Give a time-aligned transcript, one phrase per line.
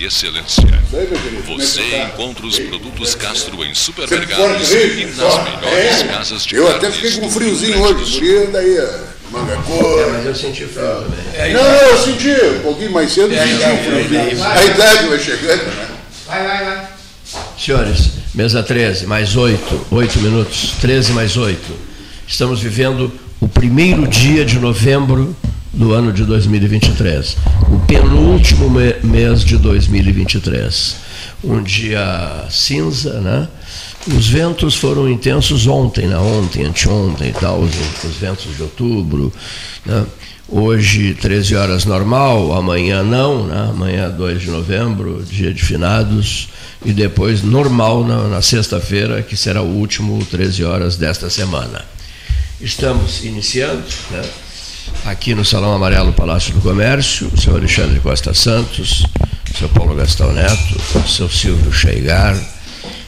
[0.00, 0.64] e excelência.
[1.46, 7.12] Você encontra os produtos Castro em supermercados e nas melhores casas de Eu até fiquei
[7.12, 8.90] com um friozinho hoje, por aí daí,
[9.30, 10.00] manga cor.
[10.00, 11.52] É, mas eu senti frio também.
[11.52, 14.44] Não, não, eu senti, um pouquinho mais cedo, eu senti um friozinho.
[14.44, 15.88] A idade vai chegando, né?
[16.26, 16.88] Vai, vai, vai.
[17.58, 21.60] Senhores, mesa 13, mais 8, 8 minutos, 13 mais 8.
[22.26, 25.36] Estamos vivendo o primeiro dia de novembro
[25.72, 27.36] do ano de 2023,
[27.70, 28.68] o penúltimo
[29.02, 30.96] mês de 2023.
[31.42, 33.48] Um dia cinza, né?
[34.06, 36.16] Os ventos foram intensos ontem, né?
[36.16, 37.70] ontem, anteontem e tal, os,
[38.04, 39.32] os ventos de outubro.
[39.86, 40.04] Né?
[40.48, 43.68] Hoje, 13 horas normal, amanhã não, né?
[43.70, 46.48] amanhã 2 de novembro, dia de finados,
[46.84, 51.84] e depois normal na, na sexta-feira, que será o último 13 horas desta semana.
[52.60, 54.22] Estamos iniciando, né?
[55.04, 59.04] Aqui no Salão Amarelo Palácio do Comércio, o senhor Alexandre Costa Santos,
[59.52, 62.36] o seu Paulo Gastão Neto, o seu Silvio Cheigar,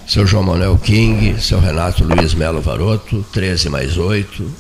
[0.06, 4.55] seu João Manuel King, seu Renato Luiz Melo Varoto, 13 mais 8.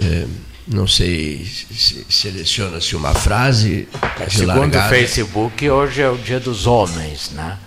[0.00, 0.26] Eh,
[0.68, 3.88] não sei se seleciona-se uma frase
[4.28, 4.88] de Segundo o.
[4.88, 7.58] Facebook, hoje é o dia dos homens, né?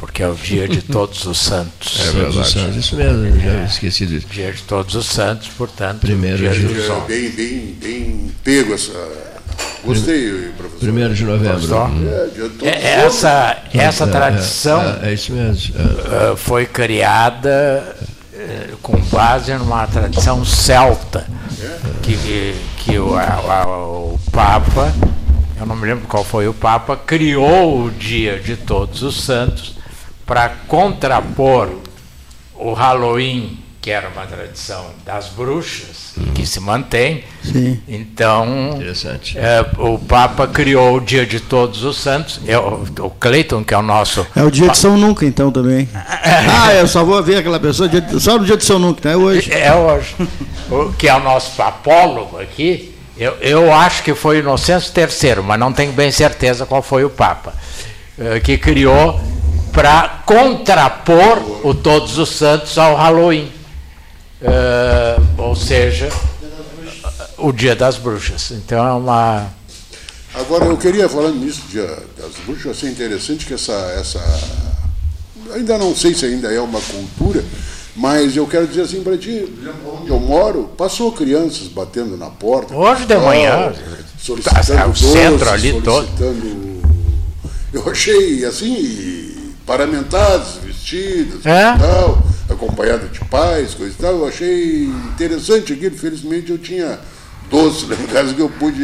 [0.00, 2.00] Porque é o dia de todos os santos.
[2.08, 2.78] É verdade.
[2.78, 4.26] Isso mesmo, eu já esqueci disso.
[4.30, 6.66] Dia de todos os santos, portanto, Primeiro dia dia.
[6.68, 8.92] dos É bem, bem, bem pego essa.
[9.84, 10.78] Gostei, professor.
[10.80, 11.58] Primeiro de novembro.
[11.58, 11.84] Gostou?
[11.86, 12.08] Hum.
[12.10, 15.74] É, de todos É, os essa, essa É, tradição É, é isso mesmo.
[15.78, 16.32] é.
[16.32, 17.96] eh, foi criada
[18.34, 21.26] eh, com base numa tradição celta,
[22.02, 23.22] que, que o, a-
[23.62, 24.92] a- o Papa,
[25.58, 29.74] eu não me lembro qual foi o Papa, criou o dia de Todos os Santos
[30.30, 31.68] para contrapor
[32.54, 37.24] o Halloween, que era uma tradição das bruxas, que se mantém.
[37.42, 37.80] Sim.
[37.88, 39.36] Então, Interessante.
[39.36, 42.40] é, o Papa criou o Dia de Todos os Santos.
[42.46, 44.24] É, o, o Cleiton, que é o nosso.
[44.36, 45.88] É o dia de São Nunca, então, também.
[45.92, 49.10] Ah, eu só vou ver aquela pessoa de- só no dia de São Nunca, não
[49.10, 49.52] é hoje.
[49.52, 50.14] É hoje.
[50.70, 52.94] O, que é o nosso papólogo aqui.
[53.18, 57.10] Eu, eu acho que foi Inocêncio III, mas não tenho bem certeza qual foi o
[57.10, 57.52] Papa.
[58.16, 59.20] eh, que criou
[59.72, 63.50] para contrapor o Todos os Santos ao Halloween.
[64.42, 66.08] Eh, ou seja,
[67.38, 68.50] o Dia das Bruxas.
[68.52, 69.46] Então é uma.
[70.34, 71.86] Agora, eu queria, falando nisso, dia
[72.16, 74.20] das bruxas, achei interessante que essa, essa.
[75.52, 77.44] Ainda não sei se ainda é uma cultura,
[77.96, 79.44] mas eu quero dizer assim para ti,
[80.00, 82.72] onde eu moro, passou crianças batendo na porta.
[82.72, 83.72] Hoje de manhã,
[84.16, 86.06] solicitando tá, o centro ali todo.
[86.06, 86.70] solicitando-
[87.72, 89.29] Eu achei, assim,
[89.74, 91.76] paramentados, vestidos É?
[91.76, 92.20] e tal,
[92.50, 94.14] acompanhado de pais, coisa e tal.
[94.16, 95.96] Eu achei interessante aquilo.
[95.96, 96.98] Felizmente eu tinha
[97.48, 98.82] doce lá em casa que eu pude.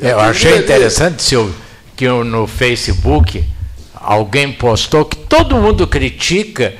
[0.00, 1.54] Eu achei interessante Silvio,
[1.94, 3.44] que eu- no Facebook
[3.94, 6.72] alguém postou que todo mundo critica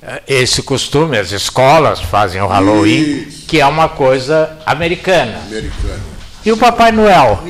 [0.00, 3.46] eh, esse costume, as escolas fazem o Halloween, Isso.
[3.48, 5.40] que é uma coisa americana.
[5.48, 6.00] Americano.
[6.46, 7.42] E o Papai Noel?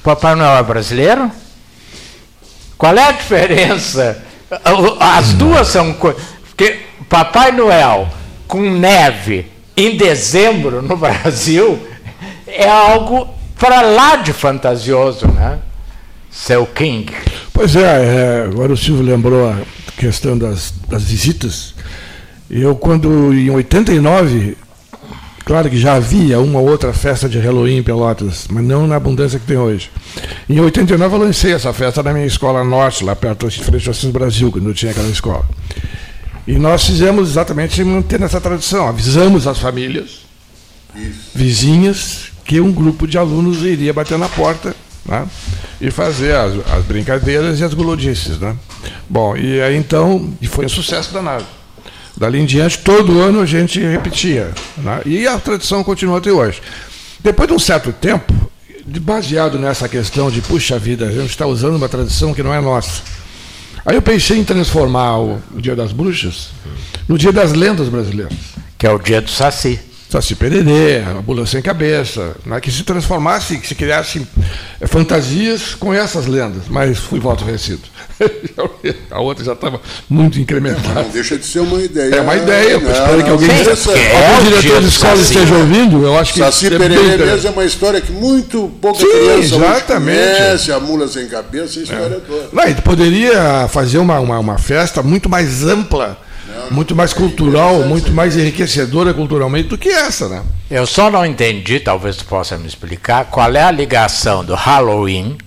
[0.00, 1.30] O Papai Noel é brasileiro?
[2.76, 4.25] Qual é a diferença?
[5.00, 6.22] As duas são coisas.
[6.44, 8.08] Porque Papai Noel
[8.46, 9.46] com neve
[9.76, 11.78] em dezembro no Brasil
[12.46, 15.58] é algo para lá de fantasioso, né?
[16.30, 17.12] Seu King.
[17.52, 19.58] Pois é, é, agora o Silvio lembrou a
[19.96, 21.74] questão das, das visitas.
[22.50, 24.56] Eu, quando em 89,
[25.46, 28.96] claro que já havia uma ou outra festa de Halloween em Pelotas, mas não na
[28.96, 29.90] abundância que tem hoje.
[30.48, 33.92] Em 89 eu lancei essa festa na minha escola norte, lá perto de frente ao
[33.92, 35.48] Assis Brasil, quando eu tinha aquela escola.
[36.46, 40.26] E nós fizemos exatamente mantendo essa tradição, avisamos as famílias,
[41.34, 44.74] vizinhas, que um grupo de alunos iria bater na porta
[45.04, 45.26] né,
[45.80, 48.38] e fazer as, as brincadeiras e as gulodices.
[48.38, 48.56] Né?
[49.08, 51.44] Bom, e aí então, e foi um sucesso danado.
[52.16, 54.52] Dali em diante, todo ano a gente repetia.
[54.78, 55.02] Né?
[55.04, 56.62] E a tradição continua até hoje.
[57.20, 58.32] Depois de um certo tempo,
[59.00, 62.60] baseado nessa questão de, puxa vida, a gente está usando uma tradição que não é
[62.60, 63.02] nossa.
[63.84, 66.50] Aí eu pensei em transformar o Dia das Bruxas
[67.08, 68.32] no Dia das Lendas Brasileiras.
[68.78, 69.78] Que é o dia do Saci.
[70.16, 74.26] Saci Pererê, a Bula Sem Cabeça, né, que se transformasse, que se criasse
[74.80, 77.82] eh, fantasias com essas lendas, mas fui voto vencido.
[79.10, 79.78] a outra já estava
[80.08, 81.02] muito incrementada.
[81.02, 82.14] Não deixa de ser uma ideia.
[82.14, 84.88] É uma ideia, Não, espero que não, alguém, não, Sim, essa- é algum diretor de
[84.88, 88.12] escola Saci, esteja ouvindo, eu acho que Saci é Pererê mesmo é uma história que
[88.12, 90.16] muito pouca Sim, criança hoje exatamente.
[90.18, 92.48] conhece, a mula sem cabeça, a história toda.
[92.54, 96.16] Não, a gente poderia fazer uma, uma, uma festa muito mais ampla,
[96.70, 100.42] muito mais cultural, muito mais enriquecedora culturalmente do que essa, né?
[100.70, 105.38] Eu só não entendi, talvez tu possa me explicar, qual é a ligação do Halloween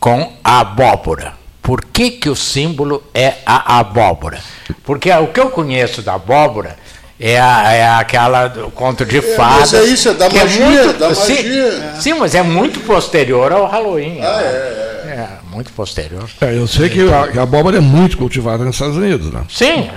[0.00, 1.34] com a abóbora.
[1.60, 4.38] por que, que o símbolo é a abóbora.
[4.84, 6.76] Porque o que eu conheço da abóbora
[7.20, 9.72] é, a, é aquela do conto de fadas.
[9.72, 11.94] mas é isso, é da que magia, muito, da sim, magia.
[12.00, 14.18] Sim, mas é muito posterior ao Halloween.
[14.22, 14.42] Ah, né?
[14.44, 14.97] é, É,
[15.52, 16.28] muito posterior.
[16.40, 19.42] É, eu sei que a, que a abóbora é muito cultivada nos Estados Unidos, né?
[19.48, 19.88] Sim,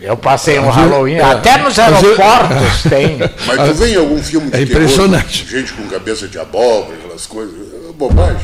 [0.00, 3.18] eu passei eu- Halloween, é, até nos eu- aeroportos tem.
[3.46, 5.46] Mas tu vê em algum filme de É terror, impressionante.
[5.50, 7.54] gente com cabeça de abóbora, aquelas coisas,
[7.88, 8.36] é bobagem.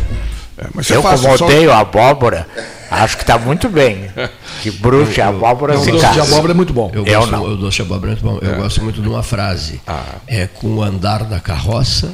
[0.58, 2.46] É, Eu, faz como só- odeio abóbora,
[2.90, 4.10] acho que está muito bem.
[4.62, 6.90] Que bruxa e abóbora Não, se o doce de abóbora é muito bom.
[6.92, 7.42] Eu, Eu gosto, não.
[7.44, 8.38] o doce de abóbora é muito bom.
[8.46, 9.80] Eu gosto muito de uma frase.
[10.26, 12.12] É com o andar da carroça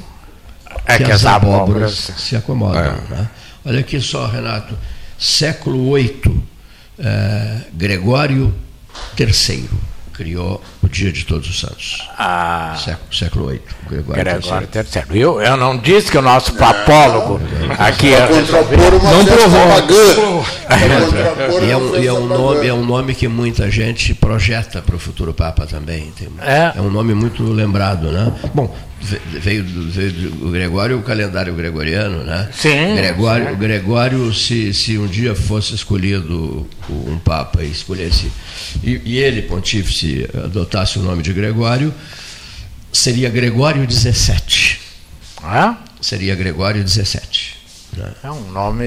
[0.86, 2.12] É que as abóboras.
[2.16, 2.94] se acomodam.
[3.10, 3.28] né?
[3.66, 4.76] Olha aqui só, Renato.
[5.18, 6.42] Século VIII,
[6.98, 8.54] eh, Gregório
[9.18, 9.68] III
[10.12, 12.08] criou o Dia de Todos os Santos.
[12.16, 13.60] Ah, Século, século VIII,
[13.90, 15.02] Gregório, Gregório III.
[15.10, 15.20] III.
[15.20, 17.38] Eu, eu não disse que o nosso papólogo
[17.78, 18.20] aqui é.
[18.20, 20.44] Não provou.
[21.66, 24.96] E é um, e é um nome, é um nome que muita gente projeta para
[24.96, 26.10] o futuro Papa também.
[26.19, 26.72] Tem- É.
[26.80, 28.32] um nome muito lembrado, né?
[28.54, 32.48] Bom, veio do, veio do Gregório, o calendário gregoriano, né?
[32.52, 38.31] Sim, Gregório, o Gregório, se, se um dia fosse escolhido um Papa e escolhesse,
[38.82, 41.93] e, e ele, pontífice, adotasse o nome de Gregório,
[42.93, 44.81] seria Gregório 17.
[45.43, 45.76] Hã?
[46.00, 47.56] Seria Gregório 17.
[47.96, 48.12] Né?
[48.25, 48.87] É um nome.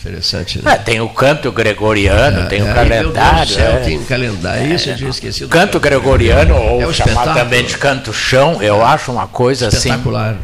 [0.00, 0.72] Interessante, né?
[0.72, 3.52] É, tem o canto gregoriano, tem o É, calendário.
[3.54, 3.80] céu, é.
[3.80, 5.48] Tem um calendário, isso eu tinha esquecido.
[5.50, 10.36] Canto gregoriano, ou É chamado também de canto chão, eu acho uma coisa assim Espetacular.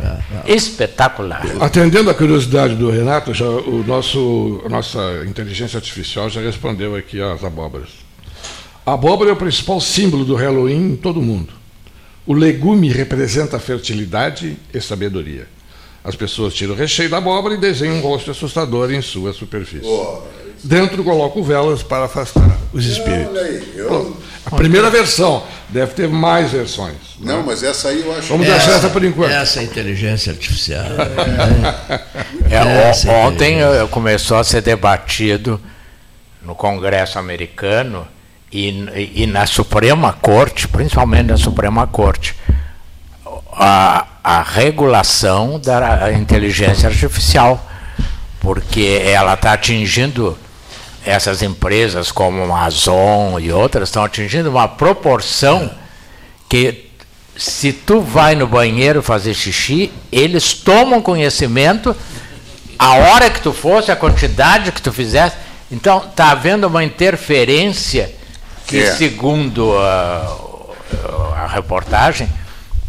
[0.46, 0.52] É.
[0.52, 1.42] espetacular.
[1.60, 7.20] Atendendo à curiosidade do Renato, já, o nosso, a nossa inteligência artificial já respondeu aqui
[7.22, 7.88] às abóboras.
[8.84, 11.52] A abóbora é o principal símbolo do Halloween em todo o mundo.
[12.26, 15.46] O legume representa a fertilidade e sabedoria.
[16.06, 19.88] As pessoas tiram o recheio da abóbora e desenham um rosto assustador em sua superfície.
[20.62, 23.28] Dentro colocam velas para afastar os espíritos.
[23.36, 24.16] Olha aí, eu,
[24.46, 26.94] A primeira versão, deve ter mais versões.
[27.20, 29.32] não, mas essa aí eu acho Vamos deixar essa por enquanto.
[29.32, 30.84] Essa inteligência artificial.
[32.50, 35.60] É, o- Essa ontem eh, começou a ser debatido
[36.42, 38.06] no Congresso americano
[38.52, 42.34] e, e na Suprema Corte, principalmente na Suprema Corte,
[43.56, 47.64] a, a regulação da inteligência artificial,
[48.40, 50.38] porque ela está atingindo
[51.04, 55.70] essas empresas como a Amazon e outras estão atingindo uma proporção
[56.48, 56.90] que
[57.36, 61.94] se tu vai no banheiro fazer xixi, eles tomam conhecimento
[62.78, 65.36] a hora que tu fosse, a quantidade que tu fizesse.
[65.70, 68.12] Então, está havendo uma interferência
[68.66, 68.94] que, É.
[68.96, 70.36] segundo a,
[71.44, 72.28] a reportagem,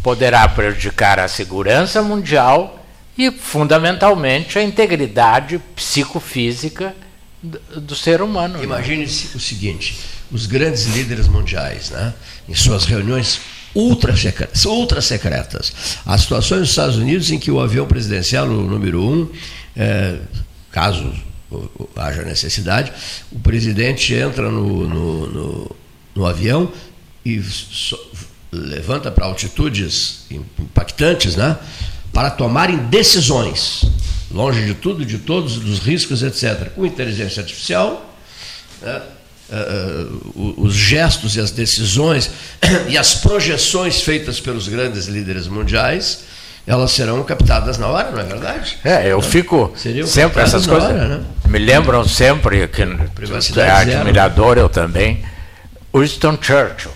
[0.02, 2.84] poderá prejudicar a segurança mundial
[3.16, 6.94] e, fundamentalmente, a integridade psicofísica
[7.42, 8.58] do, ser humano.
[8.58, 8.64] né?
[8.64, 9.98] Imagine-se o seguinte:
[10.30, 12.14] os grandes líderes mundiais, né,
[12.48, 13.40] em suas reuniões
[13.74, 15.72] ultra secretas, ultra secretas,
[16.06, 19.28] há situações nos Estados Unidos em que o avião presidencial, o número um,
[19.76, 20.18] eh,
[20.72, 21.12] caso
[21.96, 22.92] haja necessidade,
[23.32, 25.76] o presidente entra no, no, no-
[26.14, 26.70] no avião
[27.24, 27.98] e so-
[28.52, 31.56] levanta para altitudes impactantes, né,
[32.12, 33.82] para tomarem decisões,
[34.30, 36.70] longe de tudo, de todos, dos riscos, etc.
[36.74, 38.14] Com inteligência artificial,
[38.82, 39.02] né,
[40.34, 42.30] o- os gestos e as decisões
[42.88, 46.24] e as projeções feitas pelos grandes líderes mundiais,
[46.66, 48.76] elas serão captadas na hora, não é verdade?
[48.84, 50.90] É, eu fico Seriam sempre essas coisas.
[50.90, 51.20] hora, né?
[51.48, 55.24] Me lembram sempre que é admirador eu também.
[55.94, 56.90] Winston Churchill,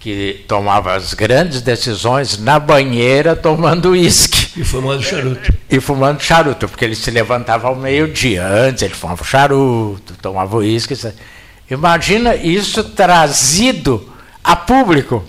[0.00, 5.52] que tomava as grandes decisões na banheira tomando uísque E fumando charuto.
[5.68, 8.46] e fumando charuto, porque ele se levantava ao meio-dia.
[8.46, 10.96] Antes ele fumava charuto, tomava uísque.
[11.70, 14.08] Imagina isso trazido
[14.42, 15.24] a público.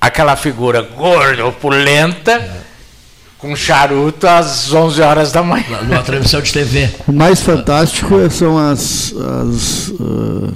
[0.00, 2.62] Aquela figura gorda, opulenta,
[3.38, 5.64] com charuto às 11 horas da manhã.
[5.70, 6.90] Na- Numa transmissão de TV.
[7.08, 10.52] O mais fantástico é- são as, as, ah,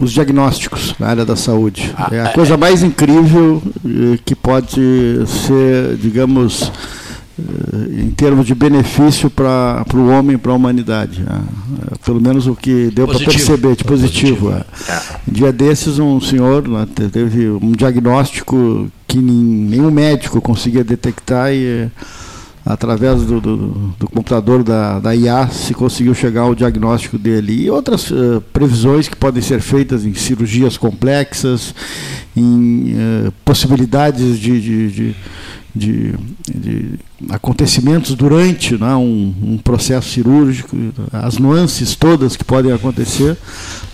[0.00, 1.92] os diagnósticos na área da saúde.
[2.10, 4.80] É a coisa mais incrível eh, que pode
[5.26, 6.70] ser, digamos,
[7.38, 11.20] eh, em termos de benefício para o homem, para a humanidade.
[11.22, 11.40] né?
[11.90, 14.46] Eh, Pelo menos o que deu para perceber, de positivo.
[14.50, 14.52] Positivo,
[14.88, 15.00] é.
[15.28, 21.52] Um dia desses, um senhor né, te- teve um diagnóstico que nenhum médico conseguia detectar
[21.52, 21.88] e
[22.68, 23.56] através do, do,
[23.98, 27.62] do, computador da, da IA, se conseguiu chegar ao diagnóstico dele.
[27.62, 31.74] E outras uh, previsões que podem ser feitas em cirurgias complexas,
[32.36, 35.16] em uh, possibilidades de, de, de
[35.74, 36.14] de,
[36.52, 36.98] de
[37.28, 40.76] acontecimentos durante né, um, um, processo cirúrgico,
[41.12, 43.36] as nuances todas que podem acontecer.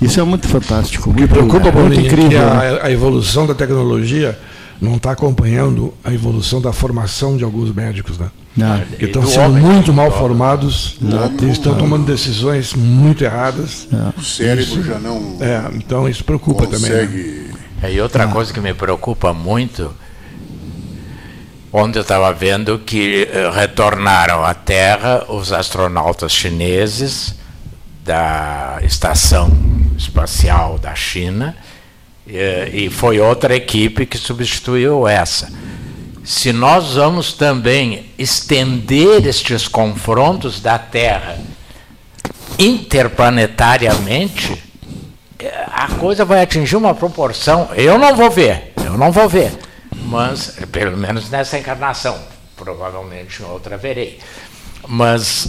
[0.00, 1.10] Isso é muito fantástico.
[1.10, 2.30] Muito, preocupa, é muito incrível.
[2.30, 2.78] Que a, né?
[2.80, 4.38] a evolução da tecnologia
[4.80, 8.30] não está acompanhando a evolução da formação de alguns médicos, né?
[8.60, 8.82] Ah.
[8.98, 10.96] Que estão sendo muito mal formados
[11.42, 13.88] e estão tomando decisões muito erradas.
[14.16, 15.38] O cérebro isso, já não.
[15.40, 17.06] É, então isso preocupa consegue...
[17.06, 17.54] também.
[17.82, 17.92] Né?
[17.92, 18.28] E outra ah.
[18.28, 19.94] coisa que me preocupa muito
[21.76, 27.34] onde eu estava vendo que eh, retornaram à Terra os astronautas chineses
[28.04, 29.50] da Estação
[29.98, 31.56] Espacial da China,
[32.28, 35.52] eh, e foi outra equipe que substituiu essa.
[36.24, 41.38] Se nós vamos também estender estes confrontos da Terra
[42.58, 44.62] interplanetariamente,
[45.38, 47.68] eh, a coisa vai atingir uma proporção.
[47.74, 49.52] Eu não vou ver, eu não vou ver
[50.04, 52.18] mas pelo menos nessa encarnação,
[52.56, 54.20] provavelmente em outra verei.
[54.86, 55.48] Mas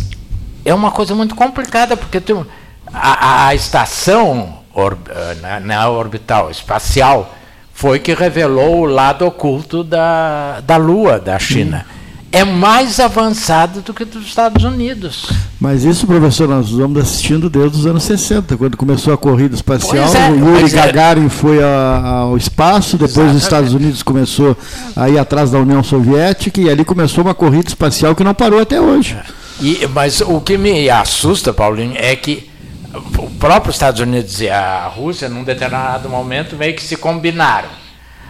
[0.64, 2.46] é uma coisa muito complicada, porque tem,
[2.94, 4.98] a, a estação or,
[5.42, 7.36] na, na, orbital espacial
[7.76, 11.86] foi que revelou o lado oculto da, da Lua da China.
[11.88, 11.96] Hum
[12.36, 15.26] é mais avançado do que dos Estados Unidos.
[15.58, 20.14] Mas isso, professor, nós vamos assistindo desde os anos 60, quando começou a corrida espacial,
[20.14, 20.68] é, o Yuri é.
[20.68, 21.30] Gagarin é.
[21.30, 23.38] foi a, ao espaço, depois Exatamente.
[23.38, 24.58] os Estados Unidos começou
[24.98, 28.60] a ir atrás da União Soviética e ali começou uma corrida espacial que não parou
[28.60, 29.16] até hoje.
[29.62, 32.50] E, mas o que me assusta, Paulinho, é que
[32.98, 37.70] o próprio Estados Unidos e a Rússia, num determinado momento, meio que se combinaram.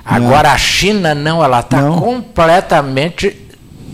[0.03, 3.35] Agora a China não, ela está completamente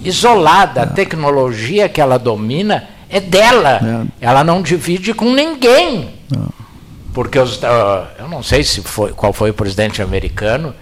[0.04, 0.84] isolada.
[0.84, 4.08] A tecnologia que ela domina é dela.
[4.20, 4.28] É.
[4.28, 6.10] Ela não divide com ninguém.
[7.14, 10.74] Porque os, uh, eu não sei se foi, qual foi o presidente americano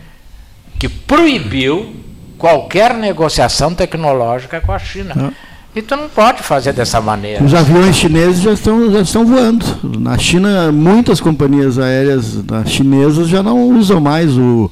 [0.79, 1.95] que proibiu
[2.37, 5.33] qualquer negociação tecnológica com a China.
[5.75, 7.43] E tu não pode fazer dessa maneira.
[7.43, 9.65] Os aviões chineses já estão, já estão voando.
[9.99, 14.69] Na China, muitas companhias aéreas chinesas já não usam mais o,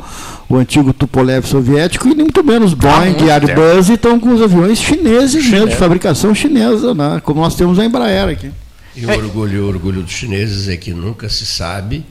[0.49, 4.79] o antigo Tupolev soviético e nem muito menos Boeing e Airbus estão com os aviões
[4.79, 7.21] chineses mesmo, de fabricação chinesa, né?
[7.23, 8.51] como nós temos a Embraer aqui.
[8.95, 12.03] E o orgulho, o orgulho dos chineses é que nunca se sabe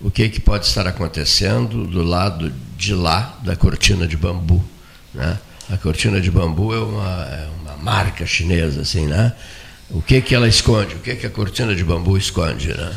[0.00, 4.64] o que, que pode estar acontecendo do lado de lá da cortina de bambu.
[5.14, 5.38] Né?
[5.72, 9.32] A cortina de bambu é uma, é uma marca chinesa, assim, né?
[9.88, 10.96] O que, que ela esconde?
[10.96, 12.92] O que, que a cortina de bambu esconde, né?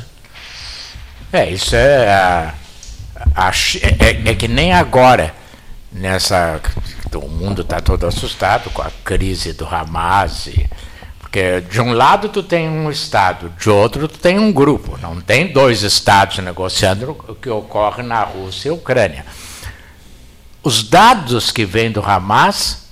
[1.31, 2.53] É, isso é, a,
[3.33, 5.33] a, é, é que nem agora,
[5.89, 6.59] nessa.
[7.13, 10.47] O mundo está todo assustado com a crise do Hamas.
[10.47, 10.69] E,
[11.17, 14.99] porque de um lado tu tem um Estado, de outro tu tem um grupo.
[15.01, 19.25] Não tem dois Estados negociando o que ocorre na Rússia e Ucrânia
[20.65, 22.87] os dados que vêm do Hamas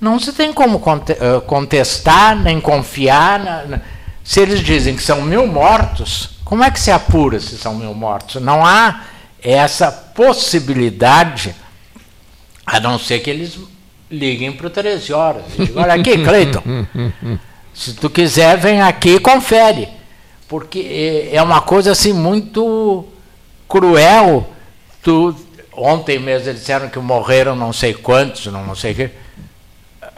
[0.00, 3.38] não se tem como eh, contestar nem confiar.
[3.38, 3.80] Na, na,
[4.24, 7.94] se eles dizem que são mil mortos, como é que se apura se são mil
[7.94, 8.42] mortos?
[8.42, 9.04] Não há
[9.40, 11.54] essa possibilidade,
[12.66, 13.56] a não ser que eles
[14.10, 15.44] liguem para o 13 horas.
[15.56, 16.62] Digam, Olha aqui, Cleiton,
[17.72, 19.88] se tu quiser, vem aqui e confere.
[20.48, 23.04] Porque eh, é uma coisa assim muito
[23.68, 24.56] cruel
[25.06, 25.32] tu
[25.76, 29.10] Ontem mesmo eles disseram que morreram não sei quantos, não, não sei o quê.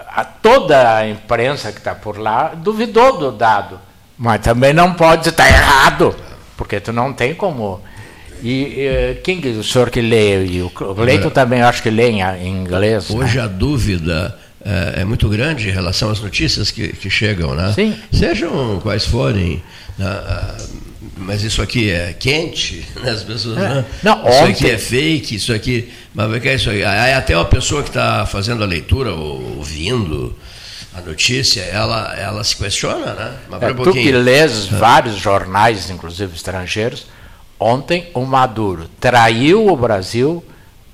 [0.08, 3.80] A, toda a imprensa que está por lá duvidou do dado.
[4.16, 6.14] Mas também não pode estar errado,
[6.56, 7.80] porque tu não tem como.
[8.42, 10.44] E, e quem o senhor que lê?
[10.44, 13.10] E o Leito também acho que lê em, inglês.
[13.10, 13.20] Né?
[13.20, 13.44] Hoje né?
[13.44, 17.72] a dúvida é, é, muito grande em relação às notícias que, que chegam, né?
[17.74, 17.96] Sim.
[18.12, 19.62] Sejam quais forem.
[19.96, 20.06] Né?
[21.18, 23.10] Mas isso aqui é quente, né?
[23.10, 23.60] as pessoas, é.
[23.60, 23.84] né?
[24.02, 24.52] Não, isso ontem...
[24.52, 25.92] aqui é fake, isso aqui.
[26.14, 26.84] Mas que é isso aí?
[26.84, 30.36] Aí até uma pessoa que está fazendo a leitura, ou ouvindo
[30.94, 33.34] a notícia, ela, ela se questiona, né?
[33.48, 34.76] Mas é, um tu que lês é.
[34.76, 37.06] vários jornais, inclusive estrangeiros,
[37.58, 40.42] ontem o Maduro traiu o Brasil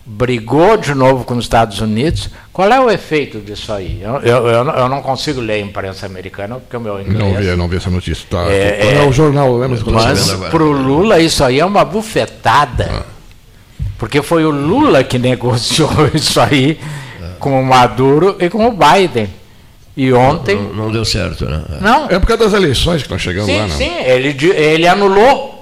[0.06, 2.28] brigou de novo com os Estados Unidos.
[2.52, 4.00] Qual é o efeito disso aí?
[4.02, 7.18] Eu, eu, eu não consigo ler a imprensa americana porque o meu inglês.
[7.18, 8.26] Não vi, não vi essa notícia.
[8.28, 9.78] Tá, é, é, o jornal, lembra?
[9.90, 12.90] Mas para o Lula isso aí é uma bufetada.
[12.90, 13.14] Ah.
[13.98, 16.78] Porque foi o Lula que negociou isso aí
[17.38, 19.28] com o Maduro e com o Biden.
[19.96, 20.56] E ontem.
[20.56, 21.62] Não, não, não deu certo, né?
[21.80, 22.06] Não.
[22.10, 23.76] É por causa das eleições que estão chegando sim, lá, não?
[23.76, 25.53] Sim, ele, ele anulou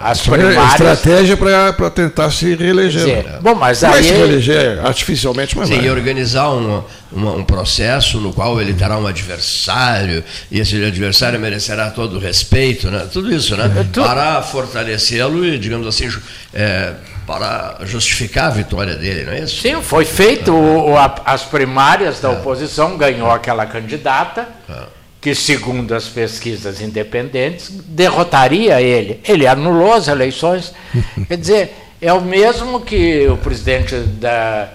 [0.00, 0.72] As primárias...
[0.72, 3.02] Estratégia para tentar se reeleger.
[3.02, 3.28] Sim.
[3.28, 3.38] Né?
[3.42, 3.90] Bom, mas aí...
[3.90, 5.86] Vai se reeleger artificialmente, mas Sim, vai.
[5.86, 6.82] e organizar um,
[7.12, 12.18] um, um, processo no qual ele terá um adversário, e esse adversário merecerá todo o
[12.18, 13.06] respeito, né?
[13.12, 13.86] tudo isso, né?
[13.92, 14.02] Tu...
[14.02, 16.08] Para fortalecê-lo e, digamos assim,
[16.54, 16.94] é,
[17.26, 19.60] para justificar a vitória dele, não é isso?
[19.60, 22.32] Sim, foi feito o, a, as primárias da é.
[22.32, 24.48] oposição, ganhou aquela candidata.
[24.68, 29.20] É que, segundo as pesquisas independentes, derrotaria ele.
[29.24, 30.74] Ele anulou as eleições.
[31.28, 34.68] Quer dizer, é o mesmo que o presidente da,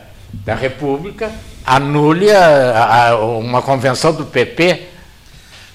[0.45, 1.29] da República
[1.65, 4.83] anule a, a, uma convenção do PP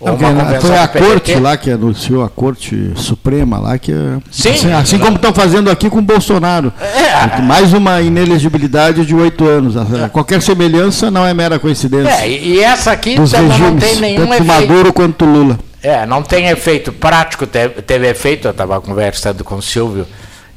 [0.05, 3.93] não, foi a corte lá que anunciou, a Corte Suprema lá, que
[4.31, 6.73] Sim, assim, assim como estão fazendo aqui com o Bolsonaro.
[6.81, 7.41] É.
[7.41, 9.75] Mais uma inelegibilidade de oito anos.
[10.11, 12.11] Qualquer semelhança não é mera coincidência.
[12.11, 14.47] É, e essa aqui Dos regimes, não tem nenhum tanto efeito.
[14.47, 15.59] Maduro quanto Lula.
[15.83, 20.07] É, não tem efeito prático, teve, teve efeito, eu estava conversando com o Silvio,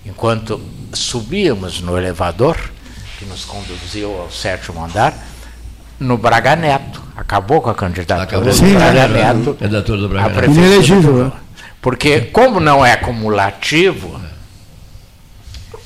[0.06, 0.62] enquanto
[0.94, 2.56] subíamos no elevador,
[3.18, 5.14] que nos conduziu ao sétimo andar,
[6.00, 7.02] no Braga Neto.
[7.16, 9.58] Acabou com a candidatura Acabou do Braga é, Neto.
[9.62, 10.52] É do Braga Neto.
[10.52, 11.26] Inelegível.
[11.26, 11.32] Né?
[11.82, 14.20] Porque, como não é cumulativo,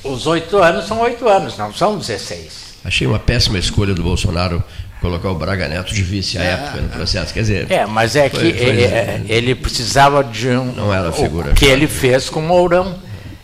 [0.02, 2.70] os oito anos são oito anos, não são 16.
[2.84, 4.64] Achei uma péssima escolha do Bolsonaro
[5.00, 7.32] colocar o Braga Neto de vice à é, época no processo.
[7.32, 7.70] Quer dizer.
[7.70, 10.72] É, mas é que foi, ele, é, ele, precisava de um.
[10.72, 11.52] Não era a figura.
[11.52, 12.96] O que ele fez com o Mourão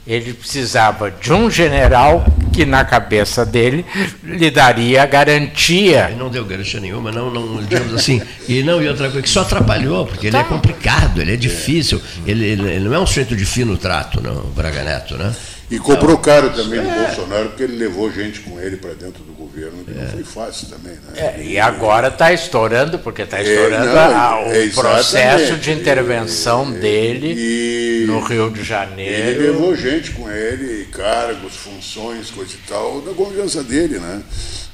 [0.06, 3.84] ele precisava de um general que na cabeça dele
[4.22, 6.14] lhe daria garantia.
[6.16, 8.22] Não deu garantia nenhuma, não, não digamos assim.
[8.48, 10.48] E não, e outra coisa que só atrapalhou, porque ele é tá.
[10.48, 14.52] complicado, ele é difícil, ele, ele, não é um sujeito de fino trato, não, o
[14.54, 15.34] Braga Neto, né?
[15.68, 17.06] E cobrou caro também no é.
[17.06, 20.02] Bolsonaro, porque ele levou gente com ele para dentro do governo, que é.
[20.02, 20.92] não foi fácil também.
[20.92, 21.00] Né?
[21.16, 26.70] É, e agora está estourando, porque está é, estourando não, o é processo de intervenção
[26.70, 29.14] dele e, no Rio de Janeiro.
[29.14, 34.22] Ele levou gente com ele, cargos, funções, coisa e tal, da confiança dele, né?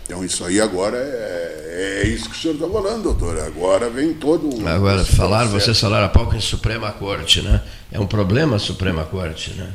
[0.05, 3.39] Então isso aí agora é, é isso que o senhor está falando, doutor.
[3.41, 4.67] Agora vem todo um.
[4.67, 7.63] Agora, falar, vocês falaram há pouco em Suprema Corte, né?
[7.91, 9.71] É um problema a Suprema Corte, né?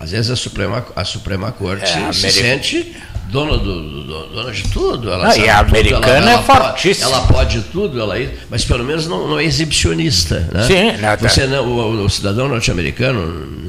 [0.00, 2.96] Às vezes a Suprema, a Suprema Corte é, se sente
[3.30, 5.12] dona, do, do, dona de tudo.
[5.12, 7.10] Ela não, e a americana tudo, ela, é ela fortíssima.
[7.10, 8.14] Pode, ela pode tudo, ela,
[8.50, 10.48] mas pelo menos não, não é exibicionista.
[10.52, 10.62] Né?
[10.64, 13.64] Sim, não, Você não, o, o, cidadão norte-americano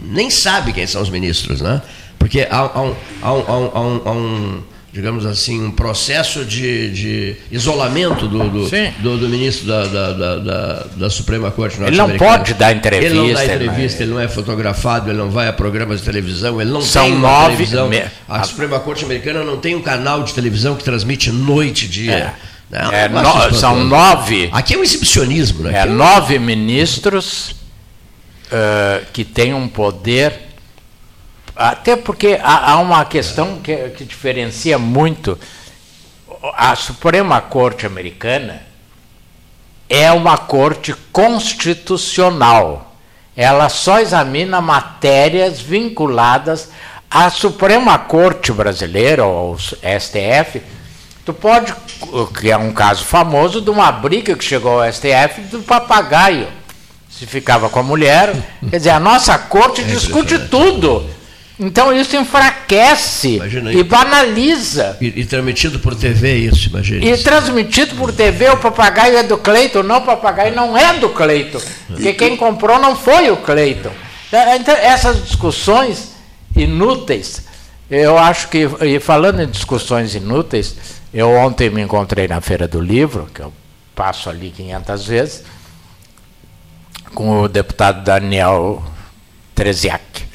[0.00, 1.82] nem sabe quem são os ministros, né?
[2.18, 4.62] Porque há, há, um, há, um, há, um, há um
[4.98, 10.86] digamos assim, um processo de, de isolamento do, do, do, do ministro da, da, da,
[10.96, 13.14] da, Suprema Corte Ele não pode dar entrevista.
[13.14, 16.60] Ele não dá entrevista, ele não é fotografado, ele não vai a programas de televisão,
[16.60, 17.90] ele não São tem nove, televisão.
[18.28, 22.12] A Suprema Corte Americana não tem um canal de televisão que transmite noite e dia.
[22.12, 22.34] É.
[22.68, 24.48] Não, é, no, são nove.
[24.50, 25.78] Aqui é um exibicionismo, né?
[25.78, 27.50] É, nove ministros
[28.50, 30.47] uh, que têm um poder
[31.58, 35.36] até porque há, há uma questão que, que diferencia muito.
[36.56, 38.62] A Suprema Corte Americana
[39.88, 42.94] é uma corte constitucional.
[43.36, 46.70] Ela só examina matérias vinculadas
[47.10, 50.62] à Suprema Corte Brasileira, ou STF.
[51.24, 51.74] Tu pode,
[52.40, 56.46] que é um caso famoso de uma briga que chegou ao STF do papagaio.
[57.10, 58.32] Se ficava com a mulher.
[58.70, 61.17] Quer dizer, a nossa corte é discute tudo
[61.60, 63.40] então isso enfraquece
[63.72, 64.96] e banaliza.
[65.00, 67.04] E, e, transmitido por TV isso, imagina.
[67.04, 71.08] E transmitido por TV, o papagaio é do Cleiton, não, o papagaio não é do
[71.08, 71.60] Cleiton.
[71.88, 73.90] Porque quem comprou não foi o Cleiton.
[74.30, 76.12] É, então, essas discussões
[76.54, 77.42] inúteis,
[77.90, 80.76] eu acho que, e falando em discussões inúteis,
[81.12, 83.52] eu ontem me encontrei na Feira do Livro, que eu
[83.96, 85.44] passo ali 500 vezes,
[87.14, 88.84] com o deputado Daniel
[89.56, 90.27] Treziak.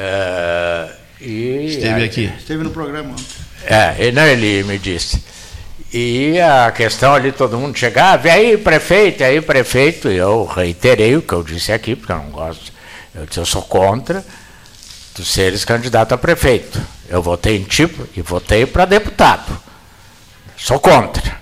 [0.00, 2.32] Uh, e Esteve aqui.
[2.38, 3.14] Esteve no programa.
[3.64, 5.22] É, não, ele me disse.
[5.92, 10.44] E a questão ali, todo mundo chegava, e aí, prefeito, e aí, prefeito, e eu
[10.44, 12.72] reiterei o que eu disse aqui, porque eu não gosto.
[13.14, 14.24] Eu disse, eu sou contra
[15.20, 16.80] tu seres candidato a prefeito.
[17.08, 19.60] Eu votei em tipo e votei para deputado.
[20.56, 21.40] Sou contra.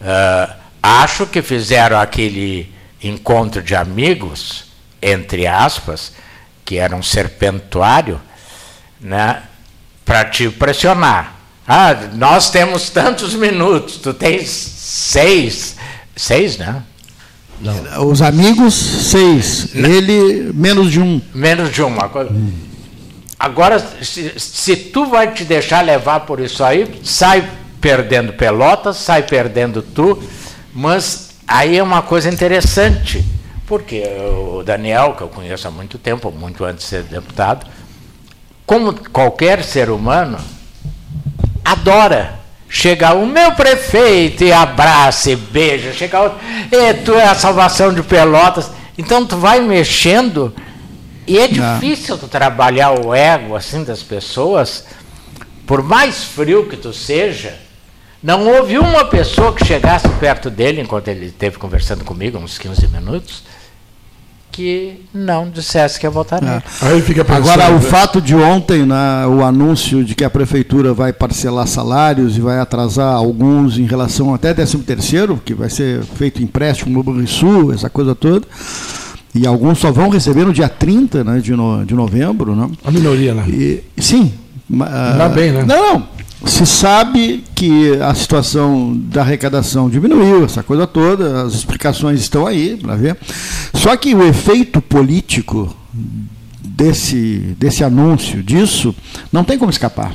[0.00, 4.64] Uh, acho que fizeram aquele encontro de amigos,
[5.00, 6.12] entre aspas,
[6.64, 8.20] que era um serpentuário,
[9.00, 9.42] né,
[10.04, 11.34] para te pressionar.
[11.66, 15.76] Ah, nós temos tantos minutos, tu tens seis,
[16.14, 16.82] seis, né?
[17.60, 18.08] Não.
[18.08, 19.74] Os amigos, seis.
[19.74, 21.20] Ele, menos de um.
[21.34, 22.06] Menos de uma.
[22.06, 22.52] Hum.
[23.38, 27.48] Agora, se, se tu vai te deixar levar por isso aí, sai
[27.80, 30.22] perdendo pelotas, sai perdendo tu,
[30.74, 33.24] mas aí é uma coisa interessante
[33.66, 37.66] Porque o Daniel, que eu conheço há muito tempo, muito antes de ser deputado,
[38.66, 40.38] como qualquer ser humano,
[41.64, 42.40] adora.
[42.68, 45.92] Chega o meu prefeito e abraça e beija.
[45.92, 46.38] Chega outro,
[46.72, 48.70] e tu é a salvação de Pelotas.
[48.98, 50.54] Então tu vai mexendo
[51.26, 54.84] e é difícil tu trabalhar o ego assim das pessoas,
[55.66, 57.63] por mais frio que tu seja.
[58.24, 62.88] Não houve uma pessoa que chegasse perto dele enquanto ele esteve conversando comigo, uns 15
[62.88, 63.42] minutos,
[64.50, 66.46] que não dissesse que ia votar é.
[66.46, 66.62] nele.
[67.28, 67.80] Agora, o né?
[67.82, 72.58] fato de ontem, né, o anúncio de que a prefeitura vai parcelar salários e vai
[72.58, 77.90] atrasar alguns em relação até 13 terceiro, que vai ser feito empréstimo no Banrisul, essa
[77.90, 78.46] coisa toda,
[79.34, 82.56] e alguns só vão receber no dia 30 né, de, no, de novembro.
[82.56, 82.70] Né?
[82.86, 83.44] A minoria, né?
[83.48, 84.32] E, sim.
[84.72, 85.62] Ainda uh, bem, né?
[85.62, 86.14] Não, não
[86.46, 92.76] se sabe que a situação da arrecadação diminuiu, essa coisa toda, as explicações estão aí
[92.76, 93.16] para ver.
[93.72, 95.74] Só que o efeito político
[96.62, 98.94] desse, desse anúncio, disso,
[99.32, 100.14] não tem como escapar.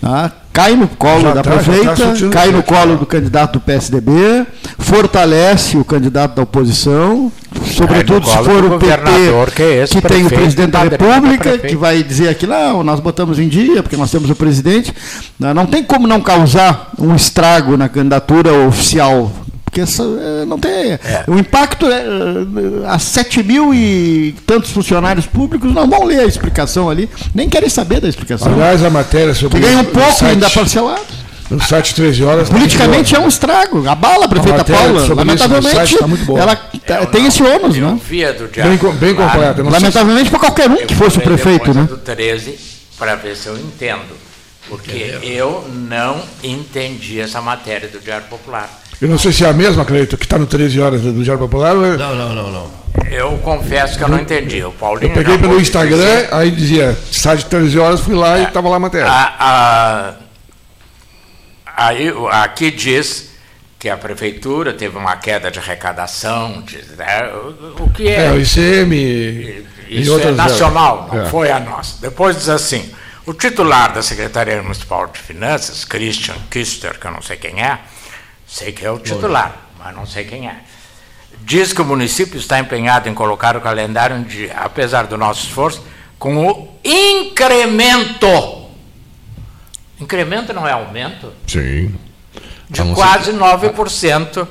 [0.00, 0.32] Tá?
[0.56, 3.60] Cai no colo já da tá, tá prefeita, tá cai no colo do candidato do
[3.60, 4.46] PSDB,
[4.78, 7.30] fortalece o candidato da oposição,
[7.62, 12.02] sobretudo se for o PT que, é que tem o presidente da República, que vai
[12.02, 14.94] dizer aqui, não, nós botamos em dia, porque nós temos o presidente.
[15.38, 19.30] Não tem como não causar um estrago na candidatura oficial
[19.76, 20.92] porque essa, é, não tem.
[20.92, 21.24] É.
[21.28, 22.02] O impacto é.
[22.86, 27.68] Há 7 mil e tantos funcionários públicos não vão ler a explicação ali, nem querem
[27.68, 28.52] saber da explicação.
[28.52, 29.60] Aliás, a matéria sobre.
[29.60, 31.04] Que ganha um pouco site, ainda parcelado.
[31.50, 32.48] No site 13 horas.
[32.48, 33.88] Politicamente é um estrago.
[33.88, 38.00] A bala, a prefeita a Paula, lamentavelmente, tá ela eu tem esse ônus, né?
[38.08, 39.62] Bem, bem completo.
[39.62, 41.84] Lamentavelmente para qualquer um que fosse o prefeito, né?
[41.84, 42.58] do 13
[42.98, 44.26] para ver se eu entendo.
[44.68, 45.22] Porque Entendeu.
[45.22, 48.68] eu não entendi essa matéria do Diário Popular.
[49.00, 51.40] Eu não sei se é a mesma, Cleito, que está no 13 horas do Diário
[51.40, 51.72] Popular.
[51.72, 52.86] É- não, não, não, não.
[53.10, 54.64] Eu confesso que eu não entendi.
[54.64, 55.10] O Paulinho.
[55.10, 56.34] Eu peguei pelo Instagram, dizer...
[56.34, 59.08] aí dizia, sai de 13 horas, fui lá é, e estava lá a matéria.
[59.10, 60.14] A, a,
[61.76, 63.30] aí, aqui diz
[63.78, 67.30] que a prefeitura teve uma queda de arrecadação, de, né,
[67.78, 68.26] o que é.
[68.26, 69.66] É, o ICM.
[69.88, 71.26] Isso é nacional, não é.
[71.26, 72.00] foi a nossa.
[72.00, 72.90] Depois diz assim:
[73.26, 77.78] o titular da Secretaria Municipal de Finanças, Christian Kister, que eu não sei quem é,
[78.56, 80.56] Sei que é o titular, mas não sei quem é.
[81.42, 85.84] Diz que o município está empenhado em colocar o calendário dia, apesar do nosso esforço,
[86.18, 88.26] com o incremento.
[90.00, 91.34] Incremento não é aumento?
[91.46, 91.94] Sim.
[92.70, 94.48] De quase 9%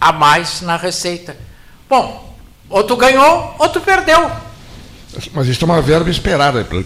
[0.00, 1.36] a mais na receita.
[1.88, 2.36] Bom,
[2.68, 4.28] ou tu ganhou ou tu perdeu.
[5.32, 6.84] Mas isso é uma verba esperada por,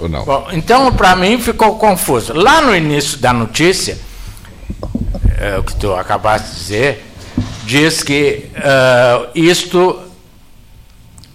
[0.00, 0.24] ou não?
[0.24, 2.32] Bom, então, para mim, ficou confuso.
[2.32, 3.98] Lá no início da notícia,
[5.38, 7.04] é, o que tu acabaste de dizer,
[7.64, 10.02] diz que uh, isto,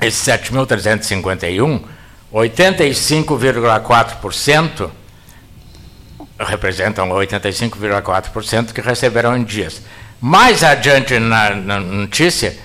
[0.02, 1.82] esse 7.351,
[2.34, 4.90] 85,4%
[6.40, 9.84] representam 85,4% que receberão em dias.
[10.20, 12.58] Mais adiante na, na, notícia,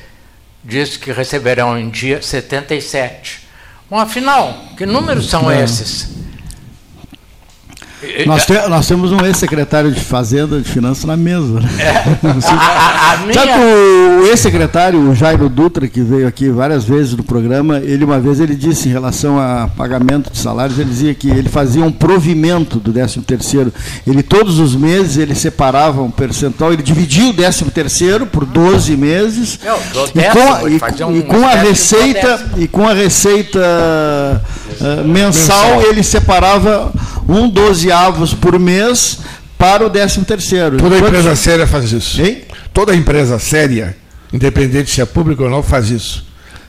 [0.62, 3.46] diz que receberão em dia 77.
[3.90, 6.08] Bom, afinal, que números são esses?
[8.26, 11.60] Nós, te, nós temos um ex-secretário de Fazenda de Finanças na mesa.
[11.60, 11.68] Né?
[11.78, 12.26] É.
[12.48, 13.34] a, a minha...
[13.34, 18.18] Sabe o ex-secretário, o Jairo Dutra, que veio aqui várias vezes no programa, ele uma
[18.18, 21.92] vez ele disse em relação a pagamento de salários, ele dizia que ele fazia um
[21.92, 23.72] provimento do 13 terceiro.
[24.06, 28.96] Ele todos os meses ele separava um percentual, ele dividia o 13 terceiro por 12
[28.96, 29.58] meses.
[29.64, 29.76] Não,
[30.14, 33.58] e, com, e, e com a receita e com a receita
[34.80, 36.92] uh, mensal, mensal, ele separava
[37.28, 39.20] um dozeavos por mês
[39.58, 40.76] para o décimo terceiro.
[40.76, 41.14] Toda Enquanto...
[41.14, 42.20] empresa séria faz isso.
[42.20, 42.42] Hein?
[42.72, 43.96] Toda empresa séria,
[44.32, 46.25] independente se é público ou não, faz isso.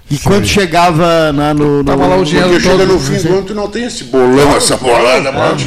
[0.09, 2.07] E quando chegava na, no, no.
[2.07, 2.61] lá o dinheiro todo.
[2.61, 5.65] chega no fim do ano, tu não tem esse bolão, essa bolada, pode.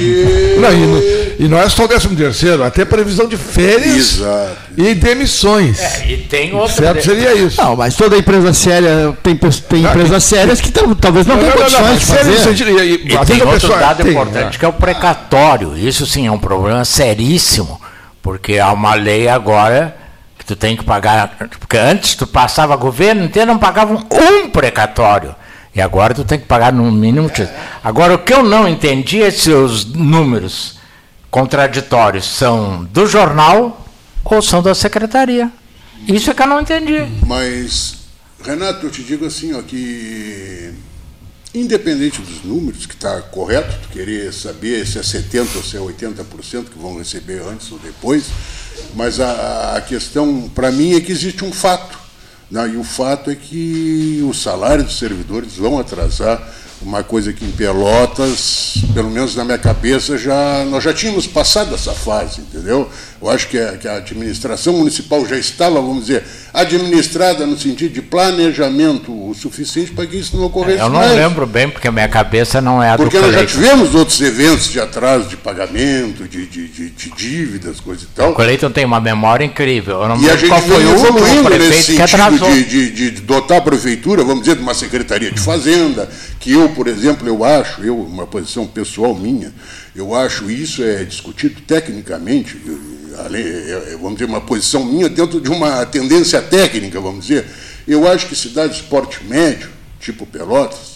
[0.58, 4.56] Não, e, e não é só o décimo terceiro, até previsão de férias Exato.
[4.78, 5.78] e demissões.
[5.78, 6.74] É, e tem outra.
[6.74, 7.60] Certo seria isso.
[7.60, 11.58] Não, mas toda empresa séria tem, tem não, empresas sérias que talvez não, não tenham
[11.58, 12.64] condições de fazer.
[12.64, 15.76] e, e, e tem outro dado tem, importante, que é o precatório.
[15.76, 17.78] Isso sim é um problema seríssimo,
[18.22, 19.99] porque há uma lei agora
[20.50, 25.34] tu tem que pagar, porque antes tu passava governo inteiro não pagavam um precatório.
[25.72, 27.30] E agora tu tem que pagar no mínimo.
[27.84, 30.78] Agora o que eu não entendi é se os números
[31.30, 33.86] contraditórios são do jornal
[34.24, 35.50] ou são da secretaria.
[36.08, 37.06] Isso é que eu não entendi.
[37.24, 37.98] Mas,
[38.44, 40.74] Renato, eu te digo assim, ó, que
[41.54, 45.80] independente dos números, que está correto, tu querer saber se é 70% ou se é
[45.80, 48.24] 80% que vão receber antes ou depois,
[48.94, 51.98] mas a, a questão, para mim, é que existe um fato.
[52.50, 56.40] Não, e o fato é que os salários dos servidores vão atrasar
[56.82, 61.74] uma coisa que em Pelotas, pelo menos na minha cabeça, já nós já tínhamos passado
[61.74, 62.90] essa fase, entendeu?
[63.22, 67.92] Eu acho que a, que a administração municipal já estava, vamos dizer, administrada no sentido
[67.92, 71.12] de planejamento o suficiente para que isso não ocorresse Eu não mais.
[71.12, 74.70] lembro bem, porque a minha cabeça não é a Porque nós já tivemos outros eventos
[74.70, 78.30] de atraso de pagamento, de, de, de, de dívidas, coisa e tal.
[78.30, 80.00] O Coleito tem uma memória incrível.
[80.00, 83.58] Eu não E a gente qual foi o evoluindo nesse sentido de, de, de dotar
[83.58, 87.82] a prefeitura, vamos dizer, de uma secretaria de fazenda, que eu, por exemplo, eu acho,
[87.82, 89.52] eu, uma posição pessoal minha,
[89.94, 92.56] eu acho isso é discutido tecnicamente,
[93.34, 97.46] é- é, vamos dizer, uma posição minha dentro de uma tendência técnica, vamos dizer.
[97.86, 99.68] Eu acho que cidade de porte médio,
[100.00, 100.89] tipo Pelotas,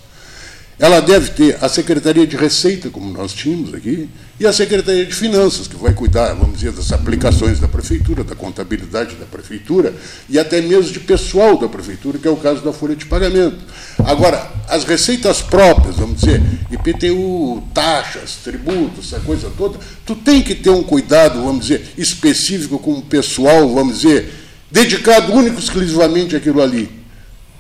[0.79, 4.09] ela deve ter a Secretaria de Receita, como nós tínhamos aqui,
[4.41, 8.35] e a Secretaria de Finanças, que vai cuidar, vamos dizer, das aplicações da Prefeitura, da
[8.35, 9.95] contabilidade da Prefeitura,
[10.29, 13.59] e até mesmo de pessoal da Prefeitura, que é o caso da folha de pagamento.
[13.99, 20.57] Agora, as receitas próprias, vamos dizer, IPTU, taxas, tributos, essa coisa toda, tu tem que
[20.57, 24.33] ter um cuidado, vamos dizer, específico com o pessoal, vamos dizer,
[24.73, 27.04] dedicado único exclusivamente àquilo ali.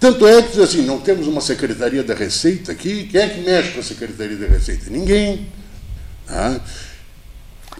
[0.04, 3.08] Tanto é que, assim, não temos uma Secretaria da Receita aqui.
[3.10, 4.90] Quem é que mexe com a Secretaria da Receita?
[4.90, 5.46] Ninguém.
[6.28, 6.60] Já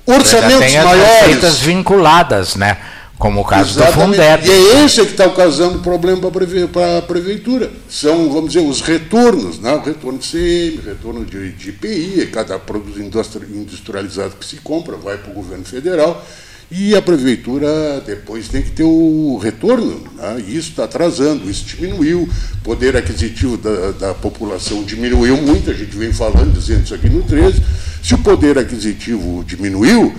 [0.07, 1.13] Orçamentos tem as maiores.
[1.21, 2.79] receitas vinculadas, né?
[3.19, 4.17] Como o caso Exatamente.
[4.17, 4.49] Fundeb.
[4.49, 7.71] E é esse que está causando problema para a prefeitura.
[7.91, 9.75] São, vamos dizer, os retornos, né?
[9.75, 14.97] o retorno de CM, retorno de, de IPI, cada produto industri- industrializado que se compra
[14.97, 16.27] vai para o governo federal.
[16.71, 20.03] E a prefeitura depois tem que ter o retorno.
[20.17, 20.45] Né?
[20.49, 22.23] E isso está atrasando, isso diminuiu.
[22.23, 27.09] O poder aquisitivo da, da população diminuiu muito, a gente vem falando, dizendo isso aqui
[27.09, 27.63] no 13.
[28.03, 30.15] Se o poder aquisitivo diminuiu,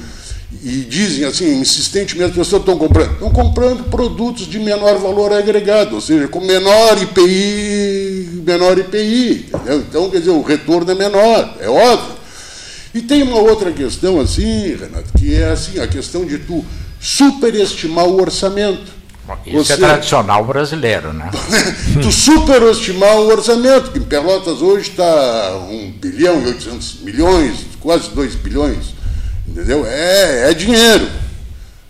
[0.64, 3.12] e dizem assim, insistentemente, as pessoas estão comprando.
[3.14, 9.46] Estão comprando produtos de menor valor agregado, ou seja, com menor IPI, menor IPI.
[9.54, 9.80] Entendeu?
[9.80, 12.15] Então, quer dizer, o retorno é menor, é óbvio.
[12.96, 16.64] E tem uma outra questão assim, Renato, que é assim, a questão de tu
[16.98, 18.90] superestimar o orçamento.
[19.46, 21.30] Isso é seja, tradicional brasileiro, né?
[22.02, 28.12] tu superestimar o orçamento, que em Pelotas hoje está 1 bilhão e 800 milhões, quase
[28.12, 28.96] 2 bilhões,
[29.46, 29.86] entendeu?
[29.86, 31.10] É, é dinheiro.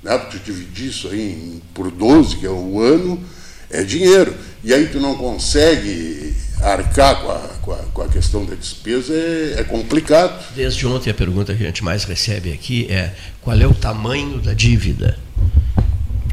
[0.02, 0.18] Né?
[0.32, 3.22] Tu dividir isso aí por 12, que é o ano,
[3.70, 4.34] é dinheiro.
[4.64, 9.14] E aí tu não consegue arcar com a, com a, com a questão da despesa,
[9.14, 10.44] é, é complicado.
[10.56, 14.40] Desde ontem a pergunta que a gente mais recebe aqui é qual é o tamanho
[14.40, 15.18] da dívida?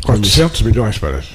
[0.04, 1.28] 400 milhões, parece.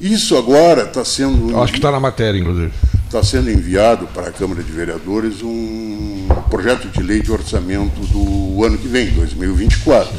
[0.00, 1.50] Isso agora está sendo.
[1.50, 2.72] Eu acho que está na matéria, inclusive.
[3.06, 8.64] está sendo enviado para a Câmara de Vereadores um projeto de lei de orçamento do
[8.64, 10.12] ano que vem, 2024.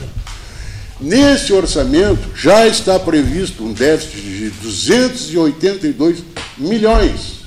[1.00, 6.24] Nesse orçamento já está previsto um déficit de 282
[6.58, 7.45] milhões.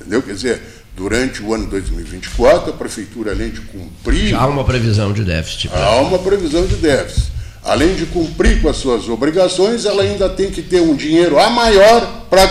[0.00, 0.22] Entendeu?
[0.22, 0.60] Quer dizer,
[0.96, 4.30] durante o ano 2024, a Prefeitura, além de cumprir.
[4.30, 5.68] Já há uma previsão de déficit.
[5.68, 7.30] pra- Há uma previsão de déficit.
[7.62, 11.50] Além de cumprir com as suas obrigações, ela ainda tem que ter um dinheiro a
[11.50, 12.48] maior para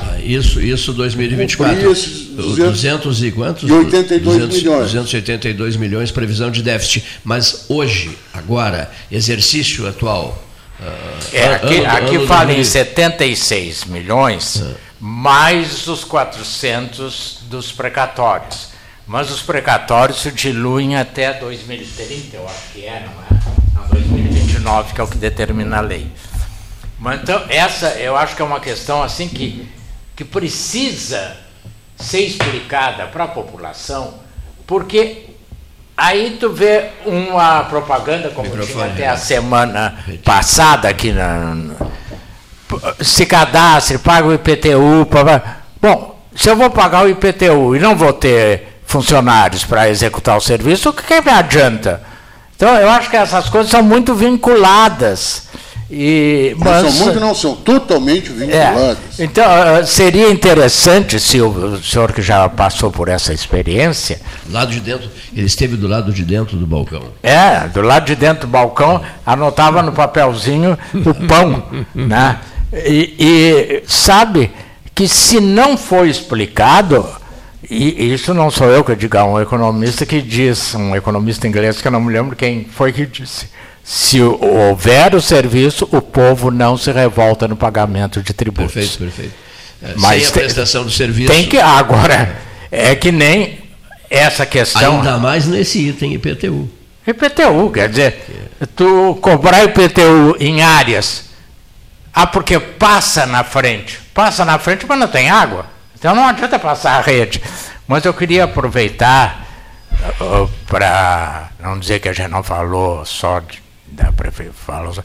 [0.00, 1.74] Ah, Isso, isso 2024.
[1.74, 3.68] Cumprir esses 200 e quantos?
[3.68, 4.92] E 82 milhões.
[4.92, 7.04] 282 milhões previsão de déficit.
[7.24, 10.40] Mas hoje, agora, exercício atual.
[10.80, 10.84] ah,
[11.32, 12.64] É, aqui ano- aqui ano fala em 2000.
[12.64, 14.62] 76 milhões,
[15.04, 18.68] mais os 400 dos precatórios.
[19.04, 23.42] Mas os precatórios se diluem até 2030, eu acho que é, não é?
[23.74, 26.06] Não, 2029, que é o que determina a lei.
[27.00, 29.68] Mas então, essa eu acho que é uma questão assim que,
[30.14, 31.36] que precisa
[31.96, 34.14] ser explicada para a população,
[34.68, 35.30] porque
[35.96, 39.16] aí tu vê uma propaganda como tinha até a né?
[39.16, 41.56] semana passada aqui na,
[43.00, 45.06] se cadastre, paga o IPTU.
[45.10, 45.56] pá.
[45.80, 50.40] Bom, se eu vou pagar o IPTU e não vou ter funcionários para executar o
[50.40, 52.02] serviço, o que, que me adianta?
[52.56, 55.48] Então, eu acho que essas coisas são muito vinculadas.
[55.94, 58.98] E, Não mas- são muito, não, são totalmente é, vinculadas.
[59.18, 64.18] então, ah, seria interessante, se o, o senhor que já passou por essa experiência,
[64.50, 67.02] Lado de dentro, ele esteve do lado de dentro do balcão.
[67.22, 71.62] é, do lado de dentro do balcão, anotava no papelzinho o pão,
[71.94, 72.38] né?
[72.72, 74.50] E, e sabe
[74.94, 77.06] que se não for explicado,
[77.68, 81.80] e isso não sou eu que digo, é um economista que diz, um economista inglês
[81.80, 83.48] que eu não me lembro quem foi que disse,
[83.84, 88.72] se houver o serviço, o povo não se revolta no pagamento de tributos.
[88.72, 89.34] Perfeito, perfeito.
[89.82, 91.32] É, Mas Sem a prestação do serviço.
[91.32, 92.36] Tem que agora
[92.70, 93.58] é que nem
[94.08, 96.70] essa questão Ainda mais nesse item IPTU.
[97.06, 98.24] IPTU, quer dizer,
[98.76, 101.31] tu cobrar IPTU em áreas
[102.14, 103.98] Ah, porque passa na frente.
[104.12, 105.66] Passa na frente, mas não tem água.
[105.98, 107.42] Então não adianta passar a rede.
[107.86, 109.46] Mas eu queria aproveitar
[110.20, 115.04] uh, para não dizer que a gente não falou só de, da prefeitura.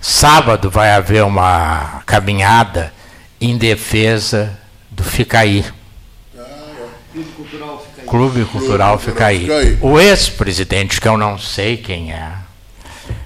[0.00, 2.92] Sábado vai haver uma caminhada
[3.40, 4.58] em defesa
[4.90, 5.64] do Ficaí.
[7.12, 8.06] Clube Cultural Ficaí.
[8.06, 9.78] Clube Cultural Ficaí.
[9.80, 12.32] O ex-presidente, que eu não sei quem é,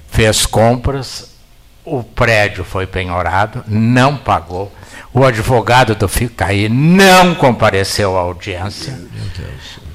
[0.09, 1.34] fez compras,
[1.85, 4.71] o prédio foi penhorado, não pagou.
[5.13, 8.99] O advogado do Ficaí não compareceu à audiência.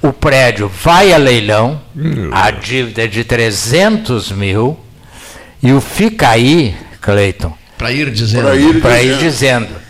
[0.01, 1.81] O prédio vai a leilão,
[2.33, 4.79] a dívida é de 300 mil,
[5.63, 7.53] e o Ficaí, Cleiton.
[7.77, 8.81] Para ir dizendo.
[8.81, 9.81] Para ir, ir dizendo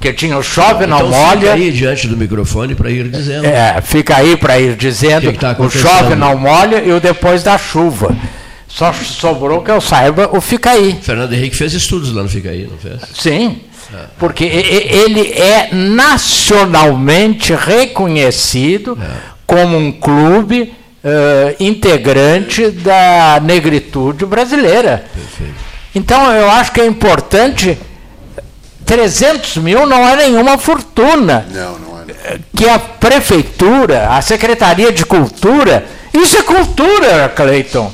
[0.00, 1.40] porque tinha o chove não então molha.
[1.40, 3.44] Fica aí diante do microfone para ir dizendo.
[3.44, 5.26] É, fica aí para ir dizendo.
[5.26, 8.16] Que que tá o chove não molha e o depois da chuva.
[8.70, 10.98] Só sobrou que eu saiba o fica aí.
[11.02, 13.00] Fernando Henrique fez estudos lá no fica aí, não fez?
[13.12, 13.60] Sim.
[13.92, 14.04] É.
[14.18, 19.06] Porque ele é nacionalmente reconhecido é.
[19.44, 20.72] como um clube
[21.04, 25.04] uh, integrante da negritude brasileira.
[25.12, 25.70] Perfeito.
[25.94, 27.76] Então eu acho que é importante
[28.86, 31.46] 300 mil não é nenhuma fortuna.
[31.50, 32.38] Não, não é.
[32.56, 37.92] Que a prefeitura, a Secretaria de Cultura, isso é cultura, Cleiton.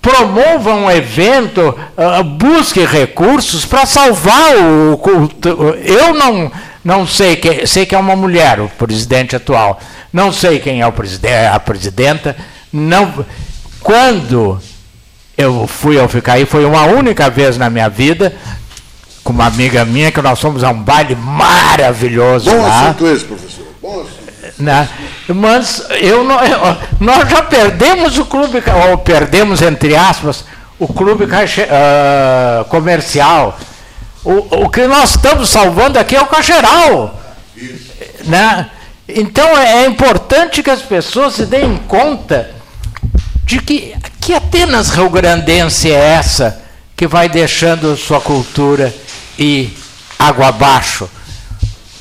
[0.00, 1.60] Promova um evento,
[1.96, 4.56] uh, busque recursos para salvar
[4.92, 5.48] o culto.
[5.82, 6.50] Eu não,
[6.84, 9.80] não sei, que, sei que é uma mulher, o presidente atual.
[10.12, 12.36] Não sei quem é o presidente, a presidenta.
[12.72, 13.24] Não,
[13.80, 14.60] quando
[15.36, 18.34] eu fui ao Ficaí, foi uma única vez na minha vida,
[19.22, 22.82] com uma amiga minha, que nós fomos a um baile maravilhoso Bom lá.
[22.82, 23.66] assunto esse, professor.
[23.80, 24.17] Bom assunto.
[24.58, 24.88] Né?
[25.28, 30.44] Mas eu não, eu, nós já perdemos o clube, ou perdemos, entre aspas,
[30.78, 33.58] o clube caixa, uh, comercial.
[34.24, 37.18] O, o que nós estamos salvando aqui é o Cacheral.
[38.24, 38.70] Né?
[39.08, 42.50] Então é, é importante que as pessoas se deem conta
[43.44, 46.62] de que, que Atenas Rio Grandense é essa
[46.94, 48.94] que vai deixando sua cultura
[49.38, 49.72] e
[50.18, 51.08] água abaixo.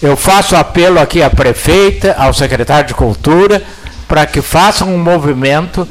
[0.01, 3.63] Eu faço apelo aqui à prefeita, ao secretário de Cultura,
[4.07, 5.87] para que façam um movimento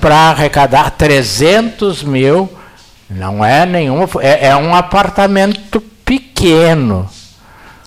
[0.00, 2.48] para arrecadar 300 mil.
[3.10, 7.08] Não é nenhum, é, é um apartamento pequeno.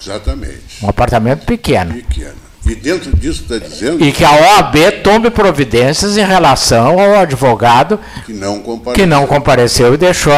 [0.02, 0.84] Exatamente.
[0.84, 1.94] Um apartamento pequeno.
[1.94, 2.51] Pequeno.
[2.65, 4.06] E dentro disso está dizendo.
[4.06, 9.26] E que a OAB tome providências em relação ao advogado que não compareceu, que não
[9.26, 10.34] compareceu e deixou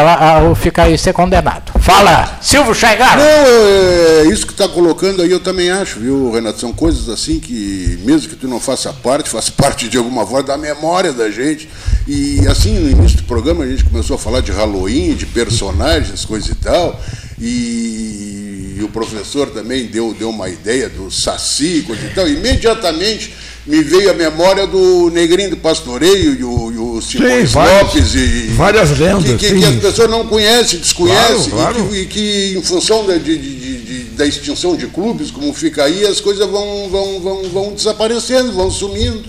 [0.50, 1.74] o Ficaí ser condenado.
[1.82, 3.18] Fala, Silvio Chaigar!
[3.18, 6.62] Não, é, é isso que está colocando aí eu também acho, viu, Renato?
[6.62, 10.44] São coisas assim que, mesmo que tu não faça parte, faz parte de alguma forma
[10.44, 11.68] da memória da gente.
[12.08, 16.24] E assim, no início do programa, a gente começou a falar de Halloween, de personagens,
[16.24, 17.00] coisa e tal.
[17.46, 23.34] E o professor também deu, deu uma ideia do Saci, coisa e tal, imediatamente
[23.66, 28.14] me veio a memória do Negrinho do Pastoreio e o, e o Simões Lopes.
[28.14, 29.24] E, várias lendas.
[29.24, 31.96] Que, que, que, as pessoas não conhecem, desconhecem, claro, claro.
[31.96, 35.86] E, que, e, que, em função de, de, de, da extinção de clubes, como fica
[35.86, 39.24] aí, as coisas vão, vão, vão, vão desaparecendo, vão sumindo.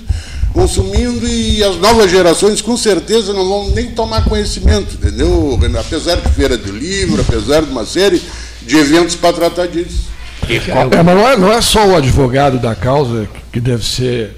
[0.55, 5.59] Vão sumindo e as novas gerações com certeza não vão nem tomar conhecimento, entendeu?
[5.79, 8.23] Apesar de feira de livro, apesar de uma série
[8.63, 10.15] de eventos para tratar disso.
[10.49, 14.37] É, mas não é, não é só o advogado da causa que deve ser.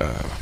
[0.00, 0.37] Uh,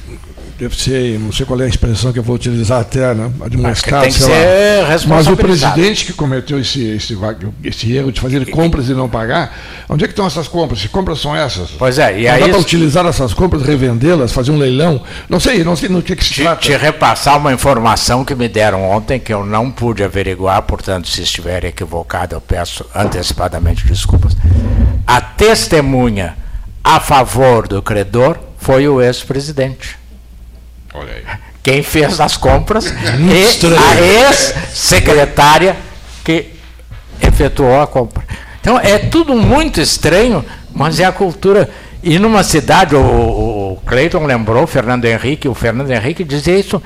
[0.58, 3.30] deve ser, não sei qual é a expressão que eu vou utilizar até, né?
[3.44, 4.96] Administrado, sei lá.
[5.08, 7.16] Mas o presidente que cometeu esse, esse,
[7.62, 9.54] esse erro de fazer compras e não pagar,
[9.88, 10.80] onde é que estão essas compras?
[10.80, 11.70] Que compras são essas?
[11.72, 12.40] Pois é, e aí.
[12.40, 15.02] Dá para utilizar essas compras, revendê-las, fazer um leilão?
[15.28, 16.60] Não sei, não sei no que, que se te, trata.
[16.60, 21.22] Te repassar uma informação que me deram ontem, que eu não pude averiguar, portanto, se
[21.22, 24.36] estiver equivocado, eu peço antecipadamente desculpas.
[25.06, 26.36] A testemunha
[26.82, 30.05] a favor do credor foi o ex-presidente.
[30.96, 31.24] Olha aí.
[31.62, 35.76] Quem fez as compras e a ex-secretária
[36.24, 36.52] que
[37.20, 38.24] efetuou a compra.
[38.60, 41.68] Então é tudo muito estranho, mas é a cultura.
[42.02, 46.82] E numa cidade, o, o Cleiton lembrou, o Fernando Henrique, o Fernando Henrique dizia isso,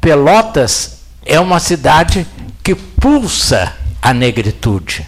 [0.00, 2.26] Pelotas é uma cidade
[2.62, 5.06] que pulsa a negritude.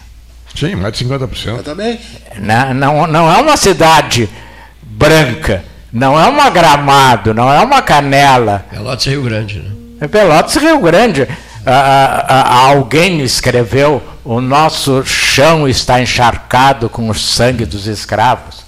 [0.55, 1.53] Sim, mais de 50%.
[1.53, 2.03] Exatamente.
[2.39, 4.29] Não, não, não é uma cidade
[4.81, 8.65] branca não é uma Gramado, não é uma Canela.
[8.69, 9.71] Pelotas Rio Grande, né?
[10.01, 11.27] É Pelotas Rio Grande.
[11.65, 18.61] Ah, ah, alguém escreveu: o nosso chão está encharcado com o sangue dos escravos.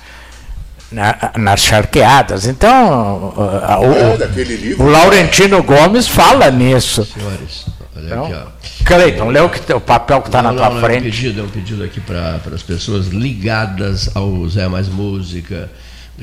[0.92, 2.46] Na, nas charqueadas.
[2.46, 7.04] Então, uh, o, é, o, Laurentino Gomes fala nisso.
[7.04, 7.66] Senhores.
[7.96, 8.86] Olha então, aqui, ó.
[8.86, 10.98] Cleiton, lê o, que, o papel que está na tua não, frente.
[10.98, 15.68] É um pedido, é um pedido aqui para as pessoas ligadas ao Zé Mais Música,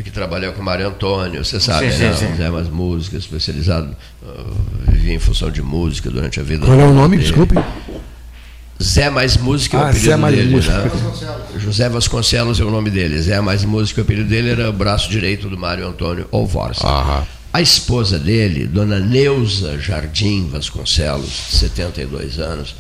[0.03, 2.13] que trabalhou com o Mário Antônio, você sabe, sim, né?
[2.13, 2.37] Sim, sim.
[2.37, 4.57] Zé Mais Música, especializado, uh,
[4.89, 6.65] vivia em função de música durante a vida.
[6.65, 7.29] Qual é o nome, dele.
[7.29, 7.55] desculpe?
[8.83, 10.55] Zé Mais Música é o ah, apelido Zé Mais dele.
[10.55, 10.79] Música.
[10.79, 10.91] Né?
[11.59, 13.21] José Vasconcelos é o nome dele.
[13.21, 16.87] Zé Mais Música, o apelido dele era o braço direito do Mário Antônio Alvorsa.
[16.87, 17.27] Aham.
[17.53, 22.77] A esposa dele, dona Neuza Jardim Vasconcelos, 72 anos,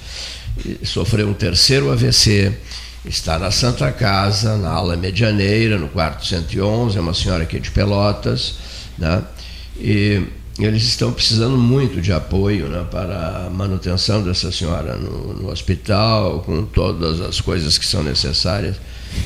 [0.84, 2.52] sofreu um terceiro AVC,
[3.04, 7.70] está na Santa Casa, na ala medianeira, no quarto 111, é uma senhora aqui de
[7.70, 8.54] Pelotas,
[8.98, 9.22] né?
[9.78, 10.22] E
[10.58, 16.40] eles estão precisando muito de apoio né, para a manutenção dessa senhora no, no, hospital,
[16.40, 18.76] com todas as coisas que são necessárias,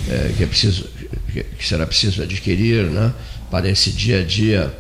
[0.09, 0.87] é, que, é preciso,
[1.33, 3.13] que será preciso adquirir né,
[3.51, 4.73] para esse dia a dia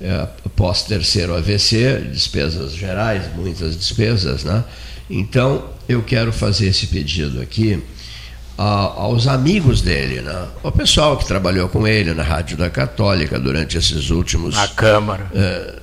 [0.00, 0.26] é,
[0.56, 4.64] pós terceiro AVC, despesas gerais, muitas despesas, né?
[5.08, 7.80] Então eu quero fazer esse pedido aqui
[8.56, 10.46] a, aos amigos dele, né?
[10.62, 14.54] O pessoal que trabalhou com ele na Rádio da Católica durante esses últimos.
[14.54, 15.26] Na Câmara.
[15.34, 15.74] É,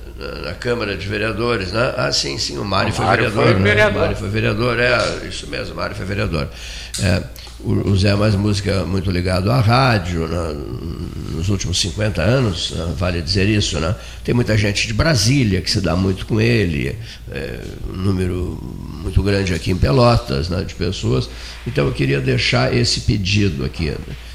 [0.44, 1.94] na Câmara de Vereadores, né?
[1.96, 3.96] Ah, sim, sim, o Mário, o foi, Mário vereador, foi vereador.
[3.96, 6.48] O Mário foi vereador, é, isso mesmo, o Mário foi vereador.
[7.02, 7.22] É,
[7.64, 10.56] o, Zé é mais música muito ligado à rádio, né?
[11.34, 12.94] nos últimos 50 anos, né?
[12.96, 13.94] vale dizer isso, né?
[14.24, 16.96] Tem muita gente de Brasília que se dá muito com ele,
[17.30, 17.60] é,
[17.92, 18.58] um número
[19.02, 20.64] muito grande aqui em Pelotas, né?
[20.64, 21.28] de pessoas.
[21.66, 23.92] Então eu queria deixar esse pedido aqui,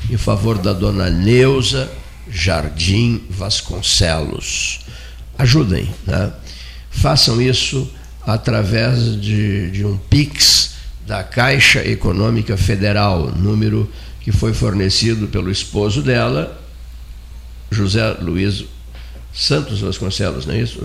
[0.10, 1.92] em favor da dona Neuza
[2.30, 4.82] Jardim Vasconcelos.
[5.38, 6.32] Ajudem, né?
[6.90, 7.92] Façam isso
[8.26, 10.75] através de, de um Pix
[11.06, 13.90] da Caixa Econômica Federal, número
[14.22, 16.60] que foi fornecido pelo esposo dela,
[17.70, 18.66] José Luiz
[19.34, 20.80] Santos Vasconcelos, não é isso?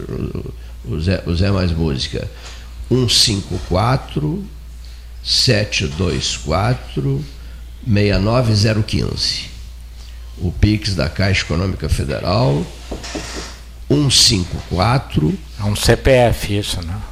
[0.85, 2.29] O Zé, o Zé Mais Música.
[2.89, 4.45] 154
[5.23, 7.25] 724
[7.87, 9.51] 69015.
[10.39, 12.66] O Pix da Caixa Econômica Federal
[13.89, 17.10] 154 É um CPF isso, não?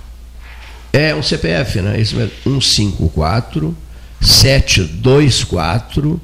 [0.93, 1.99] É um CPF, né?
[2.01, 2.33] Isso mesmo.
[2.45, 3.75] 154
[4.21, 6.21] 724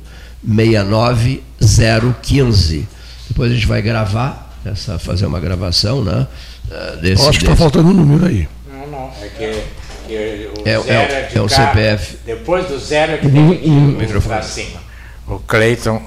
[0.46, 2.86] 69015.
[3.28, 6.26] Depois a gente vai gravar, essa, fazer uma gravação, né?
[6.70, 8.48] Ah, desse, Eu acho que está faltando um número aí.
[8.70, 9.10] Não, não.
[9.20, 9.62] É que,
[10.06, 12.18] que o é, zero é, é, é o CPF.
[12.24, 14.84] Depois do zero é que tem que ir para cima.
[15.26, 16.02] O Cleiton,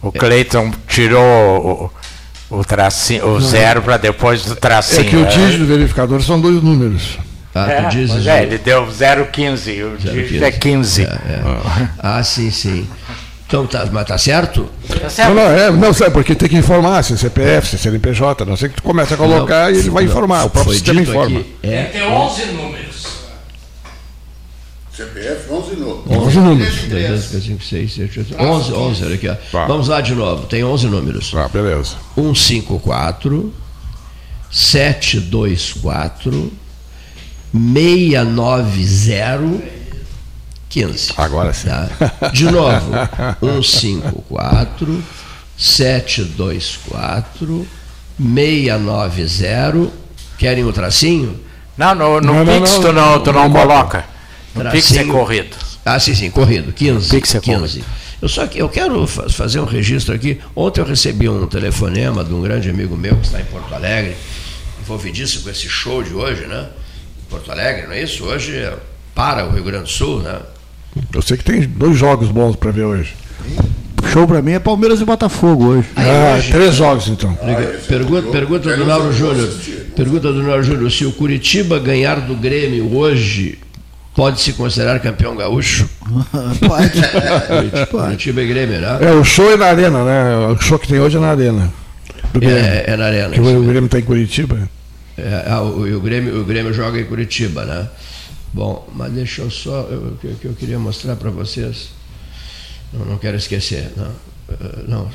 [0.00, 1.92] o Cleiton tirou
[2.50, 5.06] o, o, tracinho, o zero para depois do tracinho.
[5.06, 7.18] É que o dígito do verificador são dois números.
[7.54, 8.26] Ah, é, tu dizes.
[8.26, 11.02] É, ele deu 0,15, o dígito é 15.
[11.02, 11.88] É, é.
[11.98, 12.86] Ah, sim, sim.
[13.46, 14.68] Então, tá, mas tá certo?
[15.00, 15.28] Tá certo.
[15.28, 18.44] Não, não, é, não sei, porque tem que informar se é CPF, se é CNPJ,
[18.44, 21.00] não sei que tu começa a colocar não, e ele vai informar, o próprio sistema
[21.00, 21.40] informa.
[21.40, 23.04] Aqui, é, tem 11 números.
[24.92, 26.02] CPF, 11 números.
[26.08, 26.82] 11 números.
[26.84, 29.28] 2, 5, 6, 7, 8, 11, 11, olha aqui.
[29.28, 29.34] Ó.
[29.52, 29.66] Tá.
[29.66, 31.32] Vamos lá de novo, tem 11 números.
[31.36, 31.96] Ah, beleza.
[32.16, 33.52] 154
[34.50, 36.52] 724
[37.54, 39.62] 690
[40.68, 41.12] 15.
[41.16, 41.68] Agora sim.
[41.68, 41.88] Tá?
[42.32, 42.90] De novo,
[43.40, 45.04] 154
[45.56, 47.64] 724
[48.18, 49.92] 690.
[50.36, 51.38] Querem o tracinho?
[51.78, 54.04] Não, no, no não, Pix não, tu não, tu não, não coloca.
[54.52, 54.82] No tracinho.
[54.82, 55.56] Pix é corrido.
[55.84, 56.72] Ah, sim, sim, corrido.
[56.72, 57.10] 15.
[57.10, 57.60] Pix é 15.
[57.60, 57.86] Corrido.
[58.20, 60.40] Eu só que eu quero fazer um registro aqui.
[60.56, 64.16] Ontem eu recebi um telefonema de um grande amigo meu que está em Porto Alegre,
[64.80, 66.68] envolvidíssimo com esse show de hoje, né?
[67.34, 68.24] Porto Alegre, não é isso?
[68.24, 68.72] Hoje é
[69.12, 70.38] para o Rio Grande do Sul, né?
[71.12, 73.12] Eu sei que tem dois jogos bons para ver hoje.
[74.12, 75.88] Show para mim é Palmeiras e Botafogo hoje.
[75.96, 77.36] Ah, hoje três jogos então.
[77.88, 79.52] pergunta, pergunta do Nauro Júnior.
[79.96, 80.88] Pergunta do Nauro Júnior.
[80.92, 83.58] Se o Curitiba ganhar do Grêmio hoje,
[84.14, 85.88] pode se considerar campeão gaúcho?
[86.64, 87.00] pode.
[87.90, 88.98] Curitiba e Grêmio, né?
[89.00, 90.36] É, o show é na arena, né?
[90.54, 91.72] O show que tem hoje é na arena.
[92.40, 93.30] É, é, na arena.
[93.30, 94.68] Que o Grêmio está em Curitiba.
[95.16, 97.88] É, ah, o, o, Grêmio, o Grêmio joga em Curitiba, né?
[98.52, 101.90] Bom, mas deixa eu só, o que eu, eu, queria mostrar para vocês,
[102.92, 104.12] não, não quero esquecer, não,
[104.48, 105.10] eh, não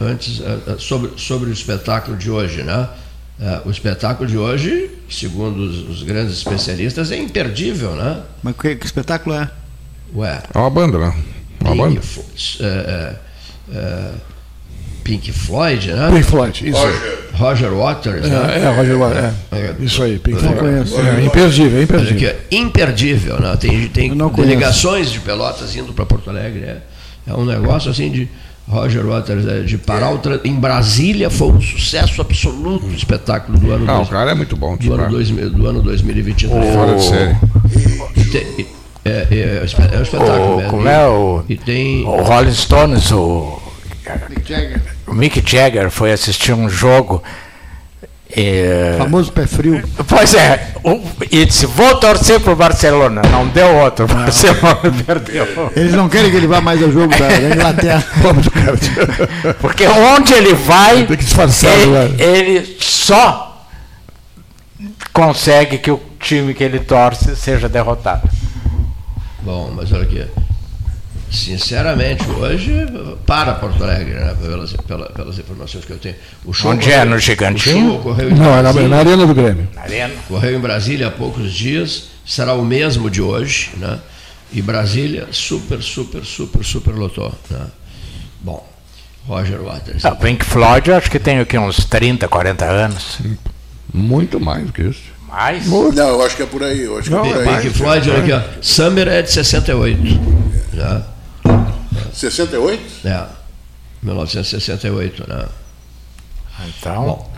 [0.00, 2.88] antes, eh, eh, sobre, sobre o espetáculo de hoje, né?
[3.64, 8.22] O espetáculo de hoje, segundo os, os grandes especialistas, é imperdível, né?
[8.42, 9.50] Mas que, que espetáculo é?
[10.14, 11.14] Ué, é uma banda, né?
[11.60, 12.00] Uma banda.
[12.60, 13.16] É,
[13.72, 14.12] é,
[15.10, 16.08] Pink Floyd, né?
[16.12, 16.78] Pink Floyd, isso.
[16.80, 18.58] Roger, Roger Waters, né?
[18.58, 19.56] É, é Roger Waters, é.
[19.56, 19.74] é.
[19.80, 20.60] Isso aí, Pink Floyd.
[21.20, 22.30] É, imperdível, é imperdível.
[22.30, 23.56] Aqui, imperdível, né?
[23.56, 26.60] Tem, tem delegações de Pelotas indo para Porto Alegre.
[26.60, 26.76] É,
[27.26, 28.28] é um negócio assim de.
[28.68, 33.72] Roger Waters, é, de parar o em Brasília foi um sucesso absoluto o espetáculo do
[33.72, 33.84] ano.
[33.84, 34.76] Não, dois, o cara é muito bom.
[34.76, 36.72] Do ano, dois, do ano 2023.
[36.72, 37.36] Fora de série.
[38.30, 38.66] tem,
[39.04, 40.52] é, é, é, é um espetáculo.
[40.52, 40.70] O, mesmo.
[40.70, 42.04] como é o, E tem.
[42.04, 43.60] o Rolling Stones, o,
[45.10, 47.22] o Mick Jagger foi assistir um jogo.
[48.36, 49.82] e- Famoso pé frio.
[50.06, 51.00] Pois é, o-
[51.30, 53.22] e disse: Vou torcer pro Barcelona.
[53.30, 55.46] Não deu outro, o Barcelona perdeu.
[55.74, 58.04] Eles não querem que ele vá mais ao jogo da, Inglaterra.
[59.60, 62.10] Porque onde ele vai, Tem que disfarçar, ele, né?
[62.18, 63.66] ele só
[65.12, 68.28] consegue que o time que ele torce seja derrotado.
[69.42, 70.24] Bom, mas olha aqui.
[71.30, 72.72] Sinceramente, hoje,
[73.24, 76.16] para Porto Alegre, né, pelas, pela- pelas informações que eu tenho.
[76.44, 77.04] O show Onde é?
[77.04, 77.86] No o Gigantinho?
[77.90, 79.68] show ocorreu em Não, é na, Arena do Grêmio.
[79.74, 80.12] Na arena.
[80.28, 83.98] Ocorreu em Brasília há poucos dias, será o mesmo de hoje, né?
[84.52, 87.32] E Brasília super, super, super, super lotou.
[87.48, 87.66] Né?
[88.40, 88.68] Bom,
[89.28, 90.04] Roger Waters.
[90.04, 93.18] Ah, Pink Floyd, eu acho que tem aqui uns 30, 40 anos.
[93.94, 95.02] Muito mais do que isso.
[95.28, 95.64] Mais?
[95.68, 96.80] Não, eu acho que é por aí.
[96.82, 97.62] Eu acho que Não, é por é aí.
[97.62, 98.40] Pink Floyd, olha aqui, ó.
[98.60, 100.00] Summer é de 68.
[100.72, 101.02] Né?
[102.12, 103.06] 68?
[103.06, 103.26] É,
[104.02, 105.46] 1968, né?
[106.68, 107.32] Então, Bom,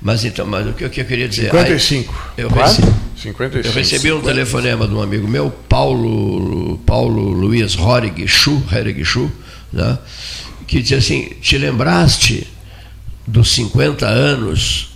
[0.00, 1.50] mas então, mas o que, o que eu queria dizer?
[1.50, 2.14] 55.
[2.36, 2.66] Aí, eu, Quanto?
[2.66, 3.66] recebi, 55.
[3.66, 9.30] eu recebi um telefonema de um amigo meu, Paulo, Paulo Luiz Horig Schu, Horig Schu,
[9.72, 9.98] né?
[10.66, 12.46] que dizia assim, te lembraste
[13.26, 14.95] dos 50 anos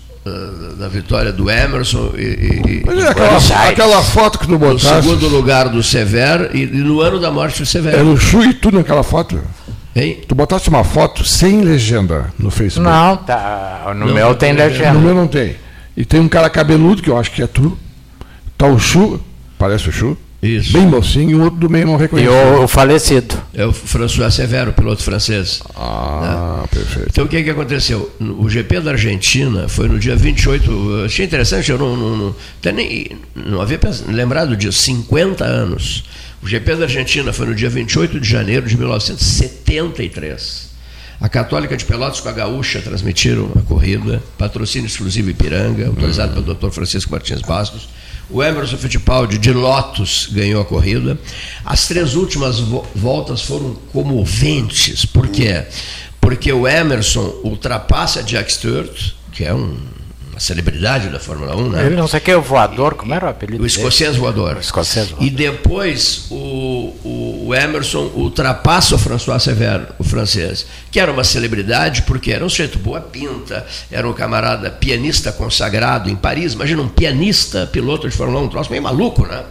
[0.79, 4.59] da vitória do Emerson e, e- Mas e é aquela, aquela foto que tu no
[4.59, 5.03] botaste.
[5.03, 8.13] segundo lugar do Severo e, e no ano da morte do Era Severo.
[8.13, 9.41] o Chu e tu naquela foto.
[9.95, 10.21] Hein?
[10.27, 12.89] Tu botaste uma foto sem legenda no Facebook.
[12.89, 13.93] não, tá.
[13.97, 14.93] No Não, meu tem legenda.
[14.93, 15.57] No meu não tem.
[15.97, 17.77] E tem um cara cabeludo, que eu acho que é tu.
[18.57, 19.21] Tá o Chu,
[19.59, 20.17] parece o Chu.
[20.43, 20.73] Isso.
[20.73, 22.31] Bem mocinho, e o outro do meio não E reconhece.
[22.31, 23.35] o, o falecido.
[23.53, 25.61] É o François Severo, piloto francês.
[25.77, 27.09] Ah, perfeito.
[27.11, 28.11] Então o que, que aconteceu?
[28.39, 30.71] O GP da Argentina foi no dia 28.
[30.71, 33.79] eu Achei interessante, eu não, não, não, até nem, não havia
[34.09, 36.05] lembrado disso, 50 anos.
[36.43, 40.71] O GP da Argentina foi no dia 28 de janeiro de 1973.
[41.21, 46.55] A Católica de Pelotas com a Gaúcha transmitiram a corrida, patrocínio exclusivo Ipiranga, autorizado pelo
[46.55, 46.71] Dr.
[46.71, 47.91] Francisco Martins Bastos.
[48.33, 51.19] O Emerson Fittipaldi de Lotus ganhou a corrida.
[51.65, 55.05] As três últimas vo- voltas foram comoventes.
[55.05, 55.65] Por quê?
[56.21, 59.77] Porque o Emerson ultrapassa Jack Stewart, que é um-
[60.31, 61.87] uma celebridade da Fórmula 1, né?
[61.87, 64.57] Ele não sei o que, o voador, como era o apelido O escocês voador.
[64.57, 65.27] O escocês voador.
[65.27, 72.03] E depois o, o- Emerson ultrapassa o François Severo, o francês, que era uma celebridade
[72.03, 76.53] porque era um sujeito boa pinta, era um camarada pianista consagrado em Paris.
[76.53, 79.43] Imagina um pianista, piloto de Fórmula 1, um troço meio maluco, né?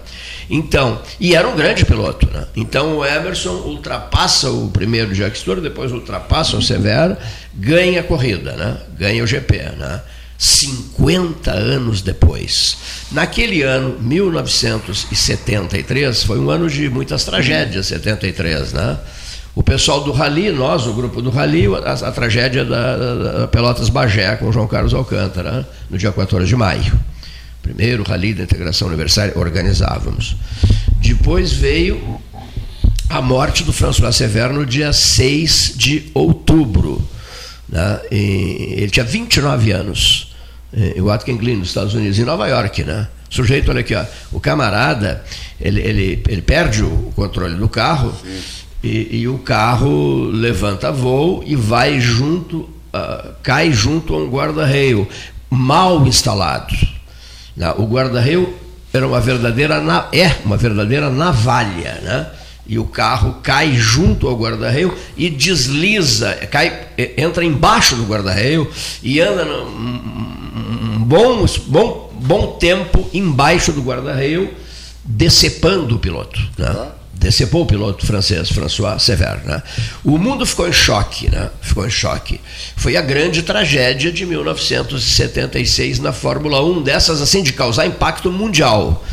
[0.49, 2.45] Então, e era um grande piloto, né?
[2.55, 7.15] Então o Emerson ultrapassa o primeiro Jack Stewart, depois ultrapassa o Severo,
[7.53, 8.77] ganha a corrida, né?
[8.97, 10.01] Ganha o GP, né?
[10.40, 12.78] 50 anos depois.
[13.12, 18.98] Naquele ano, 1973, foi um ano de muitas tragédias, 73, né?
[19.54, 22.96] O pessoal do Rally, nós, o grupo do Rally, a, a tragédia da,
[23.42, 26.98] da- Pelotas Bagé com João Carlos Alcântara, no dia 14 de maio.
[27.62, 30.38] Primeiro Rally da Integração Universitária, organizávamos.
[31.02, 32.18] Depois veio
[33.10, 37.06] a morte do François Severo no dia 6 de outubro.
[37.68, 38.00] né?
[38.12, 40.28] Ele tinha 29 anos,
[40.74, 42.84] em Watkins Glen, nos Estados Unidos, em Nova York.
[42.84, 43.07] Né?
[43.30, 45.24] O sujeito, olha aqui, ó, o camarada,
[45.59, 48.13] ele, ele, ele perde o controle do carro
[48.84, 55.07] e, e o carro levanta voo e vai junto, ah, cai junto a um guarda-reio
[55.49, 56.76] mal instalado.
[57.55, 57.72] Né?
[57.78, 58.53] O guarda-reio
[58.93, 59.76] era uma verdadeira
[60.11, 62.28] é uma verdadeira navalha, né?
[62.65, 68.70] E o carro cai junto ao guarda-reio e desliza, cai, entra embaixo do guarda-reio
[69.01, 70.39] e anda num- um, um
[71.06, 74.54] bom, bom, bom tempo embaixo do guarda-reio,
[75.04, 76.39] decepando o piloto.
[76.58, 76.88] Né?
[77.14, 79.41] Decepou o piloto francês, François Sever.
[79.43, 79.62] Né?
[80.04, 81.50] O mundo ficou em choque, né?
[81.62, 82.39] ficou em choque.
[82.76, 89.04] Foi a grande tragédia de 1976 na Fórmula 1, dessas assim de causar impacto mundial.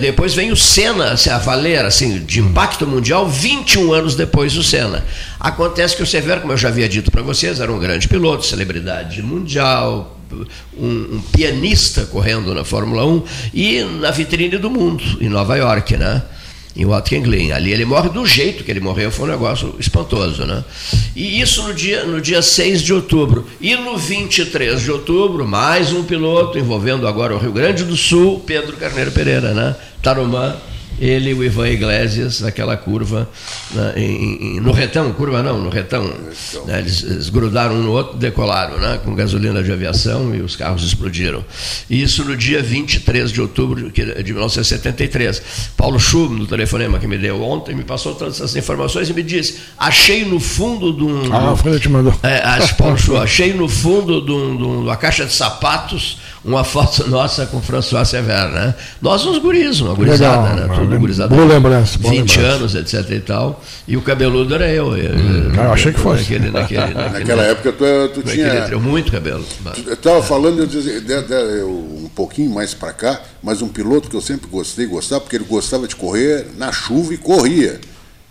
[0.00, 4.62] Depois vem o Senna, assim, a valer assim, de impacto mundial, 21 anos depois do
[4.62, 5.04] Senna.
[5.40, 8.46] Acontece que o Severo, como eu já havia dito para vocês, era um grande piloto,
[8.46, 10.13] celebridade mundial,
[10.76, 13.22] um, um pianista correndo na Fórmula 1
[13.52, 16.22] e na vitrine do mundo, em Nova York, né?
[16.76, 17.52] em Watkins.
[17.52, 20.44] Ali ele morre do jeito que ele morreu, foi um negócio espantoso.
[20.44, 20.64] Né?
[21.14, 23.46] E isso no dia, no dia 6 de outubro.
[23.60, 28.40] E no 23 de outubro, mais um piloto envolvendo agora o Rio Grande do Sul,
[28.40, 29.76] Pedro Carneiro Pereira, né?
[30.02, 30.56] Tarumã,
[31.00, 33.28] ele e o Ivan Iglesias naquela curva,
[33.72, 36.04] né, em, em, no retão, curva não, no retão.
[36.66, 40.56] Né, eles, eles, grudaram um no outro, decolaram né, com gasolina de aviação e os
[40.56, 41.44] carros explodiram.
[41.88, 45.42] Isso no dia 23 de outubro de 1973.
[45.76, 49.22] Paulo Schub, no telefonema que me deu ontem, me passou todas essas informações e me
[49.22, 51.34] disse: achei no fundo de um.
[51.34, 52.14] Ah, foi te mandou.
[52.22, 52.42] É,
[52.78, 57.46] Paulo Schub, achei no fundo de, um, de uma caixa de sapatos uma foto nossa
[57.46, 58.74] com François Severo, né?
[59.00, 60.74] Nós uns guris, uma gurizada, Legal, né?
[60.76, 61.34] Tudo gurizada.
[61.34, 61.98] Boa lembrança.
[61.98, 62.40] 20 lembrança.
[62.40, 63.62] anos, etc e tal.
[63.88, 64.96] E o cabeludo era eu.
[64.96, 66.22] eu, hum, eu achei que fosse.
[66.22, 68.78] Naquele, naquele, naquele, Naquela época tu, tu tinha.
[68.78, 69.44] muito cabelo.
[69.86, 73.68] Eu estava falando, eu dizia, de, de, eu, um pouquinho mais para cá, mas um
[73.68, 77.80] piloto que eu sempre gostei, gostava, porque ele gostava de correr na chuva e corria.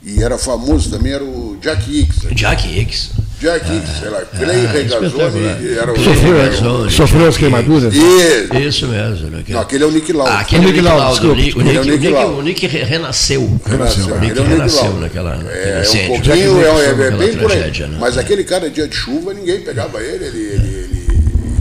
[0.05, 2.35] E era famoso também, era o Jack Hicks.
[2.35, 3.11] Jack Hicks.
[3.43, 5.99] Jack Hicks, sei lá, Clay ah, Regazzoni era o.
[5.99, 7.93] Sofreu, sofreu as queimaduras?
[7.93, 9.29] Isso, isso mesmo.
[9.29, 9.43] Né?
[9.49, 10.31] Não, aquele é o Nick Lauda.
[10.31, 11.27] Ah, aquele é o Nick Lauda.
[11.27, 13.61] O Nick, o Nick, o Nick, o Nick renasceu.
[13.65, 14.15] renasceu.
[14.15, 15.43] O Nick é renasceu naquela.
[15.51, 17.69] É, é um pouquinho, é, é, bem por aí.
[17.69, 17.97] Né?
[17.99, 20.39] Mas aquele cara, dia de chuva, ninguém pegava ele, ele,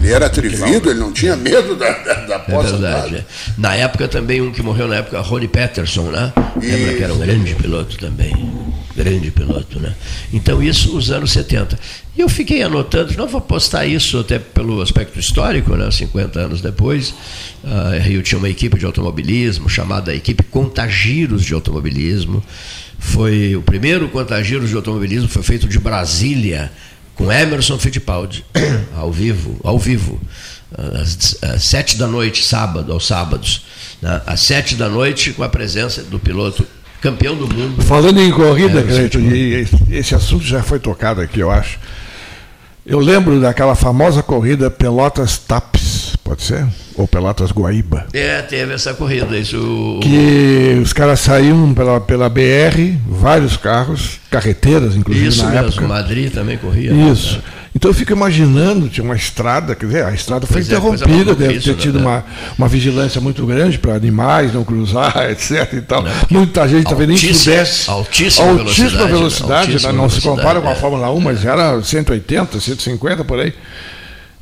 [0.02, 2.68] ele era atrevido, ele não tinha medo da, da, da poça.
[2.68, 3.16] É verdade.
[3.16, 3.24] É.
[3.56, 6.32] Na época também, um que morreu na época, Ronnie Peterson, né?
[6.60, 6.72] Isso.
[6.72, 8.52] Lembra que era um grande piloto também.
[8.96, 9.94] Grande piloto, né?
[10.32, 11.78] Então, isso os anos 70.
[12.16, 15.88] E eu fiquei anotando, não vou postar isso até pelo aspecto histórico, né?
[15.88, 17.14] 50 anos depois.
[17.64, 22.42] A Rio tinha uma equipe de automobilismo chamada Equipe Contagiros de Automobilismo.
[22.98, 26.70] Foi o primeiro Contagiros de Automobilismo, foi feito de Brasília
[27.14, 28.44] com Emerson Fittipaldi,
[28.96, 30.20] ao vivo, ao vivo,
[31.00, 33.64] às, às, sete da noite, sábado, aos sábados,
[34.00, 34.20] né?
[34.26, 36.66] às sete da noite, com a presença do piloto
[37.00, 37.82] campeão do mundo.
[37.82, 41.78] Falando em corrida, Cleiton, e esse assunto já foi tocado aqui, eu acho.
[42.86, 45.81] Eu lembro daquela famosa corrida Pelotas Tapes,
[46.22, 46.66] pode ser?
[46.94, 48.06] Ou Pelotas Guaíba.
[48.12, 50.00] É, teve essa corrida, isso.
[50.02, 55.88] Que os caras saíam pela, pela BR, vários carros, carreteiras, inclusive, isso na mesmo, época.
[55.88, 56.92] Madrid também corria.
[56.92, 57.36] Isso.
[57.36, 57.42] Né?
[57.74, 61.32] Então eu fico imaginando, tinha uma estrada, quer dizer, a estrada foi pois é, interrompida,
[61.32, 62.04] é, deve ter tido né?
[62.04, 62.24] uma,
[62.58, 65.72] uma vigilância muito grande para animais não cruzar, etc.
[65.72, 66.02] E tal.
[66.02, 67.90] Não, Muita gente também nem pudesse.
[67.90, 69.74] Altíssima, altíssima velocidade, né?
[69.74, 70.74] altíssima não se compara com a é.
[70.74, 73.54] Fórmula 1, mas era 180, 150 por aí.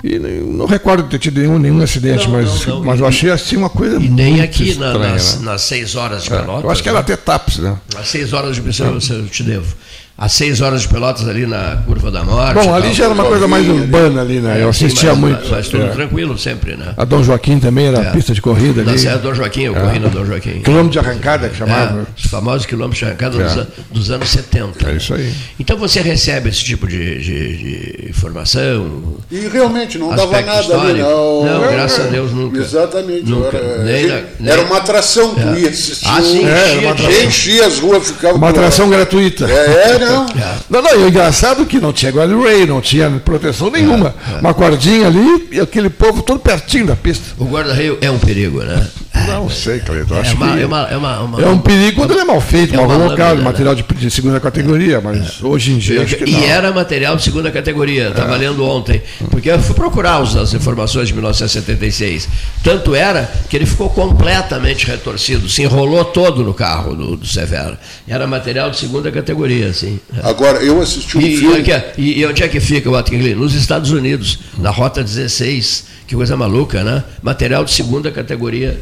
[0.03, 2.85] E não recordo ter tido nenhum, nenhum acidente, não, mas, não, não.
[2.85, 4.01] mas eu achei assim uma coisa.
[4.01, 5.45] E nem aqui na, nas, né?
[5.45, 6.63] nas seis horas de Pelotas.
[6.63, 7.03] É, eu acho que era né?
[7.03, 7.77] até TAPS, né?
[7.95, 9.75] Nas seis horas de Pelotas eu te devo
[10.21, 12.53] às seis horas de Pelotas ali na Curva da Morte.
[12.53, 14.59] Bom, ali já era uma coisa mais urbana ali, né?
[14.59, 15.51] É, eu assistia sim, mas, muito.
[15.51, 15.89] Mas tudo é.
[15.89, 16.93] tranquilo sempre, né?
[16.95, 18.11] A Dom Joaquim também era é.
[18.11, 19.03] pista de corrida ali.
[19.03, 20.61] Na Dom Joaquim, eu corri na Dom Joaquim.
[20.61, 22.01] Quilômetro de arrancada que chamava.
[22.01, 23.67] É, os famosos quilômetros de arrancada dos, é.
[23.91, 24.91] dos, anos 70.
[24.91, 25.33] É isso aí.
[25.59, 29.15] Então você recebe esse tipo de, de, de informação.
[29.31, 30.87] E realmente não dava nada histórico.
[30.87, 31.45] ali, não.
[31.47, 32.59] Não, graças a Deus nunca.
[32.59, 33.25] Exatamente.
[33.25, 33.57] Nunca.
[33.57, 34.53] Era, nem na, nem...
[34.53, 36.07] era uma atração, tu ia assistir.
[36.07, 38.35] Ah, sim, enchia, enchia as ruas, ficava.
[38.35, 39.47] Uma atração gratuita.
[39.51, 40.10] É, não.
[40.13, 40.27] Não,
[40.69, 44.15] não, não, e o engraçado é que não tinha guarda-ray, não tinha proteção nenhuma.
[44.31, 44.41] É, é.
[44.41, 47.35] Uma cordinha ali e aquele povo todo pertinho da pista.
[47.39, 48.87] O guarda-reio é um perigo, né?
[49.13, 50.15] Não sei, Cleiton.
[50.15, 52.77] É, uma, é, uma, é, uma, é, um perigo quando ele é mal feito, é
[52.77, 53.43] mal colocado, né?
[53.43, 56.03] material de, de, segunda categoria, mas hoje em dia.
[56.03, 59.03] acho que e era material de segunda categoria, estava lendo ontem.
[59.31, 62.29] Porque eu fui procurar as informações de 1976.
[62.63, 67.77] Tanto era que ele ficou completamente retorcido, se enrolou todo no carro do, do Severo.
[68.07, 69.99] Era material de segunda categoria, assim.
[70.23, 71.65] Agora, eu assisti um e, filme.
[71.99, 75.91] E, e, onde é que fica o Watkins Nos Estados Unidos, na Rota 16.
[76.07, 77.05] Que coisa maluca, né?
[77.23, 78.81] Material de segunda categoria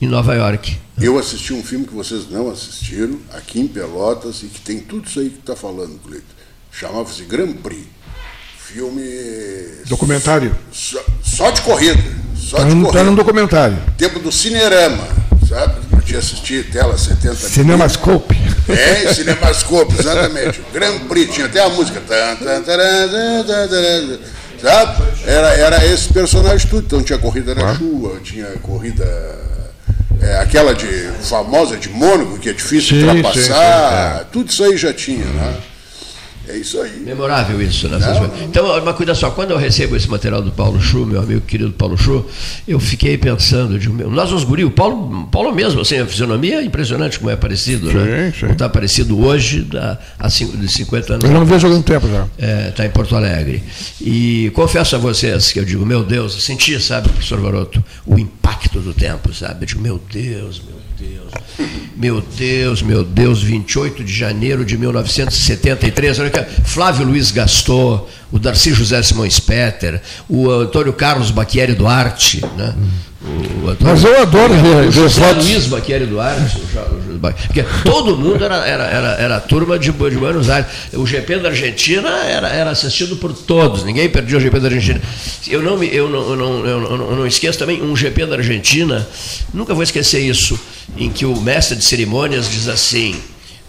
[0.00, 0.78] em Nova York.
[1.00, 5.06] Eu assisti um filme que vocês não assistiram, aqui em Pelotas, e que tem tudo
[5.06, 6.26] isso aí que está falando, Cleiton.
[6.72, 7.86] Chamava-se Grand Prix.
[8.58, 9.02] Filme.
[9.88, 10.56] Documentário?
[10.72, 12.02] Só, só de corrida.
[12.36, 12.88] Só tá de corrida.
[12.88, 13.78] Está num documentário.
[13.98, 15.08] Tempo do Cinerama,
[15.48, 15.86] sabe?
[15.86, 18.36] Podia assistir tela 70 Cinemascope.
[18.68, 20.62] É, Cinemascope, exatamente.
[20.72, 22.00] Grand Prix, tinha até a música.
[24.62, 25.02] Sabe?
[25.24, 26.84] Era, era esse personagem tudo.
[26.84, 29.04] Então tinha corrida na chuva, tinha corrida
[30.22, 30.86] é, aquela de
[31.22, 34.26] famosa de Mônaco, que é difícil sim, ultrapassar, sim, sim, é.
[34.32, 35.56] tudo isso aí já tinha, né?
[36.50, 36.98] É isso aí.
[36.98, 37.98] Memorável isso, né?
[38.42, 41.70] Então, mas cuida só, quando eu recebo esse material do Paulo Chu, meu amigo querido
[41.70, 42.26] Paulo Chu,
[42.66, 46.64] eu fiquei pensando, de, nós nos guri, o Paulo, Paulo mesmo, assim, a fisionomia é
[46.64, 48.32] impressionante como é parecido, sim, né?
[48.32, 48.40] Sim.
[48.40, 51.24] Como está parecido hoje, da, há cinco, de 50 anos.
[51.24, 52.24] Eu não vejo há algum tempo já.
[52.24, 53.62] Está é, tá em Porto Alegre.
[54.00, 58.18] E confesso a vocês que eu digo, meu Deus, eu senti, sabe, professor Varoto, o
[58.18, 59.62] impacto do tempo, sabe?
[59.62, 60.89] Eu digo, meu Deus, meu Deus.
[61.96, 66.18] Meu Deus, meu Deus, 28 de janeiro de 1973.
[66.18, 72.40] Olha que Flávio Luiz Gastou, o Darcy José Simões Petter, o Antônio Carlos Baquieri Duarte,
[72.56, 72.74] né?
[73.22, 76.56] o Mas eu adoro ver, o José Luiz Baqueri Duarte,
[77.46, 80.70] porque todo mundo era, era, era, era a turma de, de Buenos Aires.
[80.94, 85.02] O GP da Argentina era, era assistido por todos, ninguém perdia o GP da Argentina.
[85.48, 88.36] Eu não, eu, não, eu, não, eu, não, eu não esqueço também um GP da
[88.36, 89.06] Argentina,
[89.52, 90.58] nunca vou esquecer isso,
[90.96, 93.14] em que o mestre de cerimônias diz assim,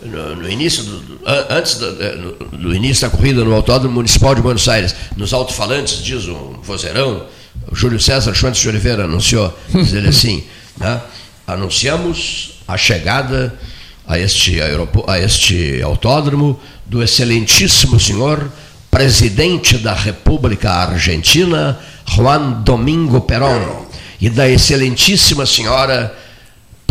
[0.03, 4.67] no, no, início do, antes do, do, início da corrida no Autódromo Municipal de Buenos
[4.67, 7.25] Aires, nos alto-falantes, diz um vozeirão,
[7.71, 10.43] Júlio César Schwantz de Oliveira anunciou, diz ele assim,
[10.77, 11.01] né,
[11.45, 13.53] anunciamos a chegada
[14.07, 18.51] a este, a este autódromo do excelentíssimo senhor
[18.89, 23.85] presidente da República Argentina, Juan Domingo Perón,
[24.19, 26.15] e da excelentíssima senhora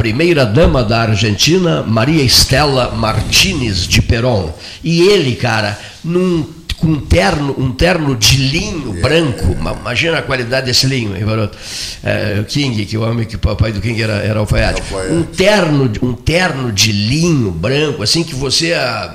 [0.01, 4.51] primeira-dama da Argentina, Maria Estela Martínez de Perón.
[4.83, 6.43] E ele, cara, num
[6.79, 9.55] com um terno, um terno de linho branco.
[9.79, 11.59] Imagina a qualidade desse linho, hein, garoto?
[12.03, 14.83] É, o King, que o homem que o papai do King era, era alfaiate.
[15.11, 19.15] Um terno, um terno de linho branco, assim que você a,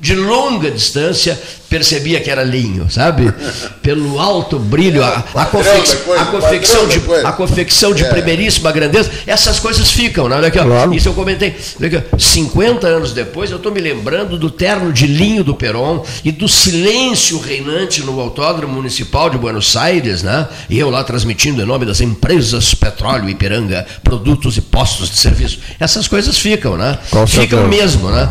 [0.00, 3.32] de longa distância percebia que era linho, sabe?
[3.82, 8.08] Pelo alto brilho, a, a, confec, a confecção de, a confecção de é.
[8.08, 10.36] primeiríssima grandeza, essas coisas ficam, né?
[10.36, 10.94] Olha aqui, ó, claro.
[10.94, 11.48] isso eu comentei.
[11.48, 16.32] Aqui, 50 anos depois, eu estou me lembrando do terno de linho do Peron e
[16.32, 20.48] do silêncio reinante no Autódromo Municipal de Buenos Aires, né?
[20.70, 25.58] E eu lá transmitindo em nome das empresas Petróleo Ipiranga, produtos e postos de serviço.
[25.78, 26.98] Essas coisas ficam, né?
[27.04, 27.66] Ficam certeza.
[27.66, 28.30] mesmo, né?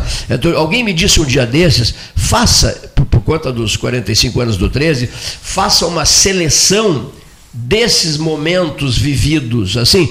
[0.56, 5.06] Alguém me disse um dia desses, faça, por, por conta dos 45 anos do 13,
[5.06, 7.12] faça uma seleção
[7.52, 10.10] desses momentos vividos, assim,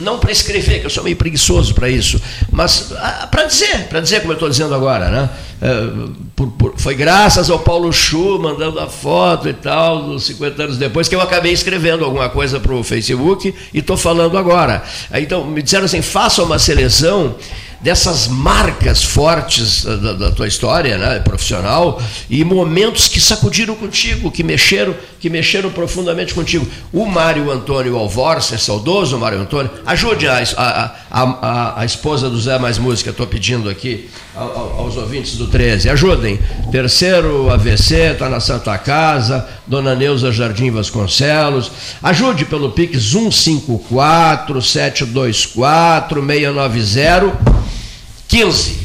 [0.00, 4.00] não para escrever, que eu sou meio preguiçoso para isso, mas ah, para dizer, para
[4.00, 5.30] dizer como eu estou dizendo agora, né?
[5.64, 10.60] É, por, por, foi graças ao Paulo Chu mandando a foto e tal, dos 50
[10.60, 14.82] anos depois, que eu acabei escrevendo alguma coisa para o Facebook e estou falando agora.
[15.14, 17.36] Então, me disseram assim, faça uma seleção
[17.82, 22.00] dessas marcas fortes da, da, tua história né, profissional
[22.30, 26.66] e momentos que sacudiram contigo, que mexeram, que mexeram profundamente contigo.
[26.92, 32.56] O Mário Antônio Alvorce, saudoso Mário Antônio, ajude a, a, a, a esposa do Zé
[32.58, 36.38] Mais Música, estou pedindo aqui aos ouvintes do 13, ajudem.
[36.70, 41.70] Terceiro AVC, está na Santa Casa, Dona Neuza Jardim Vasconcelos,
[42.02, 47.32] ajude pelo Pix 154 724 690
[48.28, 48.78] 15.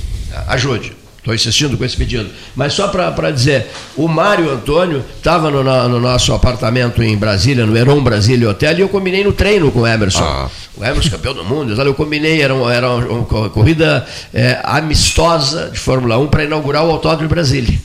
[0.48, 0.97] Ajude.
[1.28, 2.30] Estou insistindo com esse pedido.
[2.56, 3.68] Mas só para dizer,
[3.98, 8.82] o Mário Antônio estava no, no, nosso apartamento em Brasília, no Heron Brasília Hotel, e
[8.82, 10.24] eu combinei no treino com o Emerson.
[10.24, 10.50] Ah.
[10.78, 11.74] O Emerson, campeão do mundo.
[11.74, 16.92] Eu combinei, era, uma, era uma corrida é, amistosa de Fórmula 1 para inaugurar o
[16.92, 17.78] Autódromo de Brasília.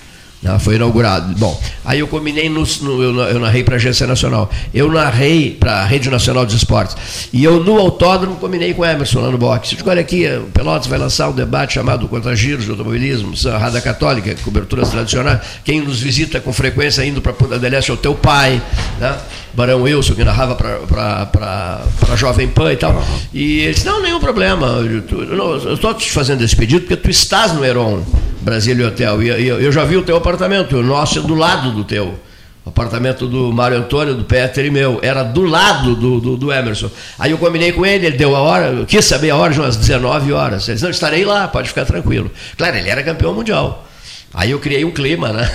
[0.45, 1.35] Ela foi inaugurado.
[1.37, 4.51] Bom, aí eu combinei, no, no eu, eu, narrei para a Agência Nacional.
[4.75, 7.29] Eu narrei para a Rede Nacional de Esportes.
[7.33, 9.77] E eu, no autódromo, combinei com o Emerson lá no boxe.
[9.77, 13.81] Digo, olha aqui, o Pelotas vai lançar um debate chamado Contra Giros de Automobilismo, Rada
[13.81, 15.41] Católica, coberturas tradicionais.
[15.65, 18.61] Quem nos visita com frequência indo para Punta del Este é o teu pai,
[18.99, 19.17] né?
[19.55, 23.01] Barão Wilson, que narrava para a Jovem Pan e tal.
[23.33, 24.67] E ele disse, não, nenhum problema.
[24.67, 28.03] Eu estou te fazendo esse pedido porque tu estás no Heron.
[28.43, 29.23] Brasília Hotel.
[29.23, 32.19] E eu, já vi o teu apartamento, o nosso é do lado do teu.
[32.65, 36.53] O apartamento do Mário Antônio, do Peter e meu, era do lado do, do, do,
[36.53, 36.91] Emerson.
[37.19, 39.77] Aí eu combinei com ele, ele deu a hora, eu quis saber a hora umas
[39.77, 40.69] 19 horas.
[40.69, 42.31] Ele disse, não, estarei lá, pode ficar tranquilo.
[42.57, 43.89] Claro, ele era campeão mundial.
[44.33, 45.51] Aí eu criei um clima, né?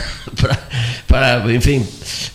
[1.08, 1.88] para, enfim,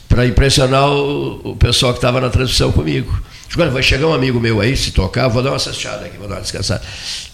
[0.09, 3.15] para impressionar o, o pessoal que estava na transmissão comigo.
[3.55, 6.27] Agora vai chegar um amigo meu aí, se tocar, vou dar uma assestada aqui, vou
[6.27, 6.83] dar uma descansada.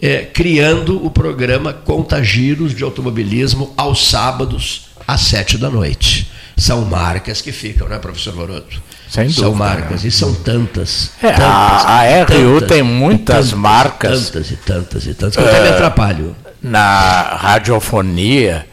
[0.00, 6.28] é, criando o programa Contagiros de Automobilismo aos sábados, às sete da noite.
[6.56, 8.82] São marcas que ficam, né, professor Moroto?
[9.08, 10.08] Sem são dúvida, marcas, né?
[10.08, 11.12] e são tantas.
[11.22, 14.30] É, tantas a, a RU tantas, tem muitas tantas, marcas.
[14.30, 16.34] Tantas e tantas e tantas, que eu até me é, atrapalho.
[16.60, 18.66] Na radiofonia,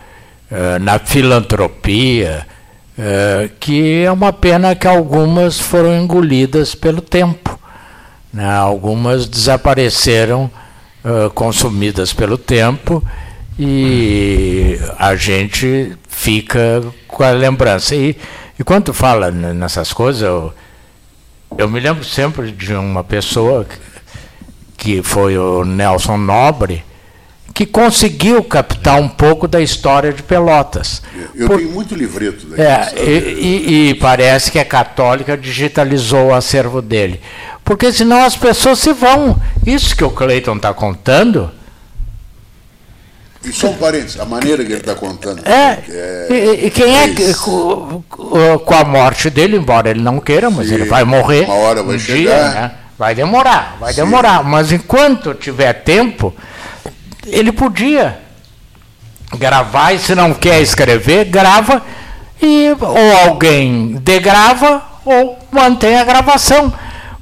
[0.82, 2.46] na filantropia,
[2.98, 7.58] eh, que é uma pena que algumas foram engolidas pelo tempo.
[8.34, 8.46] Né?
[8.46, 10.52] Algumas desapareceram,
[11.06, 13.04] eh, consumidas pelo tempo,
[13.58, 17.96] e a gente fica com a lembrança.
[17.96, 18.18] E,
[18.58, 20.54] e quando fala nessas coisas, eu,
[21.58, 23.66] eu me lembro sempre de uma pessoa
[24.76, 26.84] que foi o Nelson Nobre,
[27.60, 31.02] que conseguiu captar um pouco da história de Pelotas.
[31.36, 32.62] Eu Por, tenho muito livreto daqui.
[32.62, 37.20] É, e, e, e, parece que a católica digitalizou o acervo dele.
[37.62, 39.36] Porque senão as pessoas se vão.
[39.68, 41.52] Isso que o Cleiton está contando.
[43.44, 45.46] E só um parênteses, a maneira que ele está contando.
[45.46, 50.22] É, é, e, quem é, é que, com, com, a morte dele, embora ele não
[50.22, 51.44] queira, mas Sim, ele vai morrer.
[51.44, 52.52] Uma hora vai um chegar.
[52.52, 52.72] Dia, né?
[52.98, 54.04] Vai demorar, vai Sim.
[54.04, 54.46] demorar.
[54.46, 56.34] Mas enquanto tiver tempo,
[57.26, 58.20] ele podia
[59.38, 61.82] gravar, e se não quer escrever, grava,
[62.42, 66.74] e ou alguém degrava ou mantém a gravação.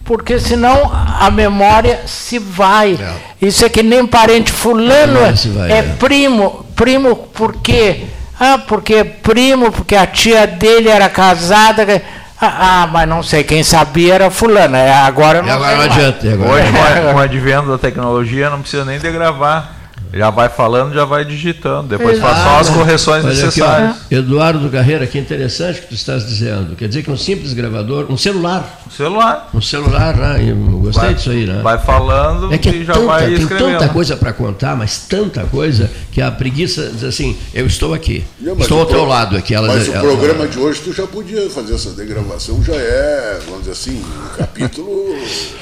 [0.04, 0.90] Porque senão
[1.20, 2.94] a memória se vai.
[2.94, 3.46] É.
[3.46, 5.20] Isso é que nem parente fulano
[5.54, 6.66] vai, é, é primo.
[6.76, 8.06] Primo por quê?
[8.40, 12.02] Ah, porque é primo, porque a tia dele era casada.
[12.40, 14.78] Ah, ah, mas não sei, quem sabia era fulano.
[14.78, 16.32] É, agora não, agora não adianta.
[16.32, 16.54] Agora.
[16.54, 19.77] Hoje, com o advento da tecnologia, não precisa nem de gravar.
[20.14, 21.90] Já vai falando, já vai digitando.
[21.90, 23.92] Depois faz só as correções Olha necessárias.
[23.92, 26.76] Aqui, Eduardo Carreira, que interessante o que tu estás dizendo.
[26.76, 28.82] Quer dizer que um simples gravador, um celular.
[28.88, 29.50] Um celular.
[29.54, 30.46] Um celular, né?
[30.50, 31.62] Eu gostei vai, disso aí, né?
[31.62, 33.68] Vai falando é que é e já tanta, vai escrevendo.
[33.68, 37.94] Tem tanta coisa para contar, mas tanta coisa que a preguiça diz assim, eu estou
[37.94, 38.24] aqui.
[38.40, 39.54] Não, estou ao teu lado aqui.
[39.54, 42.76] Ela, mas ela, o programa ela, de hoje tu já podia fazer essa degravação, já
[42.76, 45.16] é, vamos dizer assim, um capítulo.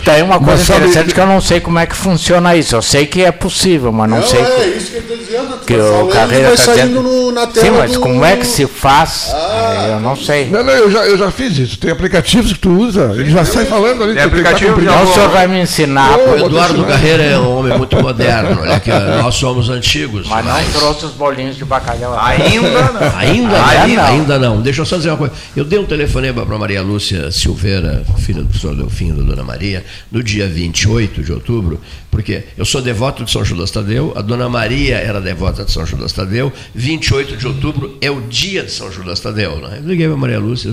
[0.03, 2.75] Tem uma coisa mas interessante que eu não sei como é que funciona isso.
[2.75, 4.34] Eu sei que é possível, mas não, não sei.
[4.39, 5.57] É, isso que ele está dizendo.
[5.65, 7.01] Que o carreira está dizendo...
[7.01, 7.99] No, na tela Sim, mas do...
[7.99, 9.31] como é que se faz?
[9.33, 10.49] Ah, eu não sei.
[10.49, 11.77] Não, não, eu já, eu já fiz isso.
[11.77, 14.13] Tem aplicativos que tu usa, ele já sai falando ali.
[14.13, 16.17] Tem aplicativo então o senhor vai me ensinar.
[16.17, 18.61] O Eduardo Carreira é um homem muito moderno.
[18.61, 20.27] Olha que nós somos antigos.
[20.27, 20.73] Mas, mas...
[20.73, 22.17] não trouxe os bolinhos de bacalhau.
[22.19, 23.17] Ainda não.
[23.17, 24.05] Ainda, ainda, não.
[24.05, 24.61] ainda não.
[24.61, 25.33] Deixa eu só dizer uma coisa.
[25.55, 29.83] Eu dei um telefonema para Maria Lúcia Silveira, filha do professor Delfim, da Dona Maria,
[30.11, 31.79] no dia 28 de outubro,
[32.11, 35.85] porque eu sou devoto de São Judas Tadeu, a Dona Maria era devota de São
[35.85, 39.57] Judas Tadeu, 28 de outubro é o dia de São Judas Tadeu.
[39.57, 39.79] Né?
[39.81, 40.71] Eu liguei para Maria Lúcia,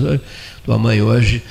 [0.65, 1.41] tua mãe hoje,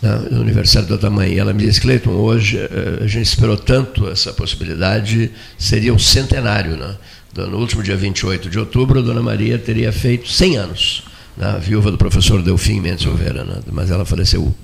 [0.00, 1.38] né, no aniversário da tua mãe.
[1.38, 6.76] Ela me disse, Cleiton, hoje eh, a gente esperou tanto essa possibilidade, seria um centenário.
[6.76, 6.96] Né?
[7.36, 11.04] No último dia 28 de outubro, a Dona Maria teria feito 100 anos,
[11.36, 11.58] né?
[11.62, 13.60] viúva do professor Delfim Mendes Silveira, né?
[13.70, 14.54] mas ela faleceu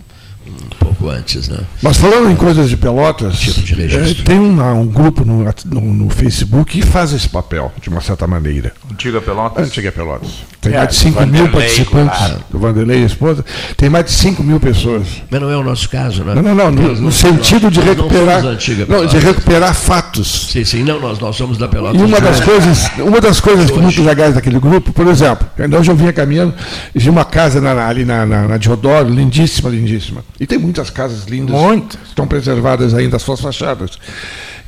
[0.51, 1.59] um pouco antes, né?
[1.83, 5.81] Mas falando em coisas de Pelotas, tipo de é, tem um, um grupo no, no,
[5.81, 8.73] no, Facebook que faz esse papel, de uma certa maneira.
[8.91, 9.67] Antiga Pelotas?
[9.67, 10.31] Antiga Pelotas.
[10.61, 12.19] Tem é, mais de 5 mil participantes.
[12.19, 12.45] Claro.
[12.51, 13.45] Do Vanderlei e a esposa.
[13.77, 15.07] Tem mais de 5 mil pessoas.
[15.31, 16.35] Mas não é o nosso caso, né?
[16.35, 16.71] Não, não, não.
[16.71, 18.43] No, no sentido de recuperar.
[18.43, 20.49] Não, de recuperar fatos.
[20.51, 22.01] Sim, sim, não, nós, nós somos da Pelotas.
[22.01, 25.91] E uma das coisas, uma das coisas que muito legais daquele grupo, por exemplo, hoje
[25.91, 26.55] eu vinha caminhando,
[26.95, 30.25] de uma casa na, ali na, na, na Diodoro, lindíssima, lindíssima.
[30.41, 31.55] E tem muitas casas lindas.
[31.55, 32.01] Muitas.
[32.09, 33.99] Estão preservadas ainda as suas fachadas.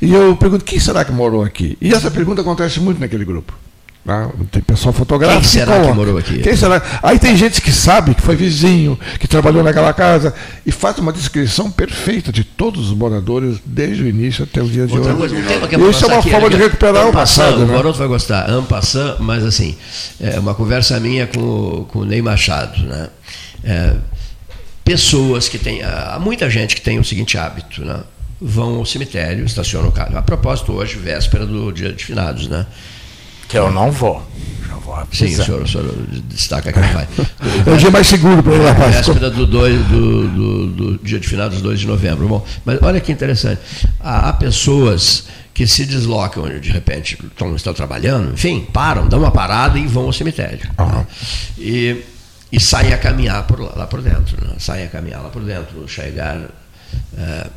[0.01, 1.77] E eu pergunto, quem será que morou aqui?
[1.79, 3.53] E essa pergunta acontece muito naquele grupo.
[4.07, 5.41] Ah, tem pessoal fotográfico.
[5.41, 6.39] Quem será que, que morou aqui?
[6.39, 6.81] Quem será?
[7.03, 10.33] Aí tem gente que sabe que foi vizinho, que trabalhou naquela casa,
[10.65, 14.87] e faz uma descrição perfeita de todos os moradores, desde o início até o dia
[14.87, 15.35] de Outra hoje.
[15.35, 17.59] Isso é uma aqui, forma de recuperar o passado.
[17.59, 17.65] Né?
[17.65, 19.77] O Maroto vai gostar, Ampassan, mas assim,
[20.19, 22.81] é uma conversa minha com, com o Ney Machado.
[22.83, 23.07] Né?
[23.63, 23.93] É,
[24.83, 25.81] pessoas que têm.
[25.83, 28.01] Há muita gente que tem o seguinte hábito, né?
[28.39, 30.17] Vão ao cemitério, estacionam o carro.
[30.17, 32.65] A propósito, hoje, véspera do dia de finados, né?
[33.47, 34.25] Que eu não vou.
[34.67, 35.93] Já vou Sim, o senhor, o senhor
[36.25, 37.07] destaca que não vai.
[37.65, 41.19] É o dia mais seguro para o a Véspera do, dois, do, do, do, dia
[41.19, 42.27] de finados, 2 de novembro.
[42.27, 43.61] Bom, mas olha que interessante.
[43.99, 49.31] Há, há pessoas que se deslocam, de repente, estão, estão trabalhando, enfim, param, dão uma
[49.31, 50.67] parada e vão ao cemitério.
[50.79, 51.05] Uhum.
[51.57, 52.01] E
[52.51, 54.45] e saem a caminhar por lá, lá por dentro.
[54.45, 54.55] Né?
[54.59, 55.87] Saem a caminhar lá por dentro.
[55.87, 56.49] Chegar
[57.17, 57.47] é,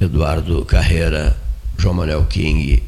[0.00, 1.36] Eduardo Carreira,
[1.76, 2.82] João Manuel King,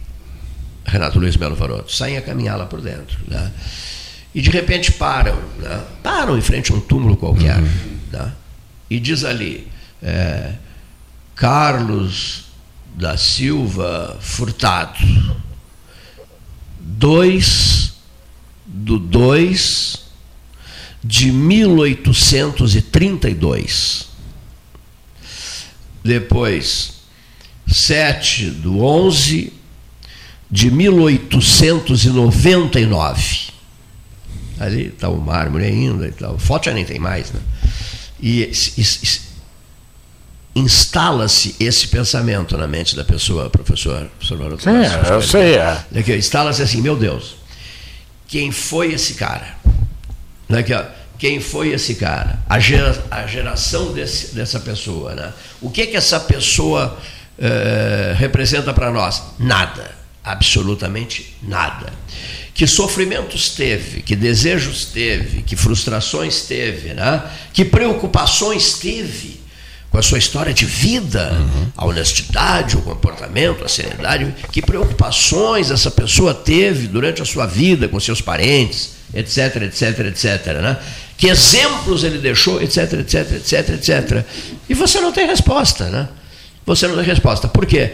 [0.85, 3.19] Renato Luiz Melo Varoto, saem a caminhar lá por dentro.
[3.27, 3.53] Né?
[4.35, 5.83] E de repente param, né?
[6.03, 7.59] param em frente a um túmulo qualquer.
[7.59, 7.99] Uhum.
[8.13, 8.33] Né?
[8.89, 9.67] E diz ali,
[10.03, 10.53] é,
[11.35, 12.45] Carlos
[12.95, 14.99] da Silva Furtado,
[16.81, 17.93] 2
[18.67, 20.08] do 2
[21.03, 24.07] de 1832.
[26.05, 26.99] Depois,
[27.67, 29.55] 7 do 11
[30.51, 33.49] de 1899.
[34.59, 37.31] Ali está o mármore ainda, tá, o foto já nem tem mais.
[37.31, 37.41] Né?
[38.21, 44.65] E, e, e instala-se esse pensamento na mente da pessoa, professor, professor Maroto.
[44.65, 44.71] Sim,
[45.11, 45.57] eu sei.
[45.57, 45.85] É.
[46.17, 47.37] Instala-se assim, meu Deus,
[48.27, 49.57] quem foi esse cara.
[50.51, 50.83] Aqui, ó,
[51.19, 52.39] quem foi esse cara?
[52.49, 55.15] A, gera, a geração desse, dessa pessoa.
[55.15, 55.33] Né?
[55.61, 56.97] O que, que essa pessoa
[57.39, 59.23] eh, representa para nós?
[59.39, 59.99] Nada.
[60.25, 61.93] Absolutamente nada.
[62.55, 67.23] Que sofrimentos teve, que desejos teve, que frustrações teve, né?
[67.53, 69.41] que preocupações teve
[69.91, 71.73] com a sua história de vida, uhum.
[71.77, 77.89] a honestidade, o comportamento, a seriedade, que preocupações essa pessoa teve durante a sua vida
[77.89, 80.47] com seus parentes, etc, etc, etc.
[80.61, 80.77] Né?
[81.17, 84.25] Que exemplos ele deixou, etc, etc, etc, etc.
[84.69, 86.09] E você não tem resposta, né?
[86.65, 87.49] Você não tem resposta.
[87.49, 87.93] Por quê?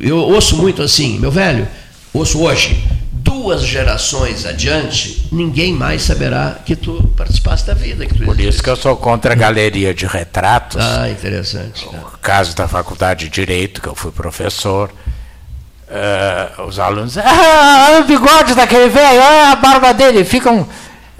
[0.00, 1.68] Eu ouço muito assim, meu velho,
[2.12, 2.82] ouço hoje,
[3.12, 8.06] duas gerações adiante, ninguém mais saberá que tu participaste da vida.
[8.06, 10.82] Que Por isso que eu sou contra a galeria de retratos.
[10.82, 11.86] Ah, interessante.
[11.86, 14.90] No caso da Faculdade de Direito, que eu fui professor,
[15.90, 20.66] uh, os alunos, ah, o bigode daquele velho, ah, a barba dele, ficam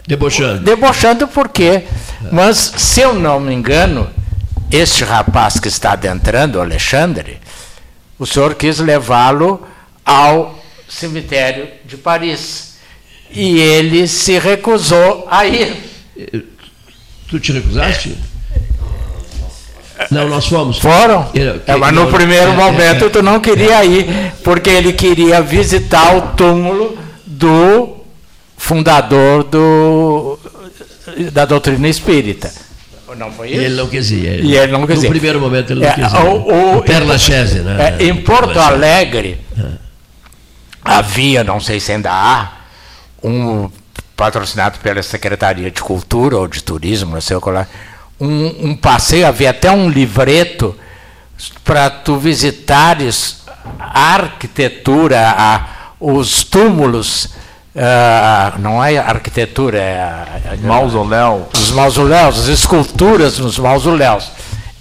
[0.07, 0.61] debochando.
[0.61, 1.85] Debochando por quê?
[2.33, 4.09] Mas, se eu não me engano,
[4.71, 7.39] este rapaz que está adentrando, o Alexandre,
[8.19, 9.67] o senhor quis levá-lo
[10.05, 10.59] ao
[10.89, 12.71] cemitério de Paris.
[13.31, 15.77] E ele se recusou a ir.
[17.29, 18.19] Tu te recusaste?
[20.11, 20.79] Não, nós fomos.
[20.79, 21.31] Foram?
[21.67, 26.17] É, mas no primeiro é, momento é, tu não queria ir, porque ele queria visitar
[26.17, 26.97] o túmulo
[27.27, 27.97] do
[28.57, 30.39] fundador do,
[31.33, 32.51] da doutrina espírita.
[33.17, 33.61] Não foi isso?
[33.61, 34.25] Ele não quis ir.
[34.25, 35.07] Ele, e ele não quis ir.
[35.07, 36.17] No primeiro momento ele não é, quis ir.
[36.17, 37.97] O, o, Perla Chese, né?
[37.99, 39.41] É, em Porto Alegre,
[40.83, 42.53] havia, não sei se ainda há,
[43.23, 43.71] um
[44.17, 47.67] patrocinado pela Secretaria de Cultura ou de Turismo, não sei o que lá,
[48.21, 50.77] um, um passeio, havia até um livreto
[51.65, 53.43] para tu visitares
[53.79, 55.67] a arquitetura, a,
[55.99, 57.27] os túmulos,
[57.75, 61.49] uh, não é arquitetura, é mausoléu.
[61.55, 64.31] Os mausoléus, as esculturas nos mausoléus.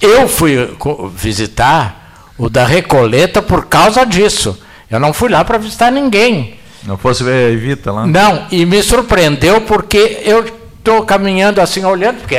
[0.01, 0.75] Eu fui
[1.13, 4.57] visitar o da Recoleta por causa disso
[4.89, 6.57] eu não fui lá para visitar ninguém.
[6.83, 8.07] Não fosse ver a Evita lá?
[8.07, 10.45] Não, e me surpreendeu porque eu
[10.77, 12.37] estou caminhando assim, olhando, porque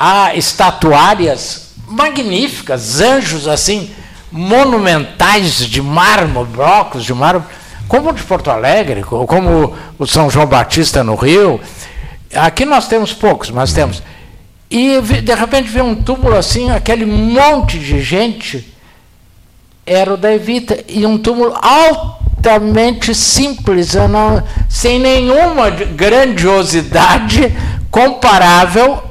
[0.00, 3.90] há, estatuárias magníficas, anjos assim,
[4.32, 7.52] monumentais de mármore, blocos de mármore,
[7.86, 11.60] como o de Porto Alegre, como o São João Batista no Rio.
[12.34, 14.02] Aqui nós temos poucos, mas temos.
[14.70, 18.72] E de repente vê um túmulo assim, aquele monte de gente
[19.84, 27.52] era o da Evita, e um túmulo altamente simples, não, sem nenhuma grandiosidade
[27.90, 29.09] comparável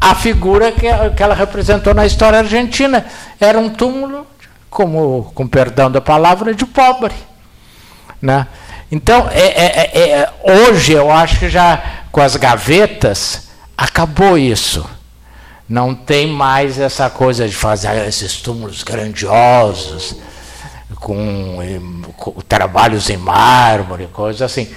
[0.00, 0.86] à figura que,
[1.16, 3.04] que ela representou na história argentina.
[3.40, 4.26] Era um túmulo,
[4.70, 7.14] como, com perdão da palavra, de pobre.
[8.20, 8.46] Né?
[8.90, 14.88] Então, é, é, é, é hoje eu acho que já com as gavetas acabou isso.
[15.68, 20.16] Não tem mais essa coisa de fazer esses túmulos grandiosos,
[20.96, 21.58] com,
[22.16, 24.68] com trabalhos em mármore, coisas assim.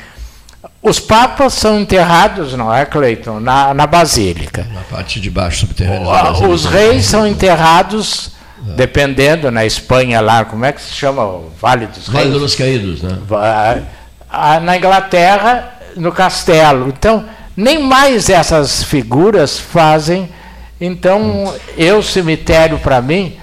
[0.82, 3.40] Os papas são enterrados, não é, Cleiton?
[3.40, 4.68] Na, na Basílica.
[4.74, 6.48] Na parte de baixo subterrânea.
[6.48, 8.32] Os reis são enterrados,
[8.68, 8.72] é.
[8.74, 11.24] dependendo, na Espanha lá, como é que se chama?
[11.24, 12.28] O Vale dos Reis?
[12.28, 13.18] Vale dos Caídos, né?
[14.64, 16.88] Na Inglaterra, no castelo.
[16.88, 17.26] Então,
[17.56, 20.30] nem mais essas figuras fazem
[20.82, 23.38] então, eu, cemitério, para mim,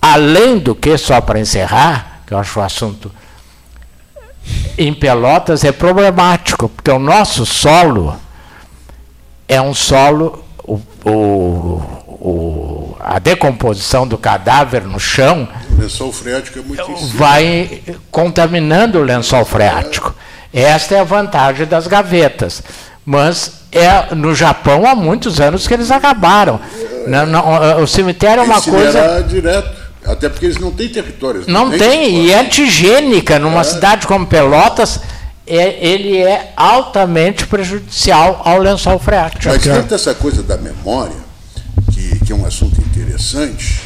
[0.00, 3.10] além do que, só para encerrar, que eu acho o assunto
[4.76, 8.16] em Pelotas é problemático, porque o nosso solo
[9.48, 11.10] é um solo, o, o,
[12.08, 19.02] o, a decomposição do cadáver no chão o lençol freático é muito vai contaminando o
[19.02, 20.14] lençol freático.
[20.52, 22.62] Esta é a vantagem das gavetas.
[23.04, 26.60] Mas é no Japão há muitos anos que eles acabaram.
[27.06, 29.22] Não, o cemitério é uma coisa.
[29.22, 29.81] direto.
[30.04, 31.46] Até porque eles não têm territórios.
[31.46, 33.38] Não, não tem, e é antigênica.
[33.38, 33.64] Numa é.
[33.64, 35.00] cidade como Pelotas,
[35.46, 39.44] é, ele é altamente prejudicial ao lençol freático.
[39.46, 41.16] Mas tanto essa coisa da memória,
[41.92, 43.82] que, que é um assunto interessante,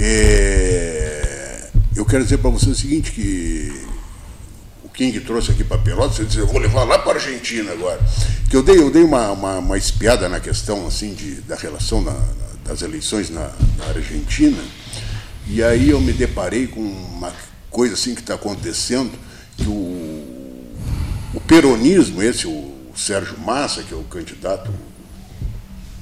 [0.00, 3.92] é, eu quero dizer para você o seguinte, que
[4.92, 8.00] King trouxe aqui para Pelotas, eu disse, eu vou levar lá para a Argentina agora.
[8.50, 12.02] Que eu dei, eu dei uma, uma, uma espiada na questão assim de, da relação
[12.02, 12.14] na,
[12.64, 14.58] das eleições na, na, Argentina,
[15.46, 17.32] e aí eu me deparei com uma
[17.70, 19.12] coisa assim que está acontecendo,
[19.56, 20.72] que o,
[21.34, 24.70] o peronismo, esse, o, Sérgio Massa, que é o candidato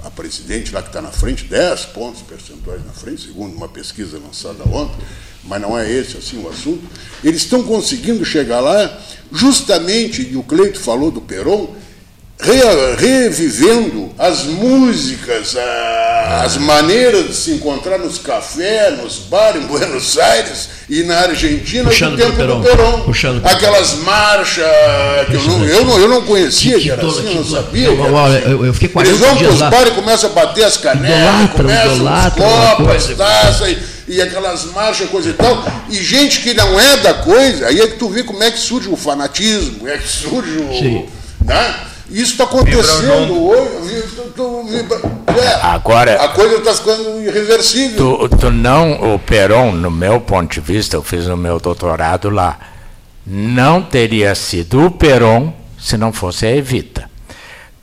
[0.03, 4.18] a presidente lá que está na frente, 10 pontos percentuais na frente, segundo uma pesquisa
[4.18, 4.97] lançada ontem,
[5.45, 6.82] mas não é esse assim o assunto.
[7.22, 8.99] Eles estão conseguindo chegar lá
[9.30, 11.74] justamente, e o Cleito falou do Peron,
[12.38, 12.61] re,
[12.99, 15.61] revivendo as músicas, a,
[16.30, 21.84] as maneiras de se encontrar nos cafés, nos bares em Buenos Aires e na Argentina
[21.84, 23.00] Puxando do tempo do Peron.
[23.00, 24.64] Puxando Aquelas marchas
[25.28, 27.44] que eu não, eu não, eu não conhecia, que, Que era assim, que eu não
[27.44, 27.86] sabia.
[27.88, 28.48] Eu, assim.
[28.48, 31.16] eu, eu fiquei Eles 40 vão para os bares e começam a bater as canecas,
[31.18, 33.14] Idolatram, começam os copos, coisa.
[33.16, 33.78] taças e,
[34.14, 35.64] e aquelas marchas, coisa e tal.
[35.88, 38.58] E gente que não é da coisa, aí é que tu vê como é que
[38.58, 40.78] surge o fanatismo, como é que surge o.
[40.78, 41.06] Sim.
[41.44, 41.74] Né?
[42.11, 44.02] Isso está acontecendo hoje.
[44.16, 48.28] tu- tu- vibra- é, Agora- a coisa está ficando irreversível.
[48.28, 52.28] Tu, tu não, o Peron, no meu ponto de vista, eu fiz o meu doutorado
[52.30, 52.58] lá,
[53.26, 57.08] não teria sido o Peron se não fosse a Evita.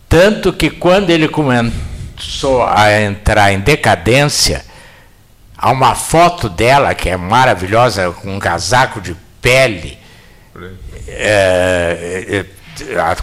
[0.10, 4.64] Tanto que quando ele começou a entrar em decadência,
[5.58, 9.98] há uma foto dela que é maravilhosa, com um casaco de pele,
[11.08, 12.46] é, é, é,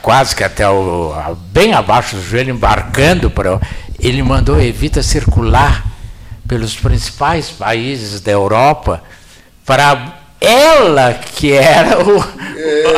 [0.00, 1.14] quase que até o,
[1.52, 3.60] bem abaixo do joelho, embarcando para.
[3.98, 5.84] Ele mandou Evita circular
[6.46, 9.02] pelos principais países da Europa
[9.64, 12.20] para ela que era o,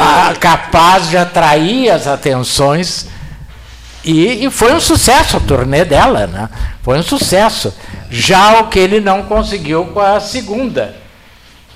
[0.01, 3.07] a- capaz de atrair as atenções
[4.05, 6.49] e, e foi um sucesso a turnê dela, né?
[6.83, 7.73] Foi um sucesso.
[8.11, 10.95] Já o que ele não conseguiu com a segunda.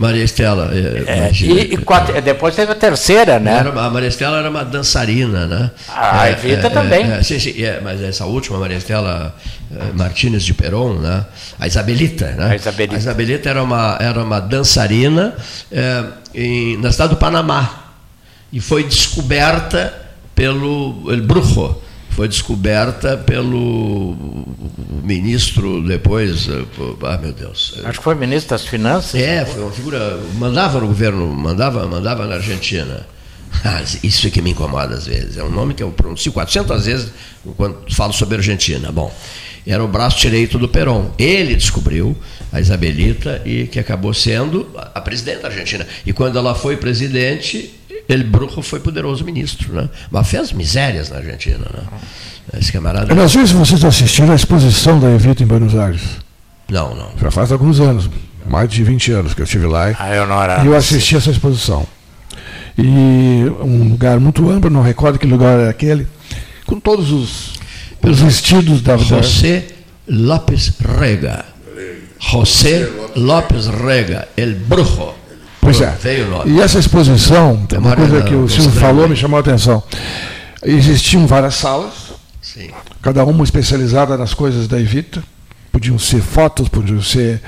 [0.00, 0.70] Maria Estela.
[0.72, 3.58] é, É, e, e com a te- depois teve a terceira, né?
[3.58, 5.70] Era a Maria Estela era uma dançarina, né?
[5.88, 7.04] A É, Evita é, também.
[7.12, 9.34] é, é, sim, sim, é, mas essa última, Maria Estela
[9.70, 11.26] eh, Martínez de Peron, né?
[11.58, 12.52] A Isabelita, né?
[12.52, 12.94] A Isabelita.
[12.96, 15.34] A Isabelita era uma, era uma dançarina
[15.70, 17.84] eh, em, na cidade do Panamá
[18.50, 19.92] e foi descoberta
[20.34, 21.76] pelo El Brujo.
[22.10, 24.16] Foi descoberta pelo
[25.02, 26.48] ministro depois.
[26.48, 26.64] eh,
[27.04, 27.74] Ah, meu Deus.
[27.84, 29.20] Acho que foi ministro das Finanças.
[29.20, 30.18] É, foi uma figura.
[30.34, 33.06] Mandava no governo, mandava, mandava na Argentina.
[33.64, 35.36] Ah, Isso é que me incomoda às vezes.
[35.36, 37.08] É um nome que eu pronuncio 400 vezes
[37.56, 38.92] quando falo sobre Argentina.
[38.92, 39.12] Bom,
[39.66, 41.10] era o braço direito do Perón.
[41.18, 42.16] Ele descobriu
[42.52, 45.86] a Isabelita e que acabou sendo a presidente da Argentina.
[46.04, 47.74] E quando ela foi presidente,
[48.08, 49.88] ele Brujo foi poderoso ministro, né?
[50.10, 51.82] Mas fez misérias na Argentina, né?
[52.58, 53.14] Esse camarada.
[53.14, 56.02] Não sei se vocês assistiram a exposição da Evita em Buenos Aires.
[56.68, 57.12] Não, não.
[57.20, 58.10] Já faz alguns anos,
[58.48, 59.94] mais de 20 anos que eu estive lá.
[59.98, 60.64] Ah, eu não era.
[60.64, 61.86] E eu assisti essa exposição.
[62.76, 62.82] E
[63.62, 66.06] um lugar muito amplo, não recordo que lugar era aquele,
[66.64, 67.59] com todos os,
[68.02, 68.96] os vestidos da.
[68.96, 69.64] José
[70.08, 71.44] López Rega.
[72.18, 75.14] José López Rega, El Brujo.
[75.60, 75.94] Pois é.
[76.46, 79.82] E essa exposição, uma coisa que o Silvio falou me chamou a atenção.
[80.62, 82.70] Existiam várias salas, Sim.
[83.00, 85.22] cada uma especializada nas coisas da Evita.
[85.72, 87.40] Podiam ser fotos, podiam ser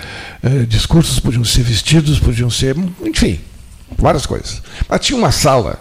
[0.42, 3.40] eh, discursos, podiam ser vestidos, podiam ser, enfim,
[3.98, 4.62] várias coisas.
[4.88, 5.78] Mas tinha uma sala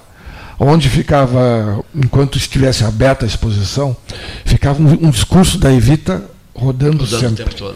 [0.64, 3.97] onde ficava, enquanto estivesse aberta a exposição,
[4.45, 7.43] ficava um, um discurso da Evita rodando Mudando o sempre.
[7.43, 7.76] tempo todo.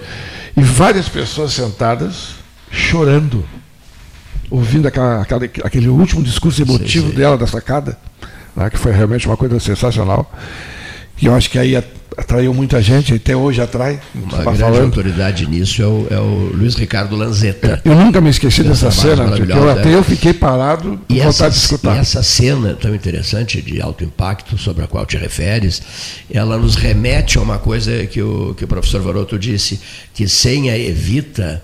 [0.56, 2.36] E várias pessoas sentadas,
[2.72, 3.44] chorando,
[4.52, 7.18] ouvindo aquela, aquela- aquele último discurso emotivo Sim, sim.
[7.18, 7.98] dela da sacada,
[8.56, 10.32] né, que foi realmente uma coisa sensacional.
[11.20, 11.76] E eu acho que aí
[12.18, 14.00] atraiu muita gente, até hoje atrai.
[14.14, 14.84] Uma grande falando.
[14.86, 17.82] autoridade nisso é o, é o Luiz Ricardo Lanzetta.
[17.84, 19.96] Eu nunca me esqueci Essa dessa cena, porque eu, até é.
[19.96, 21.96] eu fiquei parado E com essa, vontade de escutar.
[21.96, 25.82] e essa cena tão interessante de alto impacto sobre a qual te referes,
[26.32, 29.80] ela nos remete a uma coisa que o, que o professor Varoto disse,
[30.14, 31.64] que sem a Evita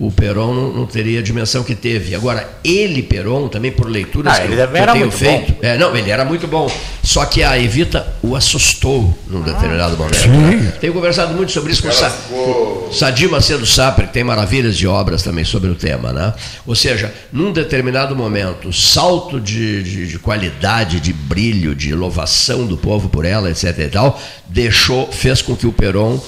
[0.00, 2.14] o Peron não, não teria a dimensão que teve.
[2.14, 5.18] Agora, ele, Peron, também por leituras Ah, que, ele eu, que eu era tenho muito
[5.18, 5.54] feito.
[5.60, 6.70] É, não, ele era muito bom.
[7.02, 10.16] Só que a Evita o assustou num determinado momento.
[10.16, 10.28] Sim.
[10.28, 10.72] né?
[10.80, 14.86] Tenho conversado muito sobre isso com Sa ficou- Sadir Macedo Sapre, que tem maravilhas de
[14.86, 16.32] obras também sobre o tema, né?
[16.66, 22.66] Ou seja, num determinado momento, o salto de, de, de qualidade, de brilho, de louvação
[22.66, 23.76] do povo por ela, etc.
[23.78, 26.18] e tal, deixou, fez com que o Peron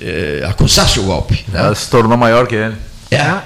[0.00, 1.44] eh, acusasse o golpe.
[1.48, 1.58] Né?
[1.60, 2.74] Ela se tornou maior que ele.
[3.10, 3.38] É,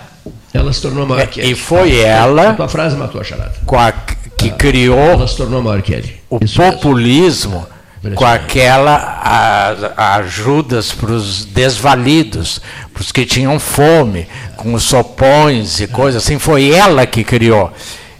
[0.52, 1.52] ela se tornou maior que É, ele.
[1.52, 3.54] e foi A ela tua frase matou a charada.
[3.64, 6.16] com a, que Ela criou se tornou maior que ele.
[6.28, 6.72] o Isso mesmo.
[6.74, 7.66] populismo
[8.02, 8.44] com Impressionante.
[8.44, 12.60] aquela a- ajudas para os desvalidos,
[12.92, 14.26] para os que tinham fome,
[14.56, 16.38] com os sopões e coisas assim.
[16.38, 17.72] Foi ela que criou.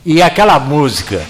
[0.07, 1.21] E aquela música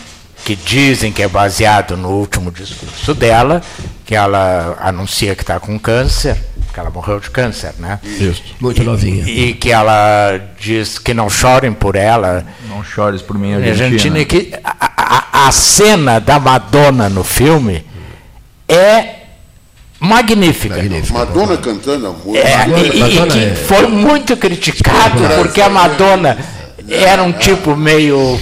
[0.45, 3.63] que dizem que é baseado no último discurso dela,
[4.05, 6.37] que ela anuncia que está com câncer,
[6.73, 8.01] que ela morreu de câncer, né?
[8.03, 8.43] Isso.
[8.61, 9.25] Muito novinha.
[9.29, 12.45] E que ela diz que não chorem por ela.
[12.69, 14.19] Não chores por mim, Argentina, Argentina.
[14.21, 17.85] é que a, a- a cena da Madonna no filme
[18.69, 19.17] é
[20.01, 20.77] magnífica.
[20.77, 21.19] Magnífico.
[21.19, 22.39] Madonna cantando a música.
[22.39, 26.39] É, Madonna- e, e Madonna que é- foi muito criticado porque a Madonna
[26.89, 28.39] era um tipo meio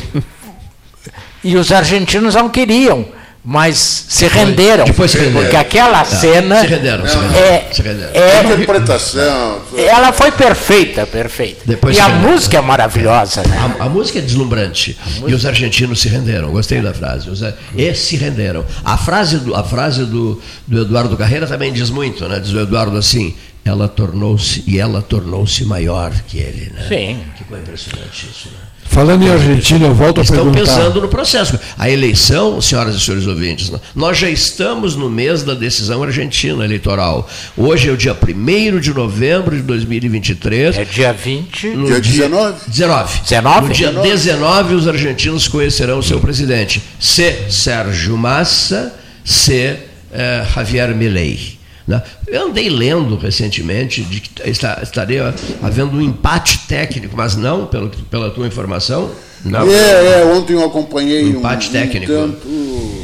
[1.42, 3.06] E os argentinos não queriam,
[3.42, 4.84] mas se renderam.
[4.84, 5.40] depois se renderam.
[5.40, 7.22] Porque aquela Ah, cena se renderam, se Não.
[7.22, 7.44] renderam.
[7.46, 8.10] é, se renderam.
[8.12, 9.62] é- Interpretação.
[9.76, 11.62] ela foi perfeita, perfeita.
[11.64, 12.30] Depois e a renderam.
[12.32, 13.56] música é maravilhosa, né?
[13.80, 14.98] A, a música é deslumbrante.
[15.26, 16.50] E os argentinos se renderam.
[16.50, 17.30] Gostei da frase.
[17.30, 17.40] Os,
[17.74, 18.64] e se renderam.
[18.84, 22.38] A frase, do, a frase do, do Eduardo Carreira também diz muito, né?
[22.38, 23.34] Diz o Eduardo assim,
[23.64, 26.84] ela tornou-se, e ela tornou-se maior que ele, né?
[26.88, 27.20] Sim.
[27.38, 28.69] Que coisa impressionante isso, né?
[28.90, 30.60] Falando em Argentina, eu volto a Estão perguntar.
[30.62, 31.56] pensando no processo.
[31.78, 37.30] A eleição, senhoras e senhores ouvintes, nós já estamos no mês da decisão argentina eleitoral.
[37.56, 40.76] Hoje é o dia 1 de novembro de 2023.
[40.76, 41.68] É dia 20.
[41.68, 42.58] No Dia 19.
[42.66, 43.20] 19.
[43.20, 43.68] 19?
[43.68, 46.82] No dia 19, os argentinos conhecerão o seu presidente.
[46.98, 48.92] Se Sérgio Massa,
[49.24, 49.76] se
[50.12, 51.59] eh, Javier Milei.
[51.90, 52.02] Né?
[52.26, 57.90] Eu andei lendo recentemente de que está- estaria havendo um empate técnico, mas não, pelo,
[58.10, 59.10] pela tua informação.
[59.44, 59.70] Não.
[59.70, 62.12] É, é, ontem eu acompanhei um, Empate um técnico.
[62.12, 62.46] tanto.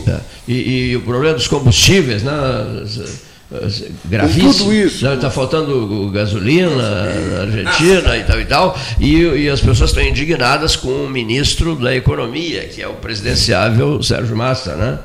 [0.07, 0.21] É.
[0.47, 2.33] E, e o problema dos combustíveis, né?
[4.05, 4.53] Gravíssimo.
[4.55, 5.07] tudo isso.
[5.07, 8.79] Está faltando gasolina na Argentina e tal e tal.
[9.01, 14.03] E, e as pessoas estão indignadas com o ministro da Economia, que é o presidenciável
[14.03, 14.99] Sérgio Massa, né?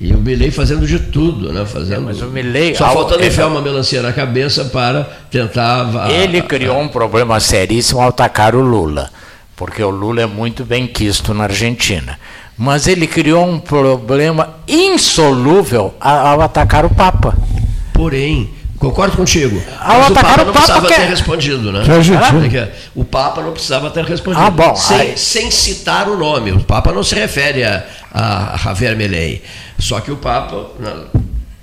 [0.00, 1.66] E o Milei fazendo de tudo, né?
[1.66, 6.08] Fazendo, mas o Milei- Só faltando é- enfiar uma melancia na cabeça para tentar.
[6.10, 9.10] Ele criou um problema seríssimo ao atacar o Lula,
[9.56, 12.16] porque o Lula é muito bem quisto na Argentina.
[12.56, 17.36] Mas ele criou um problema insolúvel a- ao atacar o Papa.
[17.92, 19.60] Porém, concordo contigo.
[19.80, 21.82] Ao Mas o Papa o não Papa precisava que- ter respondido, né?
[21.84, 22.56] Que.
[22.58, 24.44] É que O Papa não precisava ter respondido.
[24.44, 26.52] Ah, bom, Sem, aí- sem citar o nome.
[26.52, 29.42] O Papa não se refere a, a Javier Milei.
[29.78, 30.70] Só que o Papa